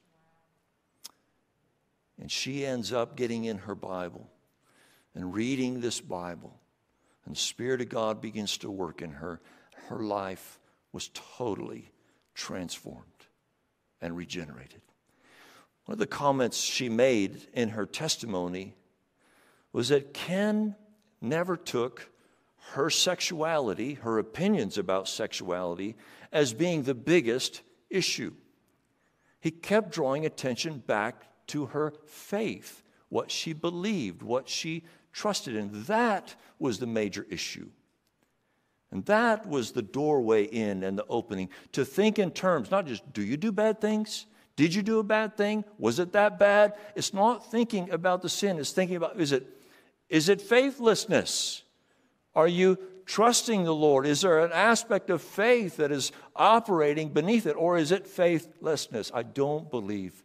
And 2.20 2.32
she 2.32 2.66
ends 2.66 2.92
up 2.92 3.16
getting 3.16 3.46
in 3.46 3.60
her 3.60 3.76
Bible 3.76 4.28
and 5.14 5.34
reading 5.34 5.82
this 5.82 6.02
Bible. 6.02 6.60
And 7.26 7.36
the 7.36 7.40
Spirit 7.40 7.82
of 7.82 7.90
God 7.90 8.22
begins 8.22 8.58
to 8.60 8.72
work 8.72 9.04
in 9.04 9.12
her. 9.12 9.40
Her 9.88 10.00
life 10.00 10.60
was 10.92 11.12
totally 11.14 11.92
transformed 12.40 13.04
and 14.02 14.16
regenerated. 14.16 14.82
One 15.86 15.94
of 15.94 16.00
the 16.00 16.08
comments 16.08 16.58
she 16.58 16.88
made 16.88 17.48
in 17.54 17.70
her 17.70 17.86
testimony 17.86 18.76
was 19.74 19.90
that 19.90 20.14
Ken 20.14 20.76
never 21.20 21.58
took 21.58 22.10
her 22.72 22.90
sexuality, 22.90 23.96
her 23.96 24.18
opinions 24.18 24.78
about 24.78 25.10
sexuality, 25.10 25.98
as 26.32 26.54
being 26.54 26.84
the 26.84 26.96
biggest 26.96 27.62
issue. 27.90 28.34
He 29.42 29.52
kept 29.52 29.92
drawing 29.92 30.26
attention 30.26 30.80
back 30.80 31.26
to 31.48 31.68
her 31.68 31.94
faith, 32.06 32.84
what 33.10 33.32
she 33.32 33.52
believed, 33.52 34.22
what 34.22 34.48
she 34.48 34.86
trusted 35.12 35.56
in. 35.56 35.84
That 35.84 36.36
was 36.58 36.80
the 36.80 36.88
major 36.88 37.26
issue. 37.30 37.70
And 38.92 39.06
that 39.06 39.48
was 39.48 39.72
the 39.72 39.82
doorway 39.82 40.44
in 40.44 40.84
and 40.84 40.98
the 40.98 41.06
opening 41.08 41.50
to 41.74 41.86
think 41.86 42.18
in 42.18 42.32
terms, 42.32 42.72
not 42.72 42.88
just 42.88 43.12
do 43.14 43.22
you 43.22 43.38
do 43.38 43.52
bad 43.52 43.80
things? 43.80 44.26
Did 44.56 44.74
you 44.74 44.82
do 44.82 45.00
a 45.00 45.04
bad 45.04 45.38
thing? 45.38 45.64
Was 45.78 46.00
it 46.00 46.12
that 46.14 46.40
bad? 46.40 46.74
It's 46.96 47.14
not 47.14 47.50
thinking 47.50 47.92
about 47.92 48.22
the 48.22 48.30
sin, 48.30 48.58
it's 48.58 48.72
thinking 48.72 48.98
about 48.98 49.20
is 49.20 49.32
it, 49.32 49.48
is 50.10 50.28
it 50.28 50.42
faithlessness? 50.42 51.64
Are 52.36 52.48
you 52.48 52.78
trusting 53.06 53.64
the 53.64 53.74
Lord? 53.74 54.06
Is 54.06 54.22
there 54.22 54.44
an 54.44 54.52
aspect 54.52 55.10
of 55.10 55.22
faith 55.22 55.78
that 55.78 55.92
is 55.92 56.12
operating 56.36 57.10
beneath 57.10 57.46
it, 57.46 57.56
or 57.56 57.78
is 57.78 57.92
it 57.92 58.06
faithlessness? 58.06 59.12
I 59.14 59.24
don't 59.24 59.70
believe 59.70 60.24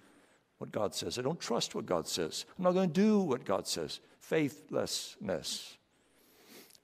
what 0.58 0.72
God 0.72 0.94
says. 0.94 1.18
I 1.18 1.22
don't 1.22 1.40
trust 1.40 1.74
what 1.74 1.86
God 1.86 2.06
says. 2.06 2.44
I'm 2.58 2.64
not 2.64 2.72
going 2.72 2.88
to 2.88 3.00
do 3.00 3.20
what 3.20 3.44
God 3.44 3.66
says. 3.66 4.00
Faithlessness 4.20 5.76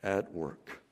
at 0.02 0.32
work. 0.32 0.82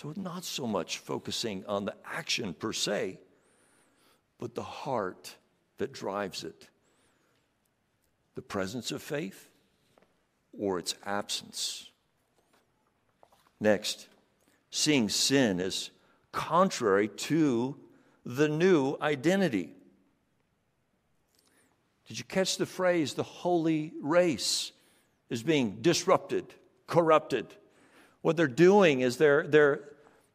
So, 0.00 0.14
not 0.16 0.44
so 0.44 0.66
much 0.66 0.96
focusing 0.96 1.62
on 1.66 1.84
the 1.84 1.94
action 2.06 2.54
per 2.54 2.72
se, 2.72 3.20
but 4.38 4.54
the 4.54 4.62
heart 4.62 5.36
that 5.76 5.92
drives 5.92 6.42
it. 6.42 6.68
The 8.34 8.40
presence 8.40 8.92
of 8.92 9.02
faith 9.02 9.50
or 10.58 10.78
its 10.78 10.94
absence. 11.04 11.90
Next, 13.60 14.08
seeing 14.70 15.10
sin 15.10 15.60
as 15.60 15.90
contrary 16.32 17.08
to 17.08 17.76
the 18.24 18.48
new 18.48 18.96
identity. 19.02 19.74
Did 22.08 22.18
you 22.18 22.24
catch 22.24 22.56
the 22.56 22.64
phrase, 22.64 23.12
the 23.12 23.22
holy 23.22 23.92
race 24.00 24.72
is 25.28 25.42
being 25.42 25.82
disrupted, 25.82 26.46
corrupted? 26.86 27.54
What 28.22 28.36
they're 28.36 28.46
doing 28.46 29.00
is 29.00 29.16
they're, 29.16 29.46
they're, 29.46 29.80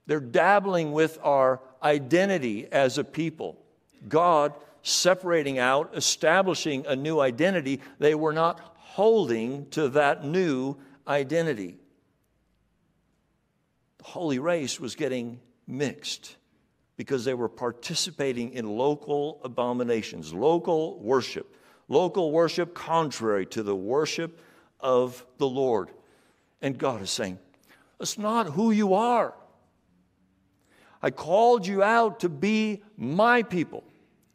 they're 0.07 0.19
dabbling 0.19 0.91
with 0.91 1.19
our 1.21 1.61
identity 1.83 2.67
as 2.71 2.97
a 2.97 3.03
people. 3.03 3.57
God 4.07 4.53
separating 4.81 5.57
out, 5.59 5.91
establishing 5.95 6.85
a 6.85 6.95
new 6.95 7.19
identity. 7.19 7.81
They 7.99 8.15
were 8.15 8.33
not 8.33 8.59
holding 8.75 9.69
to 9.71 9.89
that 9.89 10.23
new 10.23 10.77
identity 11.07 11.77
The 13.97 14.03
holy 14.05 14.39
race 14.39 14.79
was 14.79 14.95
getting 14.95 15.39
mixed 15.67 16.35
because 16.95 17.25
they 17.25 17.33
were 17.33 17.49
participating 17.49 18.53
in 18.53 18.67
local 18.67 19.41
abominations, 19.43 20.33
local 20.33 20.99
worship, 20.99 21.55
local 21.87 22.31
worship 22.31 22.73
contrary 22.73 23.45
to 23.47 23.63
the 23.63 23.75
worship 23.75 24.39
of 24.79 25.25
the 25.37 25.47
Lord. 25.47 25.89
And 26.61 26.77
God 26.77 27.01
is 27.01 27.09
saying, 27.11 27.39
That's 27.97 28.17
not 28.17 28.47
who 28.47 28.71
you 28.71 28.93
are. 28.93 29.34
I 31.01 31.12
called 31.12 31.67
you 31.67 31.84
out 31.84 32.21
to 32.21 32.29
be 32.29 32.81
my 32.97 33.43
people, 33.43 33.84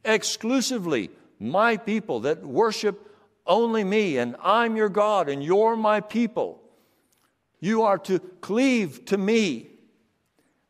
exclusively 0.05 1.11
my 1.39 1.77
people 1.77 2.21
that 2.21 2.45
worship 2.45 3.11
only 3.47 3.83
me, 3.83 4.19
and 4.19 4.37
I'm 4.43 4.77
your 4.77 4.89
God, 4.89 5.29
and 5.29 5.43
you're 5.43 5.77
my 5.77 6.01
people. 6.01 6.63
You 7.61 7.83
are 7.83 7.99
to 7.99 8.19
cleave 8.41 9.05
to 9.07 9.19
me. 9.19 9.67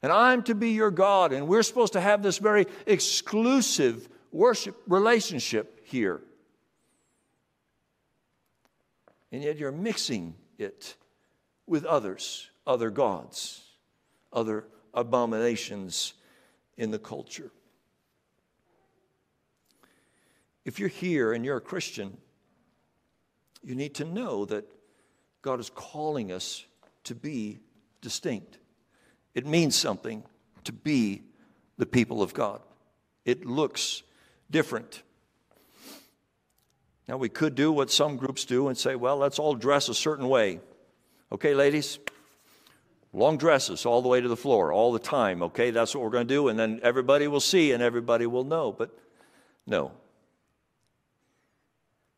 And 0.02 0.10
I'm 0.10 0.42
to 0.44 0.54
be 0.54 0.70
your 0.70 0.90
God. 0.90 1.32
And 1.32 1.46
we're 1.46 1.62
supposed 1.62 1.92
to 1.92 2.00
have 2.00 2.22
this 2.22 2.38
very 2.38 2.66
exclusive 2.86 4.08
worship 4.32 4.80
relationship 4.86 5.80
here. 5.84 6.22
And 9.30 9.42
yet 9.42 9.58
you're 9.58 9.72
mixing 9.72 10.34
it 10.58 10.96
with 11.66 11.84
others, 11.84 12.49
other 12.70 12.88
gods, 12.88 13.64
other 14.32 14.64
abominations 14.94 16.14
in 16.76 16.92
the 16.92 17.00
culture. 17.00 17.50
If 20.64 20.78
you're 20.78 20.88
here 20.88 21.32
and 21.32 21.44
you're 21.44 21.56
a 21.56 21.60
Christian, 21.60 22.16
you 23.64 23.74
need 23.74 23.96
to 23.96 24.04
know 24.04 24.44
that 24.44 24.70
God 25.42 25.58
is 25.58 25.68
calling 25.68 26.30
us 26.30 26.64
to 27.04 27.16
be 27.16 27.58
distinct. 28.02 28.58
It 29.34 29.48
means 29.48 29.74
something 29.74 30.22
to 30.62 30.72
be 30.72 31.22
the 31.76 31.86
people 31.86 32.22
of 32.22 32.34
God. 32.34 32.60
It 33.24 33.44
looks 33.44 34.04
different. 34.48 35.02
Now, 37.08 37.16
we 37.16 37.30
could 37.30 37.56
do 37.56 37.72
what 37.72 37.90
some 37.90 38.16
groups 38.16 38.44
do 38.44 38.68
and 38.68 38.78
say, 38.78 38.94
well, 38.94 39.16
let's 39.16 39.40
all 39.40 39.56
dress 39.56 39.88
a 39.88 39.94
certain 39.94 40.28
way. 40.28 40.60
Okay, 41.32 41.54
ladies? 41.54 41.98
Long 43.12 43.36
dresses 43.38 43.84
all 43.86 44.02
the 44.02 44.08
way 44.08 44.20
to 44.20 44.28
the 44.28 44.36
floor, 44.36 44.72
all 44.72 44.92
the 44.92 44.98
time. 44.98 45.42
Okay, 45.42 45.70
that's 45.70 45.94
what 45.94 46.04
we're 46.04 46.10
going 46.10 46.28
to 46.28 46.34
do. 46.34 46.48
And 46.48 46.58
then 46.58 46.80
everybody 46.82 47.26
will 47.26 47.40
see 47.40 47.72
and 47.72 47.82
everybody 47.82 48.26
will 48.26 48.44
know. 48.44 48.72
But 48.72 48.96
no. 49.66 49.92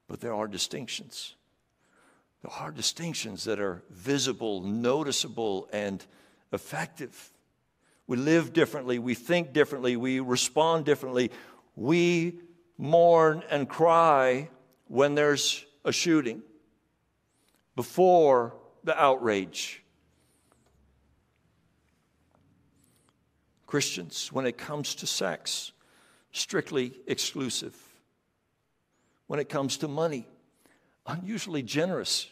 But 0.07 0.21
there 0.21 0.35
are 0.35 0.47
distinctions. 0.47 1.35
There 2.43 2.53
are 2.53 2.71
distinctions 2.71 3.45
that 3.45 3.61
are 3.61 3.83
visible, 3.91 4.61
noticeable, 4.61 5.69
and 5.73 6.05
effective. 6.53 7.31
We 8.07 8.17
live 8.17 8.53
differently, 8.53 8.99
we 8.99 9.15
think 9.15 9.53
differently, 9.53 9.97
we 9.97 10.21
respond 10.21 10.85
differently. 10.85 11.31
We 11.77 12.41
mourn 12.77 13.43
and 13.49 13.69
cry 13.69 14.51
when 14.89 15.15
there's 15.15 15.65
a 15.85 15.93
shooting, 15.93 16.43
before 17.77 18.55
the 18.85 19.01
outrage. 19.01 19.82
Christians, 23.73 24.31
when 24.31 24.45
it 24.45 24.59
comes 24.59 24.97
to 24.97 25.07
sex, 25.07 25.73
strictly 26.31 26.93
exclusive 27.07 27.75
when 29.29 29.41
it 29.41 29.49
comes 29.49 29.79
to 29.79 29.89
money, 29.89 30.29
unusually 31.07 31.63
generous. 31.63 32.29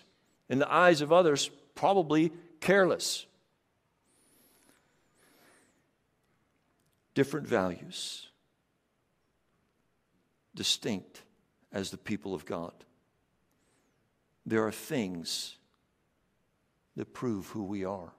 In 0.51 0.59
the 0.59 0.71
eyes 0.71 1.01
of 1.01 1.15
others, 1.15 1.51
probably 1.75 2.31
careless. 2.61 3.25
Different 7.15 7.47
values, 7.47 8.29
distinct 10.55 11.23
as 11.73 11.91
the 11.91 11.97
people 11.97 12.35
of 12.35 12.45
God. 12.45 12.75
There 14.45 14.67
are 14.67 14.73
things 14.73 15.57
that 16.97 17.15
prove 17.15 17.47
who 17.47 17.65
we 17.65 17.87
are 17.87 18.13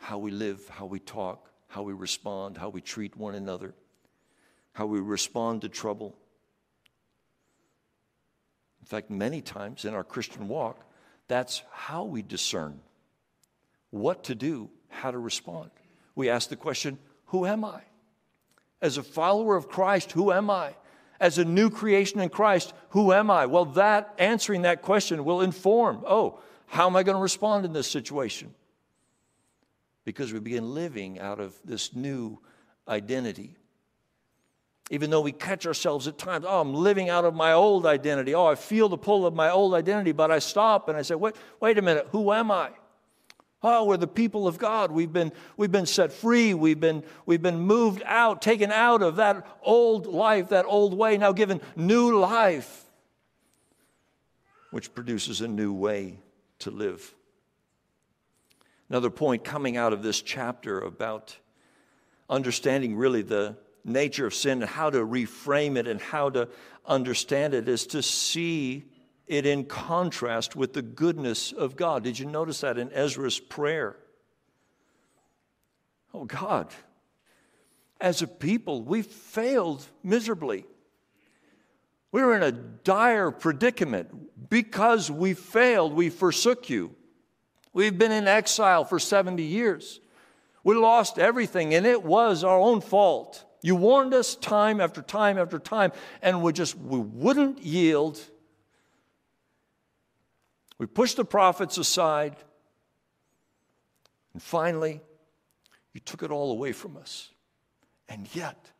how 0.00 0.18
we 0.18 0.32
live, 0.32 0.68
how 0.68 0.86
we 0.86 0.98
talk, 0.98 1.52
how 1.68 1.82
we 1.82 1.92
respond, 1.92 2.56
how 2.56 2.68
we 2.68 2.80
treat 2.80 3.16
one 3.16 3.34
another, 3.34 3.74
how 4.72 4.86
we 4.86 5.00
respond 5.00 5.62
to 5.62 5.68
trouble. 5.68 6.16
In 8.80 8.86
fact, 8.86 9.10
many 9.10 9.40
times 9.40 9.84
in 9.84 9.94
our 9.94 10.04
Christian 10.04 10.48
walk, 10.48 10.78
that's 11.28 11.62
how 11.70 12.04
we 12.04 12.22
discern 12.22 12.80
what 13.90 14.24
to 14.24 14.34
do, 14.34 14.70
how 14.88 15.10
to 15.10 15.18
respond. 15.18 15.70
We 16.14 16.28
ask 16.28 16.48
the 16.48 16.56
question, 16.56 16.98
Who 17.26 17.46
am 17.46 17.64
I? 17.64 17.82
As 18.80 18.98
a 18.98 19.02
follower 19.02 19.56
of 19.56 19.68
Christ, 19.68 20.12
who 20.12 20.32
am 20.32 20.50
I? 20.50 20.74
As 21.18 21.38
a 21.38 21.44
new 21.44 21.70
creation 21.70 22.20
in 22.20 22.28
Christ, 22.28 22.74
who 22.90 23.12
am 23.12 23.30
I? 23.30 23.46
Well, 23.46 23.64
that 23.66 24.14
answering 24.18 24.62
that 24.62 24.82
question 24.82 25.24
will 25.24 25.40
inform, 25.40 26.04
oh, 26.06 26.40
how 26.66 26.86
am 26.86 26.96
I 26.96 27.02
going 27.02 27.16
to 27.16 27.22
respond 27.22 27.64
in 27.64 27.72
this 27.72 27.90
situation? 27.90 28.54
Because 30.06 30.32
we 30.32 30.38
begin 30.38 30.72
living 30.72 31.18
out 31.18 31.40
of 31.40 31.54
this 31.64 31.94
new 31.94 32.38
identity. 32.88 33.56
Even 34.88 35.10
though 35.10 35.20
we 35.20 35.32
catch 35.32 35.66
ourselves 35.66 36.06
at 36.06 36.16
times, 36.16 36.44
oh, 36.48 36.60
I'm 36.60 36.72
living 36.72 37.08
out 37.08 37.24
of 37.24 37.34
my 37.34 37.52
old 37.52 37.84
identity. 37.84 38.32
Oh, 38.32 38.46
I 38.46 38.54
feel 38.54 38.88
the 38.88 38.96
pull 38.96 39.26
of 39.26 39.34
my 39.34 39.50
old 39.50 39.74
identity, 39.74 40.12
but 40.12 40.30
I 40.30 40.38
stop 40.38 40.88
and 40.88 40.96
I 40.96 41.02
say, 41.02 41.16
wait, 41.16 41.34
wait 41.58 41.76
a 41.76 41.82
minute, 41.82 42.06
who 42.12 42.32
am 42.32 42.52
I? 42.52 42.70
Oh, 43.64 43.84
we're 43.84 43.96
the 43.96 44.06
people 44.06 44.46
of 44.46 44.58
God. 44.58 44.92
We've 44.92 45.12
been, 45.12 45.32
we've 45.56 45.72
been 45.72 45.86
set 45.86 46.12
free. 46.12 46.54
We've 46.54 46.78
been, 46.78 47.02
we've 47.24 47.42
been 47.42 47.58
moved 47.58 48.04
out, 48.06 48.40
taken 48.40 48.70
out 48.70 49.02
of 49.02 49.16
that 49.16 49.44
old 49.60 50.06
life, 50.06 50.50
that 50.50 50.66
old 50.68 50.94
way, 50.94 51.18
now 51.18 51.32
given 51.32 51.60
new 51.74 52.16
life, 52.16 52.84
which 54.70 54.94
produces 54.94 55.40
a 55.40 55.48
new 55.48 55.72
way 55.72 56.20
to 56.60 56.70
live. 56.70 57.12
Another 58.88 59.10
point 59.10 59.44
coming 59.44 59.76
out 59.76 59.92
of 59.92 60.02
this 60.02 60.22
chapter 60.22 60.78
about 60.80 61.36
understanding 62.28 62.96
really 62.96 63.22
the 63.22 63.56
nature 63.84 64.26
of 64.26 64.34
sin 64.34 64.62
and 64.62 64.70
how 64.70 64.90
to 64.90 64.98
reframe 64.98 65.76
it 65.76 65.86
and 65.86 66.00
how 66.00 66.30
to 66.30 66.48
understand 66.84 67.54
it 67.54 67.68
is 67.68 67.86
to 67.88 68.02
see 68.02 68.84
it 69.26 69.46
in 69.46 69.64
contrast 69.64 70.54
with 70.54 70.72
the 70.72 70.82
goodness 70.82 71.52
of 71.52 71.76
God. 71.76 72.04
Did 72.04 72.18
you 72.18 72.26
notice 72.26 72.60
that 72.60 72.78
in 72.78 72.92
Ezra's 72.92 73.40
prayer? 73.40 73.96
Oh, 76.14 76.24
God, 76.24 76.72
as 78.00 78.22
a 78.22 78.26
people, 78.26 78.82
we 78.82 79.02
failed 79.02 79.84
miserably. 80.02 80.64
We 82.12 82.22
were 82.22 82.34
in 82.34 82.42
a 82.42 82.52
dire 82.52 83.30
predicament 83.30 84.48
because 84.48 85.10
we 85.10 85.34
failed, 85.34 85.92
we 85.92 86.08
forsook 86.08 86.70
you. 86.70 86.95
We've 87.76 87.96
been 87.96 88.12
in 88.12 88.26
exile 88.26 88.84
for 88.84 88.98
70 88.98 89.42
years. 89.42 90.00
We 90.64 90.74
lost 90.74 91.18
everything, 91.18 91.74
and 91.74 91.86
it 91.86 92.02
was 92.02 92.42
our 92.42 92.58
own 92.58 92.80
fault. 92.80 93.44
You 93.62 93.76
warned 93.76 94.14
us 94.14 94.34
time 94.34 94.80
after 94.80 95.02
time 95.02 95.38
after 95.38 95.58
time, 95.58 95.92
and 96.22 96.42
we 96.42 96.52
just 96.52 96.76
we 96.76 96.98
wouldn't 96.98 97.62
yield 97.62 98.20
we 100.78 100.86
pushed 100.86 101.16
the 101.16 101.24
prophets 101.24 101.78
aside. 101.78 102.36
And 104.32 104.42
finally, 104.42 105.00
you 105.94 106.00
took 106.00 106.22
it 106.22 106.30
all 106.30 106.50
away 106.50 106.72
from 106.72 106.96
us. 106.96 107.30
And 108.08 108.28
yet, 108.34 108.70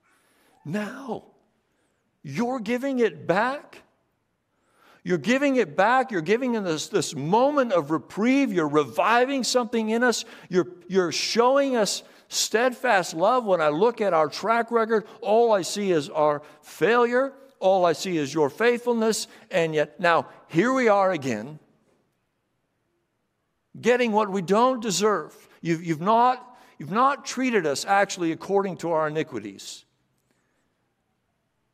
now, 0.64 1.24
you're 2.22 2.60
giving 2.60 2.98
it 2.98 3.26
back. 3.26 3.82
You're 5.06 5.18
giving 5.18 5.54
it 5.54 5.76
back. 5.76 6.10
You're 6.10 6.20
giving 6.20 6.56
us 6.56 6.88
this 6.88 7.14
moment 7.14 7.70
of 7.70 7.92
reprieve. 7.92 8.52
You're 8.52 8.66
reviving 8.66 9.44
something 9.44 9.90
in 9.90 10.02
us. 10.02 10.24
You're, 10.48 10.66
you're 10.88 11.12
showing 11.12 11.76
us 11.76 12.02
steadfast 12.26 13.14
love. 13.14 13.44
When 13.44 13.60
I 13.60 13.68
look 13.68 14.00
at 14.00 14.12
our 14.12 14.26
track 14.26 14.72
record, 14.72 15.04
all 15.20 15.52
I 15.52 15.62
see 15.62 15.92
is 15.92 16.08
our 16.08 16.42
failure. 16.60 17.32
All 17.60 17.84
I 17.84 17.92
see 17.92 18.16
is 18.16 18.34
your 18.34 18.50
faithfulness. 18.50 19.28
And 19.48 19.76
yet, 19.76 20.00
now, 20.00 20.26
here 20.48 20.72
we 20.72 20.88
are 20.88 21.12
again 21.12 21.60
getting 23.80 24.10
what 24.10 24.28
we 24.28 24.42
don't 24.42 24.82
deserve. 24.82 25.32
You've, 25.60 25.84
you've, 25.84 26.00
not, 26.00 26.58
you've 26.80 26.90
not 26.90 27.24
treated 27.24 27.64
us 27.64 27.84
actually 27.84 28.32
according 28.32 28.78
to 28.78 28.90
our 28.90 29.06
iniquities. 29.06 29.85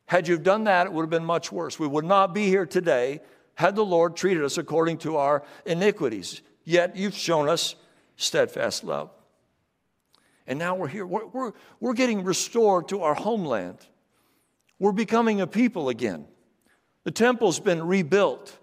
Had 0.06 0.28
you 0.28 0.38
done 0.38 0.64
that, 0.64 0.86
it 0.86 0.92
would 0.92 1.02
have 1.02 1.10
been 1.10 1.24
much 1.24 1.50
worse. 1.50 1.78
We 1.78 1.86
would 1.86 2.04
not 2.04 2.34
be 2.34 2.46
here 2.46 2.66
today 2.66 3.20
had 3.54 3.76
the 3.76 3.84
Lord 3.84 4.16
treated 4.16 4.44
us 4.44 4.58
according 4.58 4.98
to 4.98 5.16
our 5.16 5.44
iniquities. 5.66 6.42
Yet 6.64 6.96
you've 6.96 7.14
shown 7.14 7.48
us 7.48 7.74
steadfast 8.16 8.84
love. 8.84 9.10
And 10.46 10.58
now 10.58 10.74
we're 10.74 10.88
here. 10.88 11.06
We're, 11.06 11.26
we're, 11.26 11.52
we're 11.80 11.94
getting 11.94 12.24
restored 12.24 12.88
to 12.88 13.02
our 13.02 13.14
homeland. 13.14 13.78
We're 14.78 14.92
becoming 14.92 15.40
a 15.40 15.46
people 15.46 15.88
again. 15.88 16.26
The 17.04 17.10
temple's 17.10 17.60
been 17.60 17.82
rebuilt. 17.86 18.58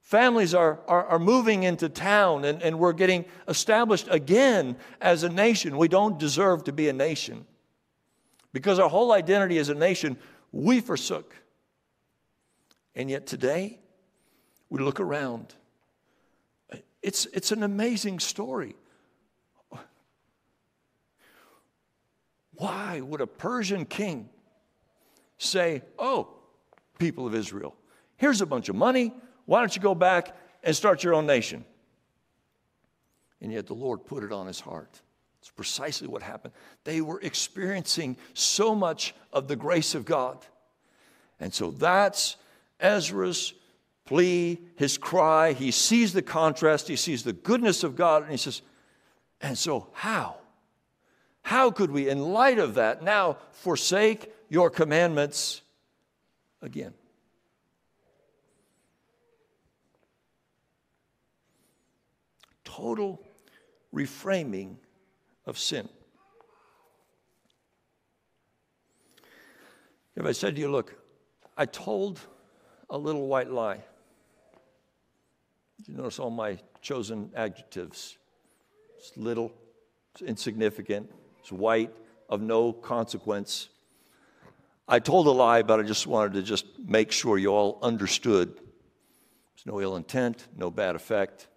Families 0.00 0.54
are, 0.54 0.80
are, 0.88 1.04
are, 1.06 1.18
moving 1.18 1.62
into 1.62 1.88
town 1.88 2.44
and, 2.44 2.62
and 2.62 2.78
we're 2.78 2.92
getting 2.92 3.24
established 3.46 4.08
again 4.10 4.76
as 5.00 5.22
a 5.22 5.28
nation. 5.28 5.76
We 5.76 5.88
don't 5.88 6.18
deserve 6.18 6.64
to 6.64 6.72
be 6.72 6.88
a 6.88 6.92
nation. 6.92 7.46
Because 8.52 8.78
our 8.78 8.88
whole 8.88 9.12
identity 9.12 9.58
as 9.58 9.68
a 9.68 9.74
nation, 9.74 10.16
we 10.52 10.80
forsook. 10.80 11.34
And 12.94 13.08
yet 13.08 13.26
today, 13.26 13.78
we 14.68 14.80
look 14.80 15.00
around. 15.00 15.54
It's, 17.02 17.26
it's 17.26 17.52
an 17.52 17.62
amazing 17.62 18.18
story. 18.18 18.74
Why 22.54 23.00
would 23.00 23.20
a 23.20 23.26
Persian 23.26 23.86
king 23.86 24.28
say, 25.38 25.82
Oh, 25.98 26.28
people 26.98 27.26
of 27.26 27.34
Israel, 27.34 27.74
here's 28.16 28.42
a 28.42 28.46
bunch 28.46 28.68
of 28.68 28.76
money, 28.76 29.14
why 29.46 29.60
don't 29.60 29.74
you 29.74 29.80
go 29.80 29.94
back 29.94 30.36
and 30.62 30.76
start 30.76 31.02
your 31.02 31.14
own 31.14 31.26
nation? 31.26 31.64
And 33.40 33.50
yet 33.50 33.66
the 33.66 33.74
Lord 33.74 34.04
put 34.04 34.22
it 34.22 34.32
on 34.32 34.46
his 34.46 34.60
heart. 34.60 35.00
It's 35.40 35.50
precisely 35.50 36.06
what 36.06 36.22
happened. 36.22 36.54
They 36.84 37.00
were 37.00 37.20
experiencing 37.20 38.16
so 38.34 38.74
much 38.74 39.14
of 39.32 39.48
the 39.48 39.56
grace 39.56 39.94
of 39.94 40.04
God. 40.04 40.38
And 41.38 41.52
so 41.52 41.70
that's 41.70 42.36
Ezra's 42.78 43.54
plea, 44.04 44.60
his 44.76 44.98
cry. 44.98 45.52
He 45.52 45.70
sees 45.70 46.12
the 46.12 46.22
contrast, 46.22 46.88
he 46.88 46.96
sees 46.96 47.22
the 47.22 47.32
goodness 47.32 47.84
of 47.84 47.96
God, 47.96 48.22
and 48.22 48.30
he 48.30 48.36
says, 48.36 48.62
And 49.40 49.56
so, 49.56 49.88
how? 49.92 50.36
How 51.42 51.70
could 51.70 51.90
we, 51.90 52.08
in 52.08 52.20
light 52.20 52.58
of 52.58 52.74
that, 52.74 53.02
now 53.02 53.38
forsake 53.52 54.32
your 54.50 54.68
commandments 54.68 55.62
again? 56.60 56.92
total 62.80 63.20
reframing 63.94 64.76
of 65.46 65.58
sin. 65.58 65.88
If 70.16 70.26
I 70.26 70.32
said 70.32 70.56
to 70.56 70.60
you, 70.60 70.70
look, 70.70 70.94
I 71.56 71.66
told 71.66 72.20
a 72.88 72.98
little 72.98 73.26
white 73.26 73.50
lie. 73.50 73.80
You 75.86 75.96
notice 75.96 76.18
all 76.18 76.30
my 76.30 76.58
chosen 76.82 77.30
adjectives. 77.34 78.18
It's 78.98 79.16
little, 79.16 79.52
it's 80.12 80.22
insignificant, 80.22 81.10
it's 81.38 81.50
white, 81.50 81.92
of 82.28 82.40
no 82.42 82.72
consequence. 82.72 83.68
I 84.86 84.98
told 84.98 85.26
a 85.26 85.30
lie, 85.30 85.62
but 85.62 85.80
I 85.80 85.84
just 85.84 86.06
wanted 86.06 86.34
to 86.34 86.42
just 86.42 86.66
make 86.84 87.12
sure 87.12 87.38
you 87.38 87.48
all 87.48 87.78
understood. 87.82 88.54
There's 88.56 89.66
no 89.66 89.80
ill 89.80 89.96
intent, 89.96 90.46
no 90.56 90.70
bad 90.70 90.96
effect. 90.96 91.48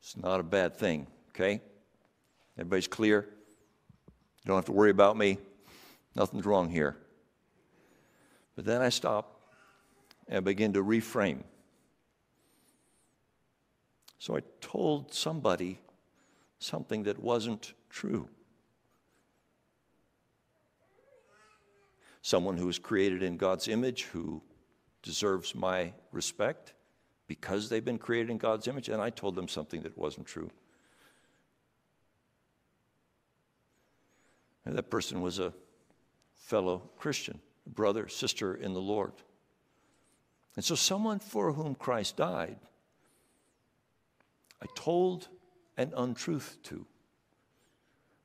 It's 0.00 0.16
not 0.16 0.40
a 0.40 0.42
bad 0.42 0.76
thing, 0.76 1.06
okay? 1.30 1.60
Everybody's 2.58 2.88
clear? 2.88 3.28
You 4.44 4.48
don't 4.48 4.56
have 4.56 4.66
to 4.66 4.72
worry 4.72 4.90
about 4.90 5.16
me. 5.16 5.38
Nothing's 6.14 6.46
wrong 6.46 6.68
here. 6.68 6.96
But 8.56 8.64
then 8.64 8.82
I 8.82 8.88
stop 8.88 9.40
and 10.28 10.44
begin 10.44 10.72
to 10.74 10.82
reframe. 10.82 11.42
So 14.18 14.36
I 14.36 14.40
told 14.60 15.14
somebody 15.14 15.78
something 16.58 17.04
that 17.04 17.18
wasn't 17.18 17.72
true. 17.88 18.28
Someone 22.22 22.58
who 22.58 22.66
was 22.66 22.78
created 22.78 23.22
in 23.22 23.38
God's 23.38 23.66
image, 23.66 24.04
who 24.04 24.42
deserves 25.02 25.54
my 25.54 25.92
respect 26.12 26.74
because 27.26 27.68
they've 27.68 27.84
been 27.84 27.98
created 27.98 28.30
in 28.30 28.38
God's 28.38 28.68
image, 28.68 28.88
and 28.88 29.00
I 29.00 29.08
told 29.08 29.36
them 29.36 29.48
something 29.48 29.82
that 29.82 29.96
wasn't 29.96 30.26
true. 30.26 30.50
And 34.64 34.76
that 34.76 34.90
person 34.90 35.20
was 35.20 35.38
a 35.38 35.52
fellow 36.34 36.90
Christian, 36.98 37.40
brother, 37.66 38.08
sister 38.08 38.54
in 38.54 38.74
the 38.74 38.80
Lord. 38.80 39.12
And 40.56 40.64
so, 40.64 40.74
someone 40.74 41.18
for 41.20 41.52
whom 41.52 41.74
Christ 41.74 42.16
died, 42.16 42.58
I 44.60 44.66
told 44.74 45.28
an 45.76 45.92
untruth 45.96 46.58
to. 46.64 46.84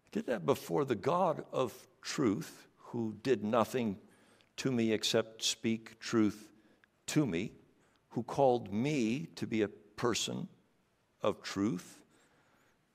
I 0.06 0.10
did 0.12 0.26
that 0.28 0.46
before 0.46 0.86
the 0.86 0.96
God 0.96 1.46
of 1.54 1.74
truth, 2.02 2.68
who 2.78 3.16
did 3.24 3.44
nothing 3.44 3.98
to 4.58 4.72
me 4.72 4.92
except 4.92 5.44
speak 5.44 6.00
truth 6.00 6.52
to 7.08 7.26
me, 7.26 7.52
who 8.10 8.24
called 8.24 8.74
me 8.74 9.28
to 9.36 9.46
be 9.46 9.62
a 9.62 9.68
person 9.68 10.48
of 11.22 11.42
truth 11.42 12.00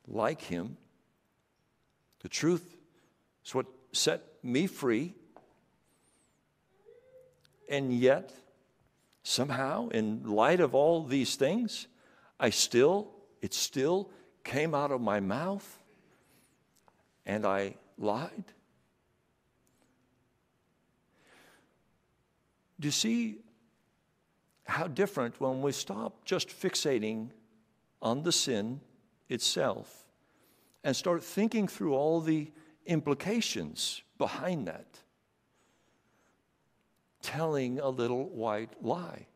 like 0.06 0.42
him. 0.42 0.76
The 2.20 2.28
truth 2.28 2.79
is 3.50 3.54
what 3.54 3.66
set 3.92 4.22
me 4.42 4.66
free. 4.66 5.12
And 7.68 7.92
yet, 7.92 8.32
somehow, 9.22 9.88
in 9.88 10.22
light 10.24 10.60
of 10.60 10.74
all 10.74 11.04
these 11.04 11.36
things, 11.36 11.88
I 12.38 12.50
still, 12.50 13.10
it 13.42 13.52
still 13.52 14.10
came 14.44 14.74
out 14.74 14.92
of 14.92 15.00
my 15.00 15.20
mouth 15.20 15.78
and 17.26 17.44
I 17.44 17.74
lied. 17.98 18.44
Do 22.78 22.88
you 22.88 22.92
see 22.92 23.38
how 24.64 24.86
different 24.86 25.40
when 25.40 25.60
we 25.60 25.72
stop 25.72 26.24
just 26.24 26.48
fixating 26.48 27.30
on 28.00 28.22
the 28.22 28.32
sin 28.32 28.80
itself 29.28 30.06
and 30.82 30.96
start 30.96 31.22
thinking 31.22 31.68
through 31.68 31.94
all 31.94 32.20
the 32.20 32.50
implications 32.90 34.02
behind 34.18 34.66
that? 34.66 34.98
Telling 37.22 37.78
a 37.78 37.88
little 37.88 38.28
white 38.28 38.70
lie. 38.82 39.26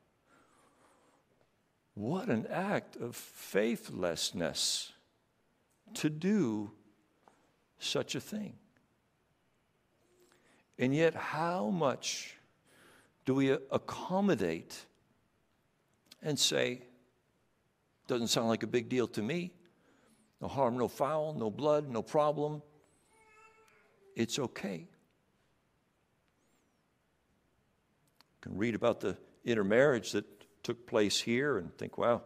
What 1.94 2.28
an 2.28 2.46
act 2.50 2.96
of 2.96 3.14
faithlessness 3.14 4.92
to 5.94 6.10
do 6.10 6.72
such 7.78 8.16
a 8.16 8.20
thing. 8.20 8.54
And 10.76 10.92
yet, 10.92 11.14
how 11.14 11.68
much 11.68 12.34
do 13.24 13.34
we 13.34 13.50
accommodate 13.50 14.86
and 16.20 16.36
say, 16.36 16.82
doesn't 18.08 18.28
sound 18.28 18.48
like 18.48 18.64
a 18.64 18.66
big 18.66 18.88
deal 18.88 19.06
to 19.08 19.22
me? 19.22 19.52
No 20.40 20.48
harm, 20.48 20.76
no 20.76 20.88
foul, 20.88 21.32
no 21.34 21.48
blood, 21.48 21.88
no 21.88 22.02
problem. 22.02 22.60
It's 24.14 24.38
okay. 24.38 24.86
You 28.30 28.40
can 28.40 28.56
read 28.56 28.74
about 28.74 29.00
the 29.00 29.16
intermarriage 29.44 30.12
that 30.12 30.24
took 30.62 30.86
place 30.86 31.20
here 31.20 31.58
and 31.58 31.76
think, 31.76 31.98
wow, 31.98 32.22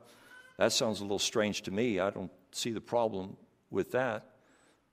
that 0.58 0.72
sounds 0.72 1.00
a 1.00 1.02
little 1.02 1.18
strange 1.18 1.62
to 1.62 1.70
me. 1.70 2.00
I 2.00 2.10
don't 2.10 2.30
see 2.52 2.72
the 2.72 2.80
problem 2.80 3.36
with 3.70 3.92
that. 3.92 4.26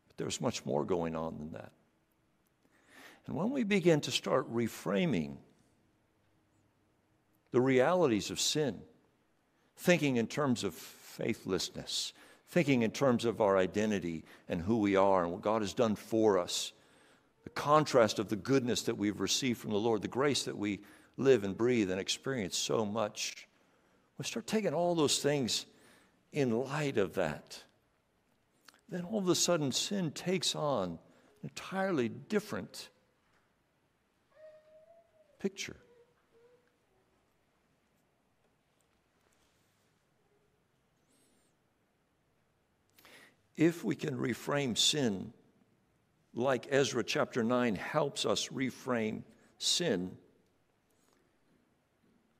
But 0.07 0.17
there's 0.17 0.41
much 0.41 0.65
more 0.65 0.83
going 0.85 1.15
on 1.15 1.37
than 1.37 1.51
that. 1.53 1.71
And 3.27 3.35
when 3.35 3.49
we 3.49 3.63
begin 3.63 4.01
to 4.01 4.11
start 4.11 4.51
reframing 4.53 5.37
the 7.51 7.61
realities 7.61 8.29
of 8.29 8.39
sin, 8.39 8.81
thinking 9.77 10.17
in 10.17 10.27
terms 10.27 10.63
of 10.63 10.73
faithlessness, 10.73 12.13
thinking 12.47 12.83
in 12.83 12.91
terms 12.91 13.25
of 13.25 13.41
our 13.41 13.57
identity 13.57 14.23
and 14.47 14.61
who 14.61 14.77
we 14.77 14.95
are 14.95 15.23
and 15.23 15.31
what 15.31 15.41
God 15.41 15.61
has 15.61 15.73
done 15.73 15.95
for 15.95 16.37
us, 16.37 16.73
the 17.45 17.49
contrast 17.51 18.19
of 18.19 18.27
the 18.27 18.35
goodness 18.35 18.81
that 18.83 18.97
we've 18.97 19.21
received 19.21 19.59
from 19.59 19.71
the 19.71 19.77
Lord, 19.77 20.01
the 20.01 20.09
grace 20.09 20.43
that 20.43 20.57
we 20.57 20.81
live 21.15 21.45
and 21.45 21.57
breathe 21.57 21.89
and 21.89 21.99
experience 21.99 22.57
so 22.57 22.85
much. 22.85 23.47
We 24.17 24.25
start 24.25 24.45
taking 24.45 24.73
all 24.73 24.95
those 24.95 25.19
things 25.19 25.65
in 26.33 26.51
light 26.51 26.97
of 26.97 27.13
that. 27.13 27.63
Then 28.89 29.03
all 29.05 29.19
of 29.19 29.29
a 29.29 29.35
sudden, 29.35 29.71
sin 29.71 30.11
takes 30.11 30.55
on 30.55 30.89
an 30.89 30.99
entirely 31.43 32.09
different 32.09 32.89
picture. 35.39 35.77
if 43.57 43.83
we 43.83 43.95
can 43.95 44.17
reframe 44.17 44.77
sin 44.77 45.33
like 46.35 46.67
Ezra 46.69 47.03
chapter 47.03 47.43
9 47.43 47.75
helps 47.75 48.25
us 48.25 48.49
reframe 48.49 49.23
sin, 49.57 50.17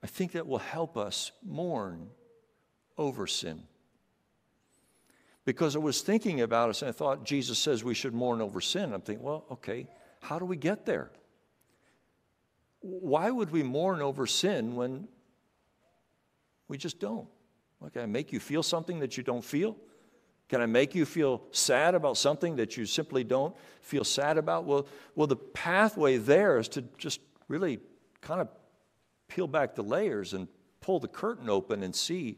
I 0.03 0.07
think 0.07 0.33
that 0.33 0.45
will 0.45 0.59
help 0.59 0.97
us 0.97 1.31
mourn 1.43 2.09
over 2.97 3.25
sin. 3.25 3.63
Because 5.45 5.75
I 5.75 5.79
was 5.79 6.01
thinking 6.01 6.41
about 6.41 6.69
it 6.71 6.81
and 6.81 6.89
I 6.89 6.91
thought 6.91 7.23
Jesus 7.23 7.57
says 7.57 7.83
we 7.83 7.93
should 7.93 8.13
mourn 8.13 8.41
over 8.41 8.59
sin. 8.59 8.93
I'm 8.93 9.01
thinking, 9.01 9.23
well, 9.23 9.45
okay, 9.51 9.87
how 10.21 10.39
do 10.39 10.45
we 10.45 10.57
get 10.57 10.85
there? 10.85 11.11
Why 12.81 13.31
would 13.31 13.51
we 13.51 13.63
mourn 13.63 14.01
over 14.01 14.27
sin 14.27 14.75
when 14.75 15.07
we 16.67 16.77
just 16.77 16.99
don't? 16.99 17.27
Okay, 17.83 18.01
I 18.01 18.05
make 18.07 18.31
you 18.33 18.39
feel 18.39 18.63
something 18.63 18.99
that 18.99 19.17
you 19.17 19.23
don't 19.23 19.43
feel? 19.43 19.77
Can 20.47 20.61
I 20.61 20.67
make 20.67 20.93
you 20.93 21.05
feel 21.05 21.41
sad 21.51 21.95
about 21.95 22.17
something 22.17 22.57
that 22.57 22.77
you 22.77 22.85
simply 22.85 23.23
don't 23.23 23.55
feel 23.81 24.03
sad 24.03 24.37
about? 24.37 24.65
Well, 24.65 24.87
well, 25.15 25.27
the 25.27 25.35
pathway 25.35 26.17
there 26.17 26.59
is 26.59 26.67
to 26.69 26.83
just 26.97 27.19
really 27.47 27.79
kind 28.21 28.41
of 28.41 28.49
peel 29.27 29.47
back 29.47 29.75
the 29.75 29.83
layers 29.83 30.33
and 30.33 30.47
pull 30.81 30.99
the 30.99 31.07
curtain 31.07 31.49
open 31.49 31.81
and 31.81 31.95
see 31.95 32.37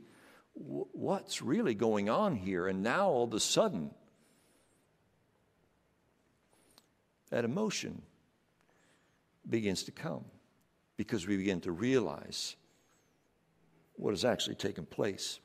what's 0.54 1.42
really 1.42 1.76
going 1.76 2.10
on 2.10 2.36
here. 2.36 2.68
And 2.68 2.82
now 2.82 3.10
all 3.10 3.26
of 3.26 3.34
a 3.34 3.40
sudden, 3.40 3.92
that 7.30 7.44
emotion 7.44 8.02
begins 9.50 9.84
to 9.84 9.92
come 9.92 10.24
because 10.96 11.28
we 11.28 11.38
begin 11.38 11.60
to 11.62 11.72
realize 11.72 12.56
what 13.96 14.12
has 14.12 14.24
actually 14.24 14.56
taken 14.56 14.86
place 14.86 15.40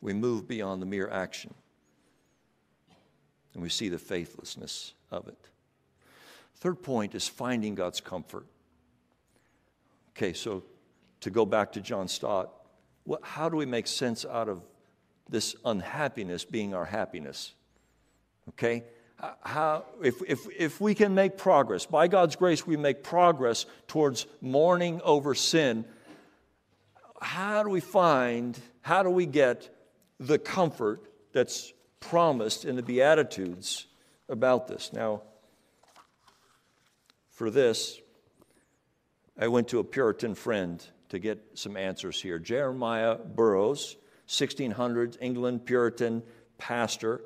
we 0.00 0.12
move 0.12 0.46
beyond 0.46 0.82
the 0.82 0.86
mere 0.86 1.08
action 1.08 1.54
and 3.54 3.62
we 3.62 3.70
see 3.70 3.88
the 3.88 3.98
faithlessness 3.98 4.92
of 5.10 5.28
it. 5.28 5.48
Third 6.56 6.82
point 6.82 7.14
is 7.14 7.26
finding 7.26 7.74
God's 7.74 8.00
comfort. 8.00 8.46
Okay, 10.10 10.34
so 10.34 10.62
to 11.20 11.30
go 11.30 11.46
back 11.46 11.72
to 11.72 11.80
John 11.80 12.08
Stott, 12.08 12.50
what, 13.04 13.20
how 13.22 13.48
do 13.48 13.56
we 13.56 13.66
make 13.66 13.86
sense 13.86 14.24
out 14.24 14.48
of 14.48 14.62
this 15.28 15.56
unhappiness 15.64 16.44
being 16.44 16.74
our 16.74 16.84
happiness? 16.84 17.54
Okay? 18.50 18.84
How, 19.40 19.86
if, 20.02 20.16
if, 20.28 20.46
if 20.56 20.80
we 20.80 20.94
can 20.94 21.14
make 21.14 21.38
progress, 21.38 21.86
by 21.86 22.08
God's 22.08 22.36
grace, 22.36 22.66
we 22.66 22.76
make 22.76 23.02
progress 23.02 23.64
towards 23.88 24.26
mourning 24.42 25.00
over 25.02 25.34
sin, 25.34 25.86
how 27.22 27.62
do 27.62 27.70
we 27.70 27.80
find, 27.80 28.58
how 28.82 29.02
do 29.02 29.08
we 29.08 29.24
get 29.24 29.74
the 30.18 30.38
comfort 30.38 31.10
that's 31.32 31.72
promised 32.00 32.64
in 32.64 32.76
the 32.76 32.82
Beatitudes 32.82 33.86
about 34.28 34.68
this. 34.68 34.92
Now, 34.92 35.22
for 37.30 37.50
this, 37.50 38.00
I 39.38 39.48
went 39.48 39.68
to 39.68 39.78
a 39.78 39.84
Puritan 39.84 40.34
friend 40.34 40.84
to 41.10 41.18
get 41.18 41.42
some 41.54 41.76
answers 41.76 42.20
here. 42.20 42.38
Jeremiah 42.38 43.16
Burroughs, 43.16 43.96
1600s, 44.28 45.16
England, 45.20 45.66
Puritan 45.66 46.22
pastor. 46.58 47.20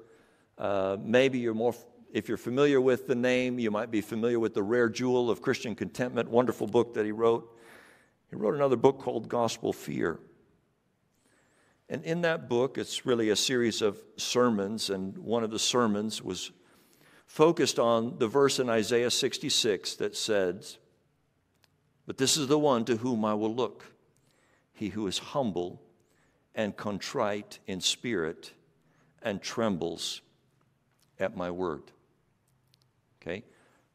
Uh, 0.58 0.96
maybe 1.00 1.38
you're 1.38 1.54
more, 1.54 1.74
if 2.12 2.28
you're 2.28 2.36
familiar 2.36 2.80
with 2.80 3.06
the 3.06 3.14
name, 3.14 3.58
you 3.58 3.70
might 3.70 3.90
be 3.90 4.00
familiar 4.00 4.38
with 4.38 4.54
The 4.54 4.62
Rare 4.62 4.88
Jewel 4.88 5.30
of 5.30 5.40
Christian 5.40 5.74
Contentment, 5.74 6.28
wonderful 6.28 6.66
book 6.66 6.94
that 6.94 7.04
he 7.04 7.12
wrote. 7.12 7.56
He 8.28 8.36
wrote 8.36 8.54
another 8.54 8.76
book 8.76 8.98
called 8.98 9.28
Gospel 9.28 9.72
Fear. 9.72 10.18
And 11.90 12.04
in 12.04 12.20
that 12.20 12.48
book, 12.48 12.78
it's 12.78 13.04
really 13.04 13.30
a 13.30 13.36
series 13.36 13.82
of 13.82 13.98
sermons, 14.16 14.90
and 14.90 15.18
one 15.18 15.42
of 15.42 15.50
the 15.50 15.58
sermons 15.58 16.22
was 16.22 16.52
focused 17.26 17.80
on 17.80 18.18
the 18.18 18.28
verse 18.28 18.60
in 18.60 18.70
Isaiah 18.70 19.10
66 19.10 19.96
that 19.96 20.16
says, 20.16 20.78
But 22.06 22.16
this 22.16 22.36
is 22.36 22.46
the 22.46 22.58
one 22.58 22.84
to 22.84 22.96
whom 22.96 23.24
I 23.24 23.34
will 23.34 23.52
look, 23.52 23.84
he 24.72 24.90
who 24.90 25.08
is 25.08 25.18
humble 25.18 25.82
and 26.54 26.76
contrite 26.76 27.58
in 27.66 27.80
spirit 27.80 28.52
and 29.20 29.42
trembles 29.42 30.22
at 31.18 31.36
my 31.36 31.50
word. 31.50 31.82
Okay? 33.20 33.44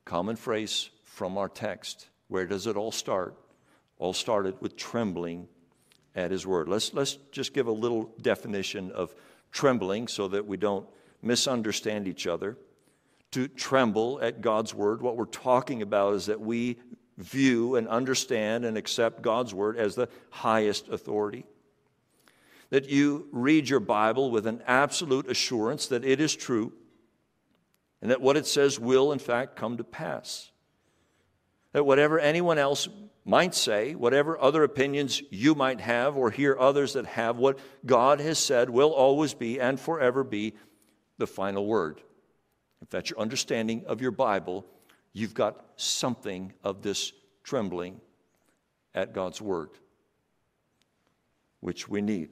Common 0.04 0.36
phrase 0.36 0.90
from 1.06 1.38
our 1.38 1.50
text. 1.50 2.10
Where 2.28 2.46
does 2.46 2.68
it 2.68 2.76
all 2.76 2.92
start? 2.92 3.38
all 3.98 4.14
started 4.14 4.56
with 4.62 4.76
trembling 4.76 5.48
at 6.16 6.32
his 6.32 6.48
word. 6.48 6.70
Let's, 6.70 6.94
let's 6.94 7.18
just 7.32 7.54
give 7.54 7.68
a 7.68 7.72
little 7.72 8.14
definition 8.22 8.92
of 8.92 9.14
trembling 9.52 10.08
so 10.08 10.28
that 10.30 10.46
we 10.46 10.58
don't 10.58 10.88
misunderstand 11.22 12.08
each 12.08 12.28
other. 12.28 12.58
To 13.32 13.48
tremble 13.48 14.20
at 14.22 14.42
God's 14.42 14.74
word, 14.74 15.02
what 15.02 15.18
we're 15.18 15.26
talking 15.26 15.82
about 15.82 16.14
is 16.14 16.28
that 16.28 16.40
we 16.40 16.78
view 17.18 17.76
and 17.76 17.88
understand 17.88 18.66
and 18.66 18.78
accept 18.78 19.22
God's 19.22 19.54
word 19.54 19.78
as 19.78 19.96
the 19.96 20.10
highest 20.30 20.88
authority. 20.88 21.46
That 22.70 22.90
you 22.90 23.28
read 23.32 23.70
your 23.70 23.80
Bible 23.80 24.32
with 24.32 24.48
an 24.48 24.62
absolute 24.66 25.30
assurance 25.30 25.88
that 25.88 26.06
it 26.06 26.20
is 26.20 26.36
true 26.36 26.74
and 28.02 28.12
that 28.12 28.22
what 28.22 28.38
it 28.38 28.46
says 28.46 28.80
will, 28.80 29.12
in 29.12 29.20
fact, 29.20 29.56
come 29.56 29.78
to 29.78 29.84
pass. 29.84 30.52
That 31.72 31.86
whatever 31.86 32.20
anyone 32.20 32.58
else 32.58 32.88
might 33.26 33.56
say, 33.56 33.96
whatever 33.96 34.40
other 34.40 34.64
opinions 34.64 35.22
you 35.32 35.56
might 35.56 35.82
have 35.82 36.16
or 36.16 36.30
hear 36.30 36.56
others 36.60 36.94
that 36.94 37.08
have, 37.08 37.38
what 37.38 37.58
God 37.86 38.20
has 38.20 38.38
said 38.38 38.70
will 38.70 38.92
always 38.92 39.34
be 39.34 39.60
and 39.60 39.80
forever 39.80 40.24
be 40.24 40.54
the 41.18 41.26
final 41.26 41.66
word. 41.66 42.02
If 42.82 42.92
that's 42.92 43.10
your 43.10 43.20
understanding 43.20 43.84
of 43.88 44.00
your 44.00 44.12
Bible, 44.12 44.64
you've 45.12 45.34
got 45.34 45.66
something 45.76 46.54
of 46.64 46.84
this 46.84 47.14
trembling 47.44 48.00
at 48.94 49.12
God's 49.12 49.42
word, 49.42 49.70
which 51.62 51.90
we 51.90 52.02
need. 52.02 52.30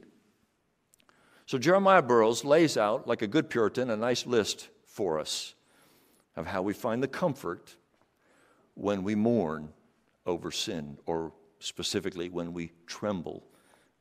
So 1.48 1.58
Jeremiah 1.58 2.04
Burroughs 2.04 2.46
lays 2.46 2.78
out, 2.78 3.08
like 3.08 3.24
a 3.24 3.28
good 3.28 3.50
Puritan, 3.50 3.90
a 3.90 3.98
nice 3.98 4.28
list 4.28 4.70
for 4.86 5.20
us 5.20 5.56
of 6.36 6.46
how 6.46 6.62
we 6.62 6.74
find 6.74 7.02
the 7.02 7.08
comfort 7.08 7.76
when 8.76 9.04
we 9.04 9.16
mourn 9.16 9.70
over 10.26 10.52
sin, 10.52 10.98
or 11.06 11.34
specifically 11.60 12.30
when 12.30 12.54
we 12.54 12.72
tremble 12.86 13.44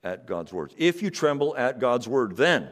at 0.02 0.26
God's 0.26 0.52
word. 0.52 0.74
If 0.76 1.02
you 1.02 1.10
tremble 1.10 1.56
at 1.56 1.78
God's 1.78 2.08
word, 2.08 2.36
then, 2.36 2.68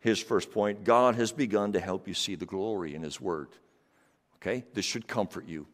his 0.00 0.18
first 0.18 0.50
point, 0.50 0.84
God 0.84 1.14
has 1.16 1.32
begun 1.32 1.72
to 1.72 1.80
help 1.80 2.06
you 2.06 2.14
see 2.14 2.34
the 2.34 2.46
glory 2.46 2.94
in 2.94 3.02
his 3.02 3.20
word. 3.20 3.48
Okay? 4.36 4.64
This 4.74 4.84
should 4.84 5.06
comfort 5.06 5.46
you. 5.46 5.66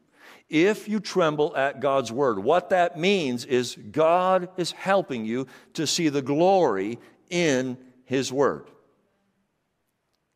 If 0.48 0.88
you 0.88 1.00
tremble 1.00 1.56
at 1.56 1.80
God's 1.80 2.12
word, 2.12 2.38
what 2.38 2.70
that 2.70 2.98
means 2.98 3.44
is 3.44 3.76
God 3.90 4.48
is 4.56 4.72
helping 4.72 5.24
you 5.24 5.46
to 5.74 5.86
see 5.86 6.08
the 6.08 6.22
glory 6.22 6.98
in 7.30 7.78
his 8.04 8.32
word. 8.32 8.68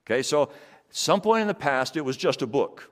Okay, 0.07 0.23
so 0.23 0.51
some 0.91 1.21
point 1.21 1.43
in 1.43 1.49
the 1.49 1.55
past, 1.55 1.97
it 1.97 2.05
was 2.05 2.17
just 2.17 2.43
a 2.43 2.47
book. 2.47 2.91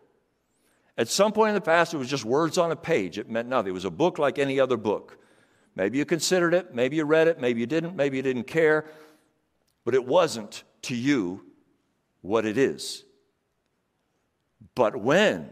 At 0.96 1.08
some 1.08 1.32
point 1.32 1.50
in 1.50 1.54
the 1.54 1.60
past, 1.60 1.92
it 1.92 1.96
was 1.96 2.08
just 2.08 2.24
words 2.24 2.56
on 2.56 2.70
a 2.70 2.76
page. 2.76 3.18
It 3.18 3.28
meant 3.28 3.48
nothing. 3.48 3.70
It 3.70 3.74
was 3.74 3.84
a 3.84 3.90
book 3.90 4.18
like 4.18 4.38
any 4.38 4.60
other 4.60 4.76
book. 4.76 5.18
Maybe 5.76 5.98
you 5.98 6.04
considered 6.04 6.54
it, 6.54 6.72
maybe 6.72 6.96
you 6.96 7.04
read 7.04 7.26
it, 7.26 7.40
maybe 7.40 7.60
you 7.60 7.66
didn't, 7.66 7.96
maybe 7.96 8.16
you 8.16 8.22
didn't 8.22 8.44
care, 8.44 8.84
but 9.84 9.94
it 9.94 10.04
wasn't 10.04 10.62
to 10.82 10.94
you 10.94 11.44
what 12.20 12.46
it 12.46 12.56
is. 12.56 13.04
But 14.76 14.96
when 14.96 15.50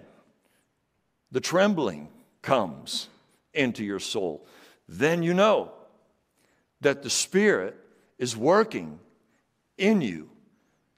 the 1.32 1.40
trembling 1.40 2.09
comes 2.40 3.09
into 3.53 3.84
your 3.84 3.99
soul, 3.99 4.47
then 4.88 5.22
you 5.22 5.34
know 5.34 5.72
that 6.80 7.03
the 7.03 7.11
Spirit 7.11 7.76
is 8.18 8.36
working 8.36 9.01
in 9.76 10.01
you 10.01 10.30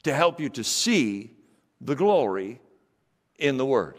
to 0.02 0.12
help 0.12 0.38
you 0.38 0.50
to 0.50 0.64
see 0.64 1.30
the 1.80 1.94
glory 1.94 2.60
in 3.38 3.56
the 3.56 3.66
Word. 3.66 3.96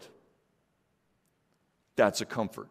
That's 1.96 2.20
a 2.20 2.26
comfort. 2.26 2.68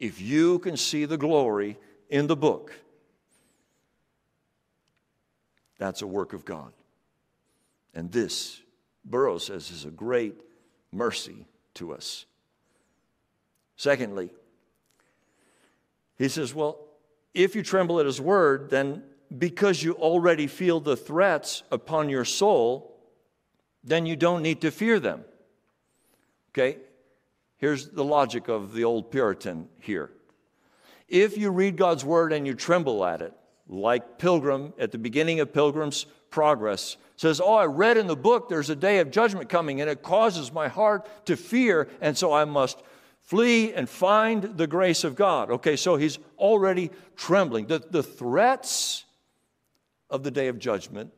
If 0.00 0.20
you 0.20 0.58
can 0.58 0.76
see 0.76 1.04
the 1.04 1.16
glory 1.16 1.78
in 2.10 2.26
the 2.26 2.36
book, 2.36 2.72
that's 5.78 6.02
a 6.02 6.06
work 6.06 6.32
of 6.32 6.44
God. 6.44 6.72
And 7.94 8.10
this, 8.10 8.60
Burroughs 9.04 9.46
says, 9.46 9.70
is 9.70 9.84
a 9.84 9.90
great 9.90 10.40
mercy 10.90 11.46
to 11.74 11.92
us. 11.92 12.26
Secondly, 13.76 14.30
he 16.16 16.28
says, 16.28 16.54
well, 16.54 16.78
if 17.34 17.54
you 17.54 17.62
tremble 17.62 18.00
at 18.00 18.06
his 18.06 18.20
word, 18.20 18.70
then 18.70 19.02
because 19.36 19.82
you 19.82 19.94
already 19.94 20.46
feel 20.46 20.80
the 20.80 20.96
threats 20.96 21.64
upon 21.70 22.08
your 22.08 22.24
soul, 22.24 22.96
then 23.82 24.06
you 24.06 24.16
don't 24.16 24.42
need 24.42 24.60
to 24.60 24.70
fear 24.70 25.00
them. 25.00 25.24
Okay? 26.52 26.78
Here's 27.64 27.88
the 27.88 28.04
logic 28.04 28.48
of 28.48 28.74
the 28.74 28.84
old 28.84 29.10
Puritan 29.10 29.70
here. 29.78 30.10
If 31.08 31.38
you 31.38 31.48
read 31.48 31.78
God's 31.78 32.04
word 32.04 32.30
and 32.34 32.46
you 32.46 32.52
tremble 32.52 33.02
at 33.06 33.22
it, 33.22 33.32
like 33.66 34.18
Pilgrim 34.18 34.74
at 34.78 34.92
the 34.92 34.98
beginning 34.98 35.40
of 35.40 35.54
Pilgrim's 35.54 36.04
Progress 36.28 36.98
says, 37.16 37.40
Oh, 37.40 37.54
I 37.54 37.64
read 37.64 37.96
in 37.96 38.06
the 38.06 38.16
book 38.16 38.50
there's 38.50 38.68
a 38.68 38.76
day 38.76 38.98
of 38.98 39.10
judgment 39.10 39.48
coming, 39.48 39.80
and 39.80 39.88
it 39.88 40.02
causes 40.02 40.52
my 40.52 40.68
heart 40.68 41.08
to 41.24 41.38
fear, 41.38 41.88
and 42.02 42.18
so 42.18 42.34
I 42.34 42.44
must 42.44 42.82
flee 43.22 43.72
and 43.72 43.88
find 43.88 44.42
the 44.42 44.66
grace 44.66 45.02
of 45.02 45.14
God. 45.14 45.50
Okay, 45.50 45.76
so 45.76 45.96
he's 45.96 46.18
already 46.36 46.90
trembling. 47.16 47.66
The, 47.66 47.78
the 47.78 48.02
threats 48.02 49.06
of 50.10 50.22
the 50.22 50.30
day 50.30 50.48
of 50.48 50.58
judgment 50.58 51.14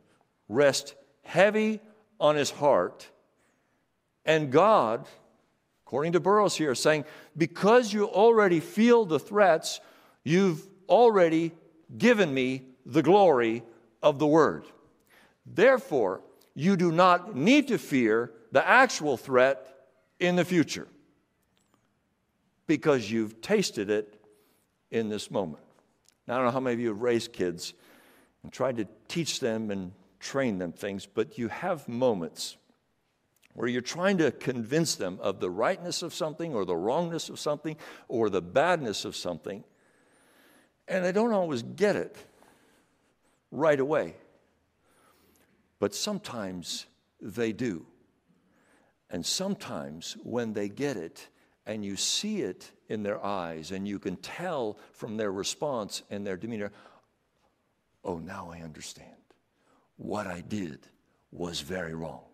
rest 0.48 0.94
heavy 1.24 1.80
on 2.20 2.36
his 2.36 2.52
heart, 2.52 3.10
and 4.24 4.52
God 4.52 5.08
according 5.86 6.12
to 6.12 6.20
Burroughs 6.20 6.56
here, 6.56 6.74
saying, 6.74 7.04
because 7.36 7.92
you 7.92 8.06
already 8.06 8.58
feel 8.58 9.04
the 9.04 9.20
threats, 9.20 9.80
you've 10.24 10.66
already 10.88 11.52
given 11.96 12.32
me 12.34 12.62
the 12.84 13.02
glory 13.02 13.62
of 14.02 14.18
the 14.18 14.26
word. 14.26 14.64
Therefore, 15.46 16.22
you 16.54 16.76
do 16.76 16.90
not 16.90 17.36
need 17.36 17.68
to 17.68 17.78
fear 17.78 18.32
the 18.50 18.66
actual 18.66 19.16
threat 19.16 19.64
in 20.18 20.34
the 20.34 20.44
future 20.44 20.88
because 22.66 23.08
you've 23.08 23.40
tasted 23.40 23.88
it 23.88 24.20
in 24.90 25.08
this 25.08 25.30
moment. 25.30 25.62
Now, 26.26 26.34
I 26.34 26.36
don't 26.38 26.46
know 26.46 26.52
how 26.52 26.60
many 26.60 26.74
of 26.74 26.80
you 26.80 26.88
have 26.88 27.02
raised 27.02 27.32
kids 27.32 27.74
and 28.42 28.52
tried 28.52 28.78
to 28.78 28.88
teach 29.06 29.38
them 29.38 29.70
and 29.70 29.92
train 30.18 30.58
them 30.58 30.72
things, 30.72 31.06
but 31.06 31.38
you 31.38 31.46
have 31.46 31.88
moments 31.88 32.56
where 33.56 33.68
you're 33.68 33.80
trying 33.80 34.18
to 34.18 34.30
convince 34.30 34.96
them 34.96 35.18
of 35.22 35.40
the 35.40 35.48
rightness 35.48 36.02
of 36.02 36.12
something 36.12 36.54
or 36.54 36.66
the 36.66 36.76
wrongness 36.76 37.30
of 37.30 37.38
something 37.38 37.74
or 38.06 38.28
the 38.28 38.42
badness 38.42 39.06
of 39.06 39.16
something, 39.16 39.64
and 40.86 41.02
they 41.02 41.10
don't 41.10 41.32
always 41.32 41.62
get 41.62 41.96
it 41.96 42.14
right 43.50 43.80
away. 43.80 44.14
But 45.78 45.94
sometimes 45.94 46.84
they 47.18 47.52
do. 47.52 47.86
And 49.08 49.24
sometimes 49.24 50.18
when 50.22 50.52
they 50.52 50.68
get 50.68 50.98
it 50.98 51.26
and 51.64 51.82
you 51.82 51.96
see 51.96 52.42
it 52.42 52.70
in 52.90 53.02
their 53.02 53.24
eyes 53.24 53.70
and 53.70 53.88
you 53.88 53.98
can 53.98 54.16
tell 54.16 54.76
from 54.92 55.16
their 55.16 55.32
response 55.32 56.02
and 56.10 56.26
their 56.26 56.36
demeanor, 56.36 56.72
oh, 58.04 58.18
now 58.18 58.52
I 58.52 58.60
understand. 58.60 59.16
What 59.96 60.26
I 60.26 60.42
did 60.42 60.80
was 61.32 61.60
very 61.62 61.94
wrong 61.94 62.26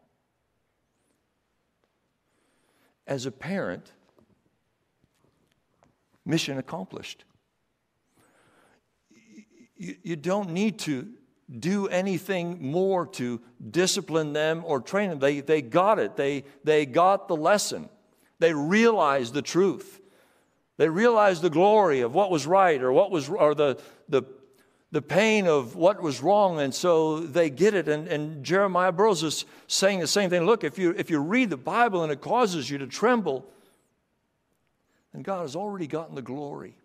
as 3.06 3.26
a 3.26 3.30
parent, 3.30 3.92
mission 6.24 6.58
accomplished. 6.58 7.24
You, 9.76 9.96
you 10.02 10.16
don't 10.16 10.50
need 10.50 10.78
to 10.80 11.08
do 11.58 11.88
anything 11.88 12.70
more 12.70 13.06
to 13.06 13.40
discipline 13.70 14.32
them 14.32 14.62
or 14.64 14.80
train 14.80 15.10
them. 15.10 15.18
They, 15.18 15.40
they 15.40 15.62
got 15.62 15.98
it, 15.98 16.16
they, 16.16 16.44
they 16.64 16.86
got 16.86 17.28
the 17.28 17.36
lesson, 17.36 17.88
they 18.38 18.54
realized 18.54 19.34
the 19.34 19.42
truth. 19.42 20.00
They 20.78 20.88
realized 20.88 21.42
the 21.42 21.50
glory 21.50 22.00
of 22.00 22.14
what 22.14 22.30
was 22.30 22.46
right 22.46 22.82
or 22.82 22.92
what 22.92 23.10
was 23.10 23.28
or 23.28 23.54
the, 23.54 23.78
the 24.08 24.22
the 24.92 25.02
pain 25.02 25.46
of 25.46 25.74
what 25.74 26.02
was 26.02 26.22
wrong, 26.22 26.60
and 26.60 26.74
so 26.74 27.20
they 27.20 27.48
get 27.48 27.72
it. 27.72 27.88
And, 27.88 28.06
and 28.08 28.44
Jeremiah 28.44 28.92
Burroughs 28.92 29.22
is 29.22 29.46
saying 29.66 30.00
the 30.00 30.06
same 30.06 30.28
thing. 30.28 30.44
Look, 30.44 30.64
if 30.64 30.78
you, 30.78 30.94
if 30.96 31.08
you 31.08 31.18
read 31.18 31.48
the 31.48 31.56
Bible 31.56 32.02
and 32.02 32.12
it 32.12 32.20
causes 32.20 32.68
you 32.70 32.76
to 32.78 32.86
tremble, 32.86 33.46
then 35.12 35.22
God 35.22 35.40
has 35.40 35.56
already 35.56 35.86
gotten 35.86 36.14
the 36.14 36.22
glory 36.22 36.76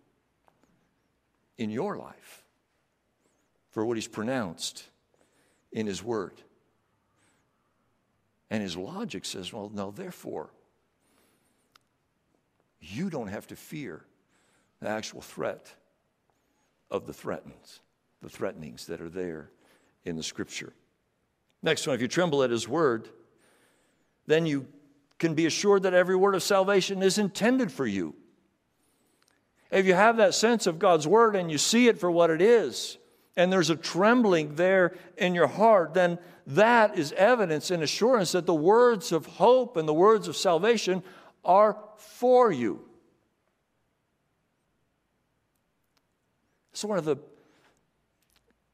in 1.58 1.68
your 1.68 1.98
life 1.98 2.42
for 3.70 3.84
what 3.84 3.98
He's 3.98 4.08
pronounced 4.08 4.84
in 5.70 5.86
His 5.86 6.02
Word. 6.02 6.40
And 8.50 8.62
His 8.62 8.74
logic 8.74 9.26
says, 9.26 9.52
well, 9.52 9.70
now 9.72 9.90
therefore, 9.90 10.48
you 12.80 13.10
don't 13.10 13.28
have 13.28 13.46
to 13.48 13.56
fear 13.56 14.02
the 14.80 14.88
actual 14.88 15.20
threat 15.20 15.74
of 16.90 17.06
the 17.06 17.12
threatens 17.12 17.80
the 18.22 18.28
threatenings 18.28 18.86
that 18.86 19.00
are 19.00 19.08
there 19.08 19.50
in 20.04 20.16
the 20.16 20.22
scripture. 20.22 20.72
Next 21.62 21.86
one, 21.86 21.94
if 21.94 22.00
you 22.00 22.08
tremble 22.08 22.42
at 22.42 22.50
his 22.50 22.68
word, 22.68 23.08
then 24.26 24.46
you 24.46 24.66
can 25.18 25.34
be 25.34 25.46
assured 25.46 25.82
that 25.82 25.94
every 25.94 26.16
word 26.16 26.34
of 26.34 26.42
salvation 26.42 27.02
is 27.02 27.18
intended 27.18 27.72
for 27.72 27.86
you. 27.86 28.14
If 29.70 29.84
you 29.86 29.94
have 29.94 30.16
that 30.16 30.34
sense 30.34 30.66
of 30.66 30.78
God's 30.78 31.06
word 31.06 31.36
and 31.36 31.50
you 31.50 31.58
see 31.58 31.88
it 31.88 31.98
for 31.98 32.10
what 32.10 32.30
it 32.30 32.40
is, 32.40 32.96
and 33.36 33.52
there's 33.52 33.70
a 33.70 33.76
trembling 33.76 34.54
there 34.54 34.96
in 35.16 35.34
your 35.34 35.46
heart, 35.46 35.94
then 35.94 36.18
that 36.46 36.98
is 36.98 37.12
evidence 37.12 37.70
and 37.70 37.82
assurance 37.82 38.32
that 38.32 38.46
the 38.46 38.54
words 38.54 39.12
of 39.12 39.26
hope 39.26 39.76
and 39.76 39.86
the 39.86 39.94
words 39.94 40.26
of 40.28 40.36
salvation 40.36 41.02
are 41.44 41.76
for 41.96 42.50
you. 42.50 42.84
It's 46.72 46.84
one 46.84 46.98
of 46.98 47.04
the 47.04 47.16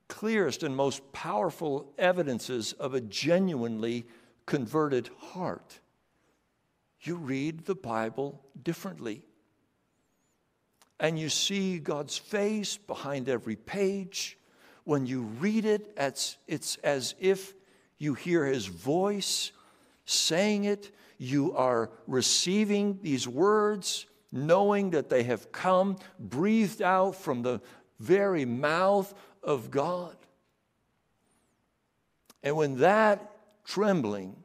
clearest 0.09 0.62
and 0.62 0.76
most 0.76 1.12
powerful 1.12 1.92
evidences 1.98 2.72
of 2.74 2.94
a 2.94 3.00
genuinely 3.00 4.07
converted 4.46 5.11
heart. 5.18 5.80
You 7.00 7.16
read 7.16 7.66
the 7.66 7.74
Bible 7.74 8.42
differently. 8.62 9.22
And 11.00 11.18
you 11.18 11.28
see 11.28 11.78
God's 11.78 12.16
face 12.16 12.76
behind 12.76 13.28
every 13.28 13.57
page. 13.57 14.38
When 14.84 15.07
you 15.07 15.22
read 15.22 15.64
it, 15.64 15.92
it's 15.96 16.76
as 16.84 17.14
if 17.18 17.55
you 17.98 18.14
hear 18.14 18.46
His 18.46 18.66
voice 18.66 19.52
saying 20.05 20.64
it. 20.64 20.94
You 21.18 21.55
are 21.57 21.90
receiving 22.07 22.98
these 23.02 23.26
words, 23.26 24.07
knowing 24.30 24.90
that 24.90 25.09
they 25.09 25.24
have 25.24 25.52
come 25.52 25.96
breathed 26.18 26.82
out 26.82 27.16
from 27.16 27.42
the 27.42 27.61
very 27.98 28.44
mouth 28.44 29.14
of 29.45 29.70
God. 29.70 30.16
And 32.42 32.57
when 32.57 32.78
that 32.78 33.30
trembling 33.64 34.36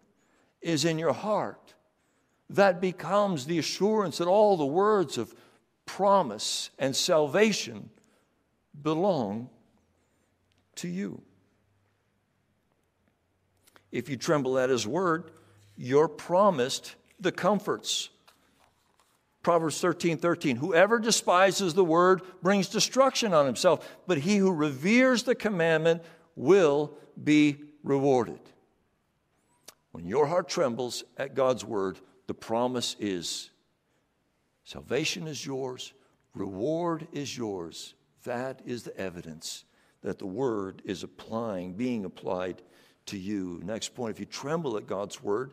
is 0.61 0.85
in 0.85 0.99
your 0.99 1.13
heart, 1.13 1.73
that 2.49 2.81
becomes 2.81 3.45
the 3.45 3.59
assurance 3.59 4.17
that 4.17 4.27
all 4.27 4.57
the 4.57 4.65
words 4.65 5.17
of 5.17 5.33
promise 5.85 6.69
and 6.79 6.95
salvation 6.95 7.89
belong 8.81 9.49
to 10.75 10.87
you. 10.87 11.21
If 13.91 14.07
you 14.07 14.17
tremble 14.17 14.57
at 14.59 14.69
his 14.69 14.87
word, 14.87 15.31
you're 15.75 16.07
promised 16.07 16.95
the 17.19 17.31
comforts. 17.31 18.09
Proverbs 19.41 19.79
13 19.79 20.17
13. 20.17 20.57
Whoever 20.57 20.99
despises 20.99 21.73
the 21.73 21.83
word 21.83 22.21
brings 22.41 22.67
destruction 22.67 23.33
on 23.33 23.45
himself, 23.45 23.87
but 24.05 24.19
he 24.19 24.37
who 24.37 24.51
reveres 24.51 25.23
the 25.23 25.35
commandment 25.35 26.01
will 26.35 26.97
be 27.21 27.57
rewarded. 27.83 28.39
When 29.91 30.05
your 30.05 30.27
heart 30.27 30.49
trembles 30.49 31.03
at 31.17 31.35
God's 31.35 31.63
word, 31.65 31.99
the 32.27 32.33
promise 32.33 32.95
is 32.99 33.49
salvation 34.63 35.27
is 35.27 35.45
yours, 35.45 35.93
reward 36.33 37.07
is 37.11 37.35
yours. 37.35 37.95
That 38.25 38.61
is 38.65 38.83
the 38.83 38.95
evidence 38.97 39.63
that 40.01 40.19
the 40.19 40.27
word 40.27 40.81
is 40.85 41.03
applying, 41.03 41.73
being 41.73 42.05
applied 42.05 42.61
to 43.07 43.17
you. 43.17 43.61
Next 43.63 43.95
point 43.95 44.11
if 44.11 44.19
you 44.19 44.25
tremble 44.25 44.77
at 44.77 44.87
God's 44.87 45.23
word, 45.23 45.51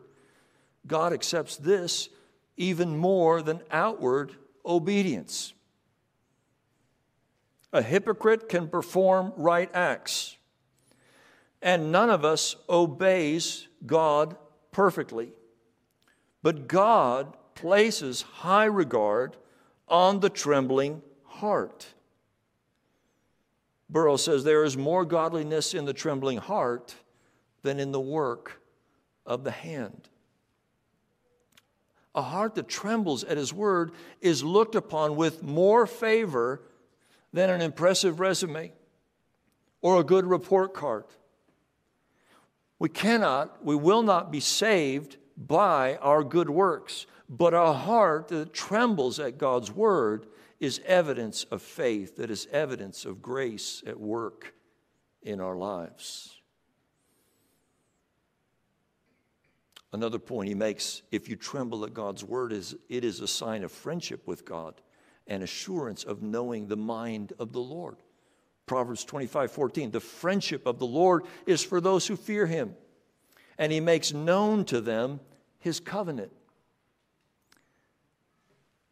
God 0.85 1.13
accepts 1.13 1.57
this 1.57 2.09
even 2.57 2.97
more 2.97 3.41
than 3.41 3.61
outward 3.71 4.33
obedience. 4.65 5.53
A 7.71 7.81
hypocrite 7.81 8.49
can 8.49 8.67
perform 8.67 9.33
right 9.37 9.69
acts, 9.73 10.37
and 11.61 11.91
none 11.91 12.09
of 12.09 12.25
us 12.25 12.55
obeys 12.67 13.67
God 13.85 14.35
perfectly. 14.71 15.31
But 16.41 16.67
God 16.67 17.35
places 17.55 18.21
high 18.21 18.65
regard 18.65 19.37
on 19.87 20.19
the 20.19 20.29
trembling 20.29 21.01
heart. 21.23 21.87
Burroughs 23.89 24.23
says 24.23 24.43
there 24.43 24.63
is 24.63 24.77
more 24.77 25.05
godliness 25.05 25.73
in 25.73 25.85
the 25.85 25.93
trembling 25.93 26.37
heart 26.37 26.95
than 27.61 27.79
in 27.79 27.91
the 27.91 27.99
work 27.99 28.61
of 29.25 29.43
the 29.43 29.51
hand. 29.51 30.09
A 32.17 32.21
heart 32.23 32.55
that 32.55 32.67
trembles 32.67 33.23
at 33.23 33.37
his 33.37 33.53
word 33.53 33.91
is 34.21 34.43
looked 34.43 34.73
upon 34.73 35.15
with 35.15 35.43
more 35.43 35.85
favor 35.85 36.63
than 37.31 37.51
an 37.51 37.61
impressive 37.61 38.19
resume 38.19 38.71
or 39.81 39.99
a 39.99 40.03
good 40.03 40.25
report 40.25 40.73
card. 40.73 41.05
We 42.79 42.89
cannot, 42.89 43.63
we 43.63 43.75
will 43.75 44.01
not 44.01 44.31
be 44.31 44.39
saved 44.39 45.17
by 45.37 45.97
our 45.97 46.23
good 46.23 46.49
works, 46.49 47.05
but 47.29 47.53
a 47.53 47.71
heart 47.71 48.29
that 48.29 48.51
trembles 48.51 49.19
at 49.19 49.37
God's 49.37 49.71
word 49.71 50.25
is 50.59 50.81
evidence 50.87 51.43
of 51.45 51.61
faith, 51.61 52.15
that 52.15 52.31
is 52.31 52.47
evidence 52.51 53.05
of 53.05 53.21
grace 53.21 53.83
at 53.85 53.99
work 53.99 54.55
in 55.21 55.39
our 55.39 55.55
lives. 55.55 56.36
Another 59.93 60.19
point 60.19 60.49
he 60.49 60.55
makes 60.55 61.01
if 61.11 61.29
you 61.29 61.35
tremble 61.35 61.85
at 61.85 61.93
God's 61.93 62.23
word, 62.23 62.51
is 62.51 62.75
it 62.89 63.03
is 63.03 63.21
a 63.21 63.27
sign 63.27 63.63
of 63.63 63.71
friendship 63.71 64.27
with 64.27 64.45
God 64.45 64.81
and 65.27 65.43
assurance 65.43 66.03
of 66.03 66.21
knowing 66.21 66.67
the 66.67 66.77
mind 66.77 67.33
of 67.39 67.53
the 67.53 67.59
Lord. 67.59 67.97
Proverbs 68.65 69.05
25 69.05 69.51
14, 69.51 69.91
the 69.91 69.99
friendship 69.99 70.65
of 70.65 70.77
the 70.79 70.85
Lord 70.85 71.23
is 71.45 71.63
for 71.63 71.79
those 71.79 72.05
who 72.05 72.17
fear 72.17 72.45
him, 72.45 72.75
and 73.57 73.71
he 73.71 73.79
makes 73.79 74.13
known 74.13 74.65
to 74.65 74.81
them 74.81 75.21
his 75.59 75.79
covenant. 75.79 76.31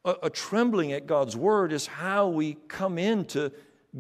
A, 0.06 0.16
a 0.24 0.30
trembling 0.30 0.94
at 0.94 1.08
God's 1.08 1.36
word 1.36 1.74
is 1.74 1.88
how 1.88 2.30
we 2.30 2.54
come 2.70 2.98
into 2.98 3.52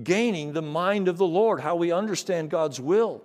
gaining 0.03 0.53
the 0.53 0.61
mind 0.61 1.09
of 1.09 1.17
the 1.17 1.27
Lord, 1.27 1.59
how 1.59 1.75
we 1.75 1.91
understand 1.91 2.49
God's 2.49 2.79
will. 2.79 3.21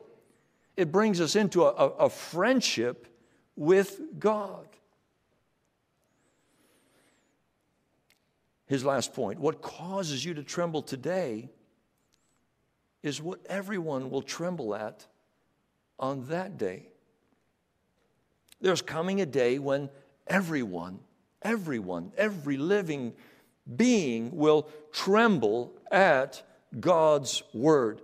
It 0.77 0.91
brings 0.91 1.21
us 1.21 1.37
into 1.37 1.65
a, 1.65 1.71
a, 1.71 1.89
a 1.89 2.11
friendship 2.11 3.07
with 3.61 4.01
God. 4.19 4.67
His 8.65 8.87
last 8.87 9.13
point 9.13 9.39
what 9.39 9.61
causes 9.61 10.25
you 10.25 10.33
to 10.33 10.43
tremble 10.43 10.81
today 10.81 11.51
is 13.03 13.21
what 13.21 13.39
everyone 13.51 14.11
will 14.11 14.23
tremble 14.23 14.75
at 14.75 15.07
on 15.99 16.27
that 16.29 16.57
day. 16.57 16.89
There's 18.63 18.81
coming 18.81 19.21
a 19.21 19.27
day 19.27 19.59
when 19.59 19.91
everyone, 20.27 20.99
everyone, 21.43 22.13
every 22.17 22.57
living 22.57 23.13
being 23.77 24.35
will 24.35 24.71
tremble 24.91 25.75
at 25.93 26.43
God's 26.79 27.43
word. 27.53 28.01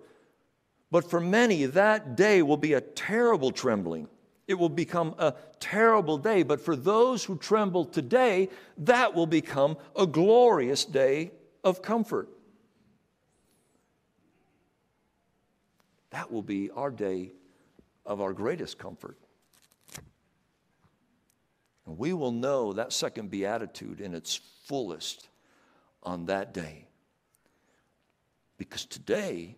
But 0.90 1.08
for 1.08 1.20
many, 1.20 1.64
that 1.64 2.14
day 2.14 2.42
will 2.42 2.58
be 2.58 2.74
a 2.74 2.82
terrible 2.82 3.52
trembling. 3.52 4.08
It 4.46 4.54
will 4.54 4.68
become 4.68 5.14
a 5.18 5.34
terrible 5.58 6.18
day, 6.18 6.42
but 6.44 6.60
for 6.60 6.76
those 6.76 7.24
who 7.24 7.36
tremble 7.36 7.84
today, 7.84 8.48
that 8.78 9.14
will 9.14 9.26
become 9.26 9.76
a 9.96 10.06
glorious 10.06 10.84
day 10.84 11.32
of 11.64 11.82
comfort. 11.82 12.28
That 16.10 16.30
will 16.30 16.42
be 16.42 16.70
our 16.70 16.90
day 16.90 17.32
of 18.04 18.20
our 18.20 18.32
greatest 18.32 18.78
comfort. 18.78 19.18
And 21.86 21.98
we 21.98 22.12
will 22.12 22.32
know 22.32 22.72
that 22.72 22.92
second 22.92 23.30
beatitude 23.30 24.00
in 24.00 24.14
its 24.14 24.40
fullest 24.64 25.28
on 26.02 26.26
that 26.26 26.54
day. 26.54 26.86
Because 28.58 28.84
today, 28.84 29.56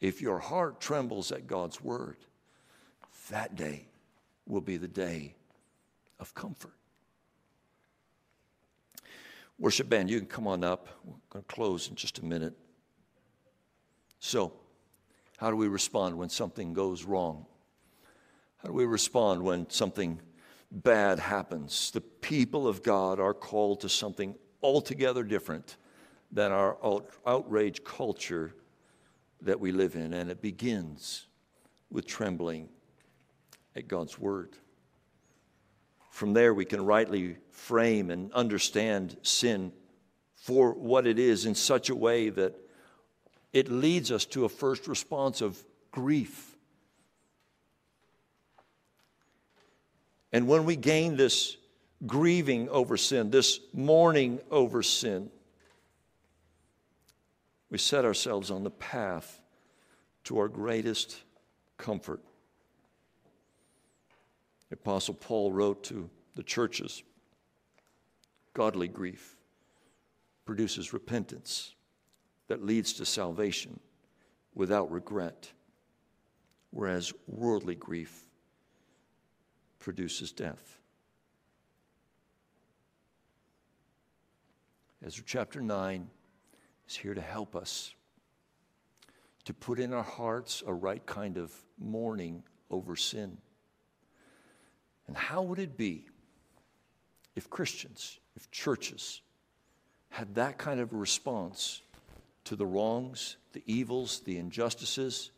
if 0.00 0.22
your 0.22 0.38
heart 0.38 0.80
trembles 0.80 1.32
at 1.32 1.46
God's 1.46 1.82
word, 1.82 2.16
that 3.30 3.56
day 3.56 3.86
will 4.46 4.60
be 4.60 4.76
the 4.76 4.88
day 4.88 5.34
of 6.18 6.34
comfort. 6.34 6.72
Worship 9.58 9.88
band, 9.88 10.10
you 10.10 10.18
can 10.18 10.28
come 10.28 10.46
on 10.46 10.62
up. 10.62 10.88
We're 11.04 11.14
going 11.30 11.44
to 11.44 11.54
close 11.54 11.88
in 11.88 11.94
just 11.94 12.18
a 12.18 12.24
minute. 12.24 12.54
So, 14.18 14.52
how 15.38 15.50
do 15.50 15.56
we 15.56 15.68
respond 15.68 16.16
when 16.16 16.28
something 16.28 16.72
goes 16.72 17.04
wrong? 17.04 17.46
How 18.58 18.68
do 18.68 18.74
we 18.74 18.84
respond 18.84 19.42
when 19.42 19.68
something 19.70 20.20
bad 20.70 21.18
happens? 21.18 21.90
The 21.90 22.00
people 22.00 22.66
of 22.66 22.82
God 22.82 23.18
are 23.18 23.34
called 23.34 23.80
to 23.80 23.88
something 23.88 24.34
altogether 24.62 25.22
different 25.22 25.76
than 26.32 26.52
our 26.52 26.76
out- 26.84 27.10
outrage 27.26 27.84
culture 27.84 28.54
that 29.42 29.60
we 29.60 29.72
live 29.72 29.94
in, 29.94 30.12
and 30.12 30.30
it 30.30 30.42
begins 30.42 31.26
with 31.90 32.06
trembling 32.06 32.68
at 33.76 33.86
God's 33.86 34.18
Word. 34.18 34.56
From 36.10 36.32
there, 36.32 36.54
we 36.54 36.64
can 36.64 36.84
rightly 36.84 37.36
frame 37.50 38.10
and 38.10 38.32
understand 38.32 39.18
sin 39.22 39.70
for 40.34 40.72
what 40.72 41.06
it 41.06 41.18
is 41.18 41.44
in 41.44 41.54
such 41.54 41.90
a 41.90 41.94
way 41.94 42.30
that 42.30 42.54
it 43.52 43.70
leads 43.70 44.10
us 44.10 44.24
to 44.26 44.46
a 44.46 44.48
first 44.48 44.88
response 44.88 45.42
of 45.42 45.62
grief. 45.90 46.56
And 50.32 50.48
when 50.48 50.64
we 50.64 50.76
gain 50.76 51.16
this 51.16 51.56
grieving 52.06 52.68
over 52.70 52.96
sin, 52.96 53.30
this 53.30 53.60
mourning 53.72 54.40
over 54.50 54.82
sin, 54.82 55.30
we 57.70 57.78
set 57.78 58.04
ourselves 58.04 58.50
on 58.50 58.64
the 58.64 58.70
path 58.70 59.40
to 60.24 60.38
our 60.38 60.48
greatest 60.48 61.22
comfort. 61.78 62.25
Apostle 64.76 65.14
Paul 65.14 65.52
wrote 65.52 65.82
to 65.84 66.10
the 66.34 66.42
churches 66.42 67.02
godly 68.52 68.88
grief 68.88 69.36
produces 70.44 70.92
repentance 70.92 71.74
that 72.48 72.64
leads 72.64 72.92
to 72.94 73.06
salvation 73.06 73.80
without 74.54 74.90
regret, 74.90 75.50
whereas 76.70 77.12
worldly 77.26 77.74
grief 77.74 78.26
produces 79.78 80.30
death. 80.30 80.78
Ezra 85.04 85.24
chapter 85.26 85.60
9 85.60 86.08
is 86.86 86.96
here 86.96 87.14
to 87.14 87.20
help 87.20 87.56
us 87.56 87.94
to 89.44 89.54
put 89.54 89.80
in 89.80 89.92
our 89.92 90.02
hearts 90.02 90.62
a 90.66 90.74
right 90.74 91.04
kind 91.06 91.38
of 91.38 91.52
mourning 91.78 92.42
over 92.70 92.94
sin. 92.94 93.38
And 95.08 95.16
how 95.16 95.42
would 95.42 95.58
it 95.58 95.76
be 95.76 96.06
if 97.34 97.48
Christians, 97.50 98.18
if 98.34 98.50
churches 98.50 99.20
had 100.10 100.34
that 100.36 100.58
kind 100.58 100.80
of 100.80 100.92
response 100.92 101.82
to 102.44 102.56
the 102.56 102.66
wrongs, 102.66 103.36
the 103.52 103.62
evils, 103.66 104.20
the 104.20 104.38
injustices? 104.38 105.30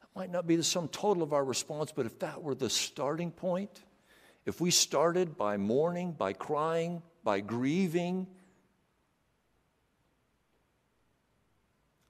That 0.00 0.08
might 0.14 0.30
not 0.30 0.46
be 0.46 0.56
the 0.56 0.64
sum 0.64 0.88
total 0.88 1.22
of 1.22 1.32
our 1.32 1.44
response, 1.44 1.92
but 1.94 2.06
if 2.06 2.18
that 2.20 2.42
were 2.42 2.54
the 2.54 2.70
starting 2.70 3.30
point, 3.30 3.82
if 4.46 4.60
we 4.60 4.70
started 4.70 5.36
by 5.36 5.56
mourning, 5.58 6.12
by 6.12 6.32
crying, 6.32 7.02
by 7.22 7.40
grieving, 7.40 8.26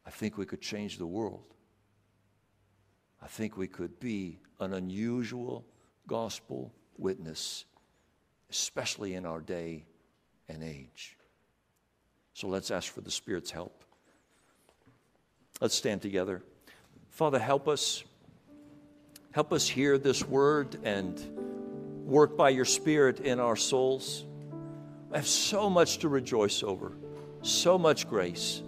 I 0.06 0.10
think 0.10 0.38
we 0.38 0.46
could 0.46 0.60
change 0.60 0.98
the 0.98 1.06
world. 1.06 1.44
I 3.22 3.26
think 3.26 3.56
we 3.56 3.68
could 3.68 4.00
be 4.00 4.38
an 4.58 4.72
unusual 4.72 5.64
gospel 6.06 6.72
witness, 6.98 7.64
especially 8.50 9.14
in 9.14 9.26
our 9.26 9.40
day 9.40 9.84
and 10.48 10.62
age. 10.62 11.16
So 12.34 12.48
let's 12.48 12.70
ask 12.70 12.92
for 12.92 13.00
the 13.00 13.10
Spirit's 13.10 13.50
help. 13.50 13.84
Let's 15.60 15.74
stand 15.74 16.02
together. 16.02 16.42
Father, 17.10 17.38
help 17.38 17.68
us. 17.68 18.02
Help 19.32 19.52
us 19.52 19.68
hear 19.68 19.98
this 19.98 20.24
word 20.24 20.78
and 20.84 21.20
work 22.06 22.36
by 22.36 22.48
your 22.48 22.64
Spirit 22.64 23.20
in 23.20 23.38
our 23.38 23.56
souls. 23.56 24.24
I 25.12 25.16
have 25.16 25.26
so 25.26 25.68
much 25.68 25.98
to 25.98 26.08
rejoice 26.08 26.62
over, 26.62 26.92
so 27.42 27.78
much 27.78 28.08
grace. 28.08 28.62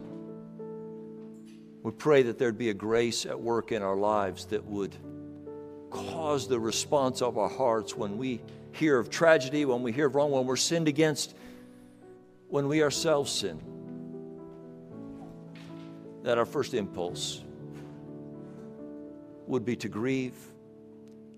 We 1.82 1.90
pray 1.90 2.22
that 2.24 2.38
there'd 2.38 2.58
be 2.58 2.70
a 2.70 2.74
grace 2.74 3.26
at 3.26 3.40
work 3.40 3.72
in 3.72 3.82
our 3.82 3.96
lives 3.96 4.44
that 4.46 4.64
would 4.64 4.96
cause 5.92 6.48
the 6.48 6.58
response 6.58 7.22
of 7.22 7.38
our 7.38 7.48
hearts 7.48 7.96
when 7.96 8.18
we 8.18 8.40
hear 8.72 8.98
of 8.98 9.10
tragedy, 9.10 9.64
when 9.64 9.82
we 9.82 9.92
hear 9.92 10.06
of 10.06 10.14
wrong, 10.14 10.30
when 10.30 10.46
we're 10.46 10.56
sinned 10.56 10.88
against, 10.88 11.34
when 12.48 12.68
we 12.68 12.82
ourselves 12.82 13.30
sin. 13.30 13.60
That 16.22 16.38
our 16.38 16.46
first 16.46 16.74
impulse 16.74 17.42
would 19.46 19.64
be 19.64 19.76
to 19.76 19.88
grieve, 19.88 20.36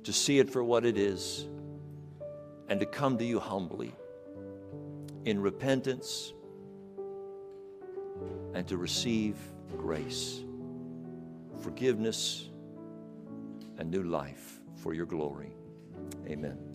to 0.05 0.13
see 0.13 0.39
it 0.39 0.51
for 0.51 0.63
what 0.63 0.85
it 0.85 0.97
is, 0.97 1.47
and 2.69 2.79
to 2.81 2.87
come 2.87 3.19
to 3.19 3.25
you 3.25 3.41
humbly 3.41 3.93
in 5.25 5.41
repentance 5.41 6.33
and 8.55 8.67
to 8.69 8.77
receive 8.77 9.37
grace, 9.77 10.45
forgiveness, 11.61 12.51
and 13.79 13.91
new 13.91 14.03
life 14.03 14.61
for 14.77 14.95
your 14.95 15.07
glory. 15.07 15.53
Amen. 16.29 16.74